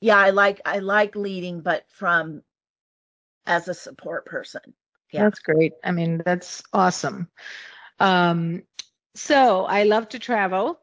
yeah, 0.00 0.16
I 0.16 0.30
like 0.30 0.60
I 0.64 0.78
like 0.78 1.16
leading, 1.16 1.60
but 1.60 1.84
from 1.90 2.42
as 3.46 3.68
a 3.68 3.74
support 3.74 4.26
person. 4.26 4.74
Yeah. 5.12 5.22
That's 5.22 5.38
great. 5.38 5.72
I 5.84 5.92
mean, 5.92 6.20
that's 6.24 6.62
awesome. 6.72 7.28
Um, 8.00 8.62
so 9.14 9.64
I 9.64 9.84
love 9.84 10.08
to 10.10 10.18
travel. 10.18 10.80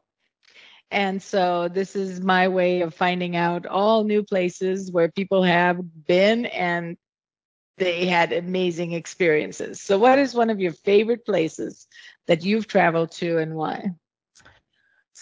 And 0.90 1.22
so 1.22 1.68
this 1.68 1.96
is 1.96 2.20
my 2.20 2.48
way 2.48 2.82
of 2.82 2.94
finding 2.94 3.36
out 3.36 3.66
all 3.66 4.04
new 4.04 4.22
places 4.22 4.90
where 4.90 5.10
people 5.10 5.42
have 5.42 5.78
been 6.06 6.46
and 6.46 6.96
they 7.76 8.06
had 8.06 8.32
amazing 8.32 8.92
experiences. 8.92 9.80
So, 9.80 9.98
what 9.98 10.18
is 10.18 10.34
one 10.34 10.50
of 10.50 10.60
your 10.60 10.72
favorite 10.72 11.26
places 11.26 11.88
that 12.26 12.44
you've 12.44 12.68
traveled 12.68 13.10
to 13.12 13.38
and 13.38 13.54
why? 13.54 13.90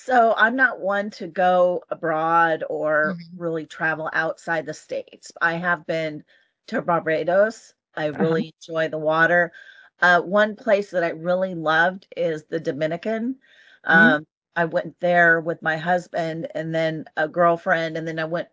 So 0.04 0.34
I'm 0.36 0.56
not 0.56 0.80
one 0.80 1.10
to 1.12 1.26
go 1.28 1.84
abroad 1.90 2.64
or 2.68 3.18
Mhm. 3.18 3.36
really 3.36 3.66
travel 3.66 4.10
outside 4.12 4.66
the 4.66 4.74
states. 4.74 5.32
I 5.40 5.54
have 5.54 5.86
been 5.86 6.24
to 6.68 6.82
Barbados. 6.82 7.74
I 7.94 8.06
Uh-huh. 8.14 8.18
really 8.18 8.54
enjoy 8.60 8.88
the 8.88 8.98
water. 8.98 9.52
Uh, 10.00 10.20
one 10.22 10.56
place 10.56 10.90
that 10.90 11.04
I 11.04 11.10
really 11.10 11.54
loved 11.54 12.06
is 12.16 12.44
the 12.46 12.60
Dominican. 12.60 13.38
Mhm. 13.92 14.16
Um, 14.16 14.26
I 14.56 14.64
went 14.66 14.98
there 15.00 15.40
with 15.40 15.62
my 15.62 15.76
husband 15.76 16.48
and 16.54 16.74
then 16.74 17.04
a 17.16 17.28
girlfriend, 17.28 17.96
and 17.96 18.06
then 18.08 18.18
I 18.18 18.24
went 18.24 18.48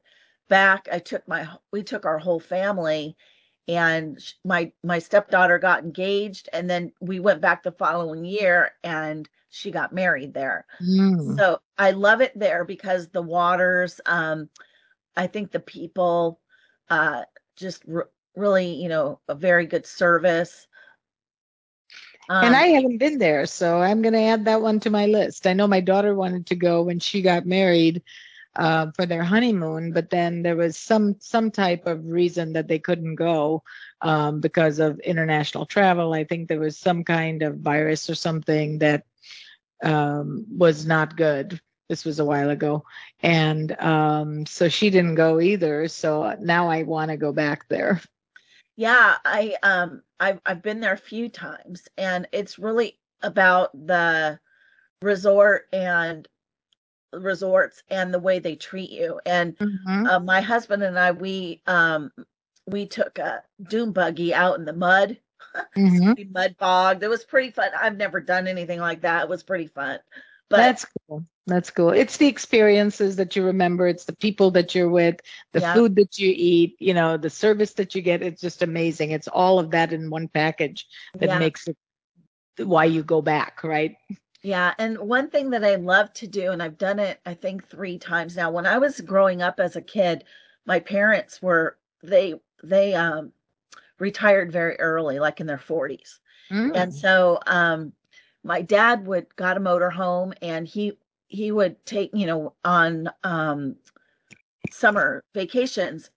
back. 0.49 0.87
I 0.91 0.99
took 0.99 1.27
my 1.27 1.47
we 1.71 1.83
took 1.83 2.05
our 2.05 2.19
whole 2.19 2.39
family, 2.39 3.17
and 3.67 4.21
sh- 4.21 4.33
my 4.43 4.71
my 4.83 4.99
stepdaughter 4.99 5.59
got 5.59 5.83
engaged, 5.83 6.49
and 6.53 6.69
then 6.69 6.91
we 7.01 7.19
went 7.19 7.41
back 7.41 7.63
the 7.63 7.71
following 7.71 8.25
year, 8.25 8.71
and 8.83 9.27
she 9.49 9.71
got 9.71 9.93
married 9.93 10.33
there. 10.33 10.65
Mm. 10.81 11.39
So 11.39 11.59
I 11.77 11.91
love 11.91 12.21
it 12.21 12.37
there 12.37 12.63
because 12.65 13.09
the 13.09 13.21
waters, 13.21 13.99
um, 14.05 14.49
I 15.15 15.27
think 15.27 15.51
the 15.51 15.59
people, 15.59 16.39
uh, 16.89 17.23
just 17.55 17.83
r- 17.93 18.09
really, 18.35 18.73
you 18.81 18.89
know, 18.89 19.19
a 19.27 19.35
very 19.35 19.65
good 19.67 19.85
service. 19.85 20.67
And 22.41 22.55
Um, 22.55 22.55
I 22.55 22.67
haven't 22.67 22.97
been 22.99 23.17
there, 23.19 23.45
so 23.45 23.79
I'm 23.79 24.01
going 24.01 24.13
to 24.13 24.19
add 24.21 24.45
that 24.45 24.61
one 24.61 24.79
to 24.81 24.89
my 24.89 25.05
list. 25.05 25.47
I 25.47 25.53
know 25.53 25.67
my 25.67 25.81
daughter 25.81 26.15
wanted 26.15 26.47
to 26.47 26.55
go 26.55 26.83
when 26.83 26.99
she 26.99 27.21
got 27.21 27.45
married 27.45 28.01
uh, 28.55 28.91
for 28.95 29.05
their 29.05 29.23
honeymoon, 29.23 29.93
but 29.93 30.09
then 30.09 30.41
there 30.41 30.55
was 30.55 30.77
some 30.77 31.15
some 31.19 31.51
type 31.51 31.85
of 31.87 32.05
reason 32.05 32.53
that 32.53 32.67
they 32.67 32.79
couldn't 32.79 33.15
go 33.15 33.63
um, 34.01 34.39
because 34.41 34.79
of 34.79 34.99
international 34.99 35.65
travel. 35.65 36.13
I 36.13 36.23
think 36.23 36.47
there 36.47 36.59
was 36.59 36.77
some 36.77 37.03
kind 37.03 37.43
of 37.43 37.59
virus 37.59 38.09
or 38.09 38.15
something 38.15 38.79
that 38.79 39.05
um, 39.83 40.45
was 40.49 40.85
not 40.85 41.15
good. 41.15 41.59
This 41.89 42.05
was 42.05 42.19
a 42.19 42.25
while 42.25 42.49
ago, 42.49 42.83
and 43.21 43.79
um, 43.79 44.45
so 44.45 44.69
she 44.69 44.89
didn't 44.89 45.15
go 45.15 45.39
either. 45.39 45.87
So 45.87 46.35
now 46.39 46.69
I 46.69 46.83
want 46.83 47.11
to 47.11 47.17
go 47.17 47.31
back 47.33 47.67
there. 47.67 48.01
yeah, 48.75 49.15
I 49.25 49.55
um, 49.63 50.03
I've 50.19 50.39
I've 50.45 50.61
been 50.61 50.79
there 50.79 50.93
a 50.93 50.97
few 50.97 51.29
times, 51.29 51.87
and 51.97 52.27
it's 52.31 52.59
really 52.59 52.99
about 53.21 53.71
the 53.87 54.39
resort 55.01 55.67
and 55.73 56.27
resorts 57.13 57.83
and 57.89 58.13
the 58.13 58.19
way 58.19 58.39
they 58.39 58.55
treat 58.55 58.89
you. 58.91 59.19
And 59.25 59.55
hmm 59.59 60.09
uh, 60.09 60.19
my 60.19 60.41
husband 60.41 60.83
and 60.83 60.97
I, 60.99 61.11
we 61.11 61.61
um, 61.67 62.11
we 62.67 62.85
took 62.87 63.17
a 63.19 63.43
dune 63.67 63.91
buggy 63.93 64.33
out 64.33 64.59
in 64.59 64.65
the 64.65 64.73
mud 64.73 65.17
So 65.87 66.05
hmm 66.05 66.13
mud 66.31 66.55
bogged. 66.57 67.03
It 67.03 67.07
was 67.09 67.23
pretty 67.25 67.51
fun. 67.51 67.71
I've 67.77 67.97
never 67.97 68.19
done 68.21 68.47
anything 68.47 68.79
like 68.79 69.01
that. 69.01 69.23
It 69.23 69.29
was 69.29 69.43
pretty 69.43 69.67
fun. 69.67 69.99
But 70.49 70.75
That's 70.75 70.85
cool. 71.07 71.25
That's 71.47 71.69
cool. 71.71 71.89
It's 71.91 72.17
the 72.17 72.27
experiences 72.27 73.15
that 73.17 73.35
you 73.35 73.43
remember. 73.45 73.87
It's 73.87 74.05
the 74.05 74.15
people 74.15 74.51
that 74.51 74.75
you're 74.75 74.89
with, 74.89 75.19
the 75.53 75.61
yeah, 75.61 75.61
food 75.61 75.95
that 75.95 76.17
you 76.17 76.31
eat, 76.35 76.75
you 76.79 76.93
know, 76.93 77.17
the 77.17 77.29
service 77.29 77.73
that 77.75 77.95
you 77.95 78.01
get. 78.01 78.21
It's 78.21 78.41
just 78.41 78.61
amazing. 78.61 79.11
It's 79.11 79.27
all 79.27 79.59
of 79.59 79.71
that 79.71 79.93
in 79.93 80.09
one 80.09 80.27
package 80.27 80.85
that 81.19 81.31
yeah, 81.31 81.33
makes 81.33 81.67
it 81.67 81.77
why 82.65 82.85
you 82.85 83.03
go 83.03 83.21
back, 83.21 83.63
right? 83.63 83.95
Yeah. 84.41 84.73
And 84.77 84.97
one 84.99 85.29
thing 85.29 85.49
that 85.51 85.63
I 85.65 85.75
love 85.75 86.13
to 86.13 86.27
do, 86.27 86.51
and 86.51 86.63
I've 86.63 86.77
done 86.77 86.99
it, 86.99 87.19
I 87.25 87.33
think, 87.33 87.67
three 87.67 87.97
times 87.97 88.35
now. 88.37 88.51
When 88.51 88.65
I 88.65 88.77
was 88.77 89.01
growing 89.01 89.41
up 89.41 89.59
as 89.59 89.75
a 89.75 89.81
kid, 89.81 90.23
my 90.65 90.79
parents 90.79 91.41
were 91.41 91.77
they 92.03 92.35
they 92.63 92.93
um 92.95 93.33
retired 93.99 94.51
very 94.51 94.79
early, 94.79 95.19
like 95.19 95.41
in 95.41 95.47
their 95.47 95.59
40s. 95.59 96.21
And 96.73 96.93
Mm. 96.93 96.95
so 96.95 97.39
um 97.47 97.93
my 98.43 98.61
dad 98.63 99.07
would 99.07 99.35
got 99.37 99.57
a 99.57 99.61
motor 99.61 99.91
home 99.91 100.33
and 100.41 100.67
he 100.67 100.99
he 101.27 101.51
would 101.51 101.85
take, 101.85 102.11
you 102.13 102.27
know, 102.27 102.55
on 102.65 103.09
um 103.23 103.77
summer 104.71 105.23
vacations, 105.35 106.11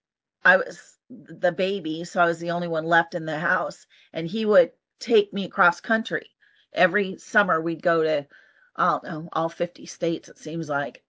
I 0.44 0.56
was 0.58 0.98
the 1.10 1.52
baby, 1.52 2.04
so 2.04 2.22
I 2.22 2.26
was 2.26 2.40
the 2.40 2.52
only 2.52 2.68
one 2.68 2.86
left 2.86 3.14
in 3.14 3.26
the 3.26 3.38
house, 3.40 3.86
and 4.14 4.26
he 4.28 4.46
would 4.46 4.72
take 5.00 5.32
me 5.34 5.44
across 5.46 5.80
country. 5.80 6.31
Every 6.74 7.18
summer 7.18 7.60
we'd 7.60 7.82
go 7.82 8.02
to, 8.02 8.26
I 8.76 8.86
don't 8.90 9.04
know, 9.04 9.28
all 9.32 9.48
50 9.48 9.86
states, 9.86 10.28
it 10.28 10.38
seems 10.38 10.68
like. 10.68 11.02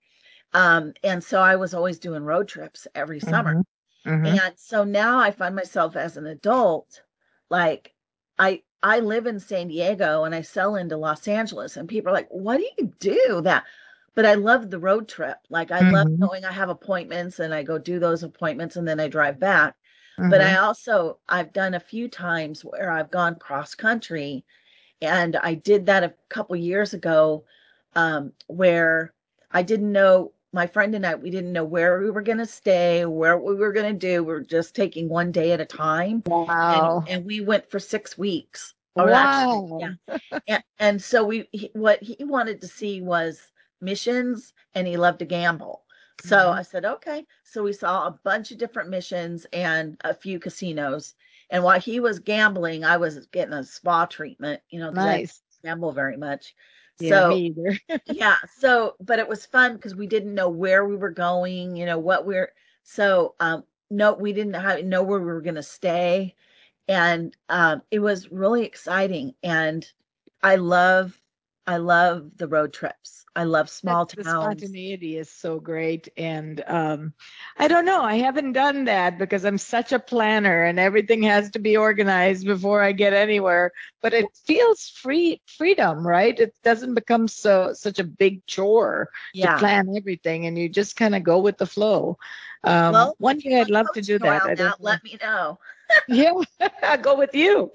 Um, 0.53 0.93
and 1.03 1.23
so 1.23 1.39
I 1.41 1.55
was 1.57 1.73
always 1.75 1.99
doing 1.99 2.23
road 2.25 2.47
trips 2.49 2.87
every 2.95 3.19
summer. 3.21 3.53
hmm 3.53 3.61
hmm 4.05 4.37
And 4.37 4.57
so 4.57 4.83
now 4.83 5.19
I 5.19 5.31
find 5.31 5.55
myself 5.55 5.95
as 5.95 6.17
an 6.17 6.25
adult, 6.27 7.03
like 7.49 7.93
I 8.39 8.63
I 8.81 8.99
live 8.99 9.27
in 9.27 9.39
San 9.39 9.67
Diego 9.69 10.23
and 10.25 10.35
I 10.35 10.41
sell 10.41 10.75
into 10.75 10.97
Los 10.97 11.27
Angeles, 11.27 11.77
and 11.77 11.87
people 11.89 12.09
are 12.11 12.13
like, 12.13 12.29
"What 12.29 12.57
do 12.57 12.67
you 12.77 12.93
do 12.99 13.41
that?" 13.43 13.65
But 14.15 14.25
I 14.25 14.33
love 14.35 14.69
the 14.69 14.79
road 14.79 15.07
trip. 15.07 15.37
Like 15.49 15.71
I 15.71 15.81
love 15.83 16.07
hmm 16.07 16.25
knowing 16.25 16.45
I 16.45 16.51
have 16.51 16.69
appointments 16.69 17.39
and 17.39 17.53
I 17.53 17.63
go 17.63 17.77
do 17.77 17.99
those 17.99 18.23
appointments 18.23 18.75
and 18.75 18.87
then 18.87 18.99
I 18.99 19.07
drive 19.07 19.39
back. 19.39 19.75
But 20.29 20.41
I 20.41 20.55
hmm 20.55 20.57
also 20.57 21.19
I've 21.29 21.53
done 21.53 21.73
a 21.75 21.79
few 21.79 22.09
times 22.09 22.63
where 22.65 22.91
I've 22.91 23.11
gone 23.11 23.35
cross 23.39 23.73
country, 23.75 24.45
and 25.03 25.35
I 25.37 25.55
did 25.55 25.85
that 25.87 26.03
a 26.03 26.13
couple 26.29 26.55
years 26.57 26.93
ago, 26.93 27.45
um, 27.95 28.33
where 28.47 29.13
I 29.51 29.63
didn't 29.63 29.91
know 29.91 30.33
my 30.53 30.67
friend 30.67 30.95
and 30.95 31.05
I, 31.05 31.15
we 31.15 31.31
didn't 31.31 31.53
know 31.53 31.65
where 31.65 31.99
we 32.01 32.11
were 32.11 32.21
going 32.21 32.37
to 32.39 32.45
stay, 32.45 33.05
where 33.05 33.37
we 33.37 33.55
were 33.55 33.73
going 33.73 33.93
to 33.93 34.07
do. 34.07 34.23
We 34.23 34.33
are 34.33 34.41
just 34.41 34.75
taking 34.75 35.09
one 35.09 35.31
day 35.31 35.51
at 35.51 35.61
a 35.61 35.65
time. 35.65 36.23
And 36.69 36.91
Wow. 36.91 37.07
and 37.07 37.25
we 37.25 37.41
went 37.41 37.69
for 37.69 37.79
six 37.79 38.17
weeks. 38.17 38.73
Or 38.95 39.11
actually, 39.11 39.63
yeah. 39.77 39.93
And, 40.47 40.63
and 40.79 41.01
so 41.01 41.23
we 41.25 41.47
he, 41.51 41.71
what 41.73 42.01
he 42.01 42.17
wanted 42.23 42.61
to 42.61 42.67
see 42.67 43.01
was 43.01 43.51
missions 43.81 44.53
and 44.75 44.87
he 44.87 44.97
loved 44.97 45.19
to 45.19 45.25
gamble. 45.25 45.83
So 46.17 46.37
hmm 46.37 46.51
I 46.51 46.61
said, 46.63 46.85
okay. 46.85 47.25
So 47.43 47.63
we 47.63 47.73
saw 47.73 48.07
a 48.07 48.19
bunch 48.23 48.51
of 48.51 48.57
different 48.57 48.89
missions 48.89 49.45
and 49.53 49.97
a 50.03 50.13
few 50.13 50.39
casinos. 50.39 51.15
And 51.53 51.63
while 51.63 51.79
he 51.79 52.01
was 52.01 52.19
gambling, 52.19 52.83
I 52.83 52.97
was 52.97 53.27
getting 53.27 53.53
a 53.53 53.63
spa 53.63 54.07
treatment, 54.07 54.61
you 54.69 54.81
know, 54.81 54.91
because 54.91 55.05
I 55.05 55.17
don't 55.19 55.31
gamble 55.63 55.93
very 55.93 56.17
much. 56.17 56.55
Yeah, 56.99 57.09
So 57.11 57.29
me 57.29 57.55
either. 57.57 57.77
yeah, 58.05 58.37
so 58.57 58.95
but 58.99 59.19
it 59.19 59.29
was 59.29 59.45
fun 59.45 59.75
because 59.75 59.95
we 59.95 60.07
didn't 60.07 60.35
know 60.35 60.49
where 60.49 60.85
we 60.85 60.97
were 60.97 61.11
going, 61.11 61.77
you 61.77 61.85
know, 61.85 61.99
what 61.99 62.25
we're 62.25 62.53
so 62.83 63.35
um 63.39 63.63
no, 63.89 64.13
we 64.13 64.33
didn't 64.33 64.55
have, 64.55 64.83
know 64.83 65.03
where 65.03 65.19
we 65.19 65.25
were 65.27 65.41
going 65.41 65.55
to 65.55 65.63
stay 65.63 66.35
and 66.87 67.35
um, 67.49 67.81
it 67.91 67.99
was 67.99 68.31
really 68.31 68.65
exciting 68.65 69.35
and 69.43 69.87
i 70.43 70.55
love 70.55 71.19
i 71.67 71.77
love 71.77 72.37
the 72.37 72.47
road 72.47 72.73
trips 72.73 73.25
i 73.35 73.43
love 73.43 73.69
That 73.85 73.99
small 73.99 74.05
the 74.15 74.23
towns 74.23 74.75
spontaneity 74.77 75.17
is 75.17 75.29
so 75.29 75.59
great. 75.59 76.07
And 76.17 76.63
um, 76.67 77.13
I 77.57 77.67
don't 77.67 77.85
know, 77.85 78.01
I 78.01 78.15
haven't 78.15 78.53
done 78.53 78.85
that 78.85 79.17
because 79.17 79.43
I'm 79.45 79.57
such 79.57 79.91
a 79.91 79.99
planner 79.99 80.63
and 80.63 80.79
everything 80.79 81.23
has 81.23 81.49
to 81.51 81.59
be 81.59 81.75
organized 81.77 82.45
before 82.45 82.81
I 82.81 82.91
get 82.93 83.13
anywhere. 83.13 83.71
But 84.01 84.13
it 84.13 84.35
feels 84.45 84.89
free 84.89 85.41
freedom, 85.45 86.05
right? 86.07 86.37
It 86.39 86.53
doesn't 86.63 86.93
become 86.95 87.27
so 87.27 87.73
such 87.73 87.99
a 87.99 88.03
big 88.03 88.45
chore 88.47 89.09
to 89.41 89.49
plan 89.49 89.85
everything 89.97 90.45
and 90.45 90.57
you 90.57 90.69
just 90.69 90.95
kind 90.95 91.15
of 91.15 91.23
go 91.23 91.39
with 91.39 91.57
the 91.57 91.65
flow. 91.67 92.17
Um, 92.63 93.13
well 93.13 93.17
one 93.17 93.39
day 93.39 93.59
I'd 93.59 93.69
love 93.69 93.91
to 93.93 94.01
do 94.01 94.19
that. 94.19 94.45
around 94.45 94.45
I 94.45 94.55
don't 94.55 94.79
that 94.81 94.81
let 94.81 95.03
me 95.03 95.17
know 95.21 95.59
Yeah, 96.07 96.33
I'll 96.83 96.97
go 96.97 97.17
with 97.17 97.33
you. 97.35 97.71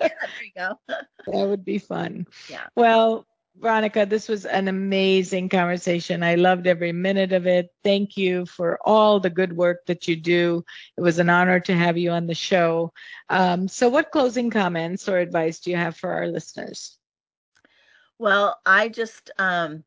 yeah 0.00 0.10
there 0.28 0.44
you 0.44 0.52
go 0.56 0.78
That 1.26 1.46
would 1.48 1.64
be 1.64 1.78
fun. 1.78 2.26
yeah 2.48 2.66
Well, 2.76 3.26
Veronica, 3.56 4.06
this 4.06 4.28
was 4.28 4.44
an 4.44 4.68
amazing 4.68 5.48
conversation. 5.48 6.22
I 6.22 6.34
loved 6.34 6.66
every 6.66 6.92
minute 6.92 7.32
of 7.32 7.46
it. 7.46 7.70
Thank 7.82 8.16
you 8.16 8.44
for 8.46 8.78
all 8.84 9.18
the 9.20 9.30
good 9.30 9.56
work 9.56 9.86
that 9.86 10.06
you 10.08 10.16
do. 10.16 10.64
It 10.96 11.00
was 11.00 11.18
an 11.18 11.28
honor 11.30 11.60
to 11.60 11.74
have 11.74 11.96
you 11.96 12.10
on 12.10 12.26
the 12.26 12.34
show. 12.34 12.92
Um, 13.30 13.68
so, 13.68 13.88
what 13.88 14.10
closing 14.12 14.50
comments 14.50 15.08
or 15.08 15.18
advice 15.18 15.60
do 15.60 15.70
you 15.70 15.76
have 15.76 15.96
for 15.96 16.10
our 16.10 16.28
listeners? 16.28 16.98
well 18.18 18.58
i 18.66 18.88
just 18.88 19.30
um 19.38 19.84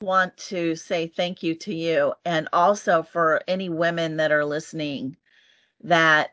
want 0.00 0.36
to 0.36 0.74
say 0.76 1.06
thank 1.06 1.42
you 1.42 1.54
to 1.54 1.74
you 1.74 2.12
and 2.24 2.48
also 2.52 3.02
for 3.02 3.42
any 3.48 3.68
women 3.68 4.16
that 4.16 4.32
are 4.32 4.44
listening 4.44 5.16
that 5.82 6.30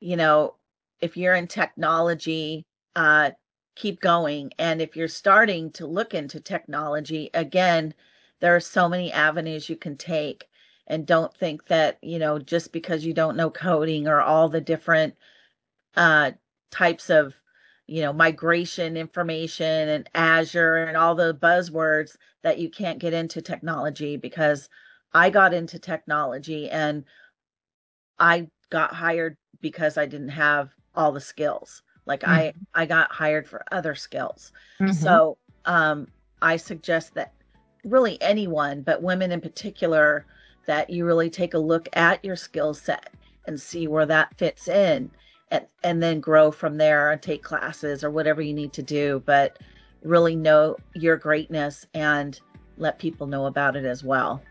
you 0.00 0.16
know 0.16 0.54
if 1.00 1.16
you're 1.16 1.34
in 1.34 1.46
technology 1.48 2.64
uh 2.96 3.30
keep 3.76 4.00
going. 4.00 4.52
And 4.58 4.82
if 4.82 4.96
you're 4.96 5.06
starting 5.08 5.70
to 5.72 5.86
look 5.86 6.12
into 6.14 6.40
technology 6.40 7.30
again 7.34 7.94
there 8.40 8.54
are 8.56 8.60
so 8.60 8.88
many 8.88 9.12
avenues 9.12 9.68
you 9.68 9.76
can 9.76 9.96
take. 9.96 10.46
And 10.88 11.06
don't 11.06 11.34
think 11.36 11.66
that 11.66 11.98
you 12.02 12.18
know 12.18 12.38
just 12.38 12.72
because 12.72 13.04
you 13.04 13.14
don't 13.14 13.36
know 13.36 13.50
coding 13.50 14.08
or 14.08 14.20
all 14.20 14.48
the 14.48 14.60
different 14.60 15.14
uh 15.96 16.32
types 16.70 17.10
of 17.10 17.34
you 17.86 18.02
know 18.02 18.12
migration 18.12 18.96
information 18.96 19.88
and 19.88 20.08
azure 20.14 20.76
and 20.76 20.96
all 20.96 21.14
the 21.14 21.34
buzzwords 21.34 22.16
that 22.42 22.58
you 22.58 22.70
can't 22.70 22.98
get 22.98 23.12
into 23.14 23.40
technology 23.42 24.16
because 24.16 24.68
i 25.14 25.30
got 25.30 25.54
into 25.54 25.78
technology 25.78 26.68
and 26.70 27.04
i 28.18 28.46
got 28.70 28.92
hired 28.94 29.36
because 29.60 29.96
i 29.96 30.06
didn't 30.06 30.28
have 30.28 30.70
all 30.94 31.12
the 31.12 31.20
skills 31.20 31.82
like 32.06 32.20
mm-hmm. 32.20 32.32
i 32.32 32.52
i 32.74 32.86
got 32.86 33.10
hired 33.10 33.46
for 33.46 33.64
other 33.72 33.94
skills 33.94 34.52
mm-hmm. 34.80 34.92
so 34.92 35.36
um 35.64 36.06
i 36.42 36.56
suggest 36.56 37.14
that 37.14 37.32
really 37.84 38.20
anyone 38.20 38.82
but 38.82 39.02
women 39.02 39.32
in 39.32 39.40
particular 39.40 40.26
that 40.66 40.90
you 40.90 41.04
really 41.06 41.30
take 41.30 41.54
a 41.54 41.58
look 41.58 41.88
at 41.94 42.22
your 42.24 42.36
skill 42.36 42.74
set 42.74 43.14
and 43.46 43.58
see 43.58 43.88
where 43.88 44.04
that 44.04 44.36
fits 44.36 44.68
in 44.68 45.10
and, 45.50 45.66
and 45.82 46.02
then 46.02 46.20
grow 46.20 46.50
from 46.50 46.76
there 46.76 47.10
and 47.10 47.22
take 47.22 47.42
classes 47.42 48.04
or 48.04 48.10
whatever 48.10 48.42
you 48.42 48.52
need 48.52 48.72
to 48.72 48.82
do 48.82 49.22
but 49.24 49.58
really 50.02 50.36
know 50.36 50.76
your 50.94 51.16
greatness 51.16 51.86
and 51.94 52.40
let 52.76 52.98
people 52.98 53.26
know 53.26 53.46
about 53.46 53.76
it 53.76 53.84
as 53.84 54.04
well 54.04 54.42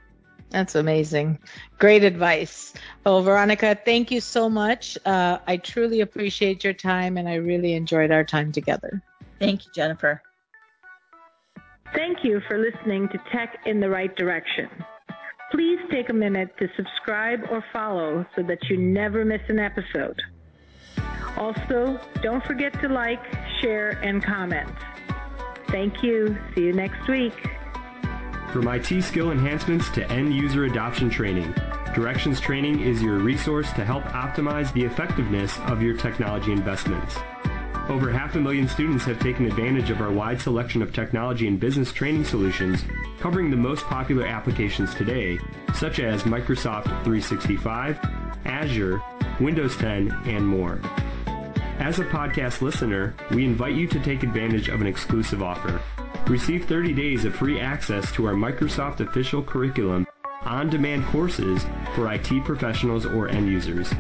that's 0.50 0.76
amazing. 0.76 1.39
Great 1.78 2.04
advice. 2.04 2.74
Well, 3.06 3.22
Veronica, 3.22 3.78
thank 3.84 4.12
you 4.12 4.22
so 4.22 4.50
much. 4.50 4.98
Uh, 5.06 5.39
I 5.45 5.58
truly 5.58 6.02
appreciate 6.02 6.64
your 6.64 6.74
time 6.74 7.18
and 7.18 7.28
I 7.28 7.36
really 7.36 7.74
enjoyed 7.74 8.12
our 8.12 8.24
time 8.24 8.52
together. 8.52 9.02
Thank 9.39 9.66
you, 9.66 9.72
Jennifer. 9.76 10.22
Thank 11.93 12.24
you 12.24 12.41
for 12.48 12.58
listening 12.58 13.08
to 13.10 13.18
Tech 13.32 13.58
in 13.66 13.80
the 13.80 13.89
Right 13.89 14.14
Direction. 14.16 14.70
Please 15.52 15.80
take 15.89 16.10
a 16.10 16.14
minute 16.14 16.50
to 16.60 16.68
subscribe 16.76 17.39
or 17.50 17.64
follow 17.72 18.26
so 18.36 18.43
that 18.43 18.70
you 18.70 18.78
never 18.78 19.24
miss 19.24 19.41
an 19.48 19.60
episode. 19.60 20.22
Also, 21.38 22.00
don't 22.22 22.43
forget 22.45 22.74
to 22.82 22.89
like, 22.89 23.24
share, 23.62 23.91
and 24.04 24.24
comment. 24.24 24.70
Thank 25.70 26.04
you. 26.04 26.38
See 26.56 26.64
you 26.64 26.74
next 26.74 27.08
week. 27.08 27.57
From 28.58 28.70
IT 28.70 29.03
skill 29.03 29.30
enhancements 29.30 29.88
to 29.91 30.12
end 30.12 30.34
user 30.34 30.66
adoption 30.66 31.12
training, 31.12 31.53
Directions 31.93 32.39
Training 32.39 32.80
is 32.80 33.03
your 33.03 33.20
resource 33.20 33.72
to 33.74 33.86
help 33.86 34.03
optimize 34.05 34.74
the 34.74 34.84
effectiveness 34.84 35.60
of 35.68 35.84
your 35.84 35.95
technology 35.95 36.51
investments. 36.51 37.18
Over 37.88 38.12
half 38.12 38.34
a 38.34 38.39
million 38.39 38.68
students 38.68 39.05
have 39.05 39.20
taken 39.20 39.45
advantage 39.45 39.91
of 39.91 40.01
our 40.01 40.12
wide 40.12 40.41
selection 40.41 40.82
of 40.82 40.91
technology 40.91 41.47
and 41.47 41.60
business 41.60 41.93
training 41.93 42.26
solutions 42.26 42.84
covering 43.20 43.51
the 43.51 43.58
most 43.58 43.84
popular 43.84 44.26
applications 44.26 44.95
today, 44.95 45.38
such 45.76 45.99
as 45.99 46.24
Microsoft 46.24 46.86
365, 47.03 47.99
Azure, 48.45 48.99
Windows 49.39 49.78
10, 49.78 50.10
and 50.26 50.47
more. 50.47 50.82
As 51.78 51.99
a 51.99 52.05
podcast 52.05 52.64
listener, 52.64 53.14
we 53.30 53.45
invite 53.45 53.76
you 53.76 53.86
to 53.86 53.99
take 53.99 54.24
advantage 54.24 54.68
of 54.68 54.82
an 54.82 54.88
exclusive 54.88 55.43
offer. 55.43 55.80
Receive 56.30 56.65
30 56.65 56.93
days 56.93 57.25
of 57.25 57.36
free 57.36 57.59
access 57.59 58.11
to 58.13 58.25
our 58.25 58.34
Microsoft 58.34 58.99
official 58.99 59.41
curriculum 59.41 60.05
on-demand 60.43 61.05
courses 61.05 61.65
for 61.93 62.11
IT 62.13 62.43
professionals 62.45 63.05
or 63.05 63.28
end 63.30 63.47
users. 63.47 63.91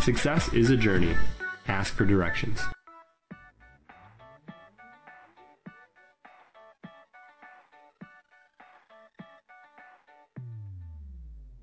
Success 0.00 0.52
is 0.52 0.70
a 0.70 0.76
journey. 0.76 1.16
Ask 1.66 1.94
for 1.94 2.04
directions. 2.04 2.60